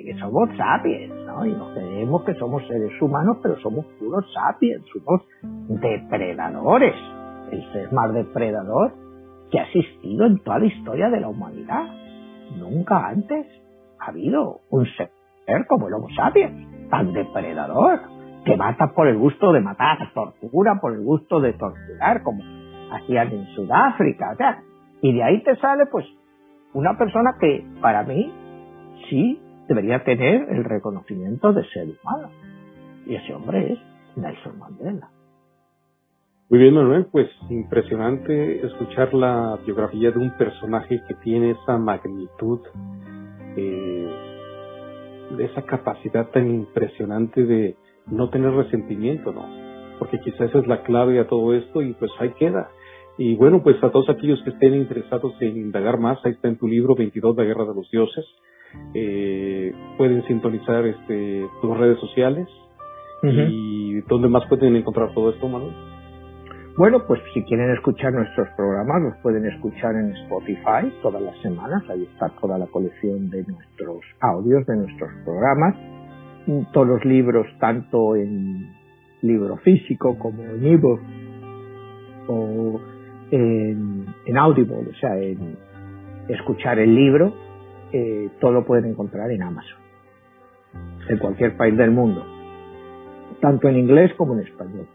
que 0.00 0.14
somos 0.18 0.48
sapiens, 0.56 1.14
¿no? 1.26 1.44
Y 1.44 1.52
nos 1.52 1.72
creemos 1.72 2.24
que 2.24 2.34
somos 2.34 2.66
seres 2.66 3.00
humanos, 3.00 3.38
pero 3.42 3.58
somos 3.60 3.84
puros 3.98 4.24
sapiens, 4.32 4.84
somos 4.92 5.22
depredadores. 5.68 6.94
El 7.50 7.72
ser 7.72 7.92
más 7.92 8.12
depredador 8.14 8.94
que 9.52 9.60
ha 9.60 9.64
existido 9.64 10.26
en 10.26 10.38
toda 10.38 10.58
la 10.58 10.66
historia 10.66 11.10
de 11.10 11.20
la 11.20 11.28
humanidad. 11.28 11.84
Nunca 12.56 13.06
antes 13.06 13.46
ha 14.00 14.06
habido 14.06 14.60
un 14.70 14.86
ser 14.96 15.10
como 15.68 15.88
el 15.88 15.94
Homo 15.94 16.08
sapiens, 16.16 16.88
tan 16.88 17.12
depredador, 17.12 18.00
que 18.44 18.56
mata 18.56 18.92
por 18.94 19.06
el 19.06 19.18
gusto 19.18 19.52
de 19.52 19.60
matar, 19.60 19.98
tortura 20.14 20.80
por 20.80 20.94
el 20.94 21.04
gusto 21.04 21.40
de 21.40 21.52
torturar, 21.52 22.22
como 22.22 22.42
hacían 22.92 23.30
en 23.32 23.46
Sudáfrica. 23.54 24.34
y 25.02 25.12
de 25.12 25.22
ahí 25.22 25.42
te 25.42 25.56
sale, 25.56 25.84
pues, 25.86 26.06
una 26.72 26.96
persona 26.96 27.36
que, 27.38 27.64
para 27.80 28.02
mí, 28.04 28.32
sí 29.10 29.40
debería 29.68 30.02
tener 30.04 30.48
el 30.50 30.64
reconocimiento 30.64 31.52
de 31.52 31.64
ser 31.68 31.88
humano. 31.88 32.30
Y 33.06 33.16
ese 33.16 33.34
hombre 33.34 33.72
es 33.72 33.78
Nelson 34.16 34.58
Mandela. 34.58 35.08
Muy 36.52 36.60
bien, 36.60 36.74
Manuel, 36.74 37.06
pues 37.10 37.30
impresionante 37.48 38.66
escuchar 38.66 39.14
la 39.14 39.58
biografía 39.64 40.10
de 40.10 40.18
un 40.18 40.36
personaje 40.36 41.00
que 41.08 41.14
tiene 41.24 41.52
esa 41.52 41.78
magnitud, 41.78 42.60
eh, 43.56 44.10
esa 45.38 45.62
capacidad 45.62 46.28
tan 46.28 46.50
impresionante 46.50 47.46
de 47.46 47.74
no 48.06 48.28
tener 48.28 48.52
resentimiento, 48.52 49.32
¿no? 49.32 49.46
Porque 49.98 50.20
quizás 50.20 50.50
esa 50.50 50.58
es 50.58 50.66
la 50.66 50.82
clave 50.82 51.20
a 51.20 51.26
todo 51.26 51.54
esto 51.54 51.80
y 51.80 51.94
pues 51.94 52.10
ahí 52.18 52.34
queda. 52.38 52.68
Y 53.16 53.34
bueno, 53.34 53.62
pues 53.62 53.82
a 53.82 53.88
todos 53.88 54.10
aquellos 54.10 54.42
que 54.42 54.50
estén 54.50 54.74
interesados 54.74 55.32
en 55.40 55.56
indagar 55.56 55.98
más, 55.98 56.18
ahí 56.22 56.32
está 56.32 56.48
en 56.48 56.58
tu 56.58 56.68
libro 56.68 56.94
22 56.94 57.34
de 57.34 57.44
Guerra 57.46 57.64
de 57.64 57.74
los 57.74 57.90
Dioses. 57.90 58.26
Eh, 58.92 59.72
pueden 59.96 60.22
sintonizar 60.26 60.84
este, 60.84 61.46
tus 61.62 61.78
redes 61.78 61.98
sociales. 61.98 62.46
¿Y 63.22 64.02
dónde 64.02 64.28
más 64.28 64.44
pueden 64.48 64.76
encontrar 64.76 65.14
todo 65.14 65.30
esto, 65.30 65.48
Manuel? 65.48 65.91
Bueno, 66.76 67.06
pues 67.06 67.20
si 67.34 67.42
quieren 67.42 67.70
escuchar 67.72 68.14
nuestros 68.14 68.48
programas, 68.56 69.02
los 69.02 69.16
pueden 69.18 69.44
escuchar 69.44 69.94
en 69.94 70.12
Spotify 70.24 70.90
todas 71.02 71.20
las 71.20 71.36
semanas. 71.42 71.82
Ahí 71.90 72.08
está 72.14 72.30
toda 72.40 72.56
la 72.56 72.66
colección 72.66 73.28
de 73.28 73.44
nuestros 73.44 74.00
audios, 74.20 74.64
de 74.66 74.76
nuestros 74.76 75.10
programas. 75.22 75.76
Todos 76.72 76.88
los 76.88 77.04
libros, 77.04 77.46
tanto 77.60 78.16
en 78.16 78.72
libro 79.20 79.58
físico 79.58 80.18
como 80.18 80.42
en 80.44 80.64
ebook 80.64 81.00
o 82.28 82.80
en, 83.30 84.06
en 84.24 84.38
Audible, 84.38 84.88
o 84.90 84.94
sea, 84.94 85.18
en 85.18 85.56
escuchar 86.28 86.78
el 86.78 86.94
libro, 86.94 87.34
eh, 87.92 88.30
todo 88.40 88.52
lo 88.52 88.64
pueden 88.64 88.86
encontrar 88.86 89.30
en 89.30 89.42
Amazon, 89.42 89.78
en 91.08 91.18
cualquier 91.18 91.56
país 91.56 91.76
del 91.76 91.90
mundo. 91.90 92.24
tanto 93.40 93.68
en 93.68 93.76
inglés 93.76 94.12
como 94.16 94.34
en 94.34 94.40
español. 94.40 94.86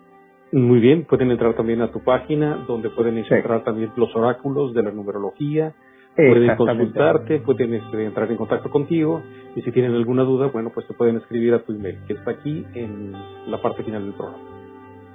Muy 0.51 0.79
bien, 0.79 1.03
pueden 1.03 1.31
entrar 1.31 1.55
también 1.55 1.81
a 1.81 1.91
tu 1.91 1.99
página 1.99 2.63
donde 2.67 2.89
pueden 2.89 3.17
encontrar 3.17 3.63
también 3.63 3.91
los 3.97 4.15
oráculos 4.15 4.73
de 4.73 4.83
la 4.83 4.91
numerología, 4.91 5.73
pueden 6.15 6.55
consultarte, 6.55 7.39
pueden 7.39 7.73
este, 7.73 8.05
entrar 8.05 8.31
en 8.31 8.37
contacto 8.37 8.69
contigo 8.69 9.21
y 9.55 9.61
si 9.61 9.71
tienen 9.71 9.93
alguna 9.93 10.23
duda, 10.23 10.47
bueno, 10.47 10.71
pues 10.73 10.87
te 10.87 10.93
pueden 10.93 11.17
escribir 11.17 11.53
a 11.53 11.59
tu 11.59 11.73
email, 11.73 11.99
que 12.07 12.13
está 12.13 12.31
aquí 12.31 12.65
en 12.75 13.11
la 13.47 13.61
parte 13.61 13.83
final 13.83 14.03
del 14.03 14.13
programa. 14.13 14.43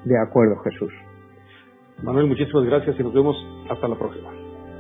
De 0.05 0.19
acuerdo, 0.19 0.57
Jesús. 0.65 0.93
Manuel, 2.03 2.27
muchísimas 2.27 2.65
gracias 2.65 2.99
y 2.99 3.03
nos 3.03 3.15
vemos 3.15 3.37
hasta 3.71 3.89
la 3.89 3.97
próxima. 3.97 4.31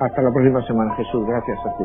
Hasta 0.00 0.22
la 0.22 0.32
próxima 0.32 0.66
semana, 0.66 0.94
Jesús. 0.96 1.24
Gracias 1.26 1.59
a 1.64 1.78
ti. 1.78 1.84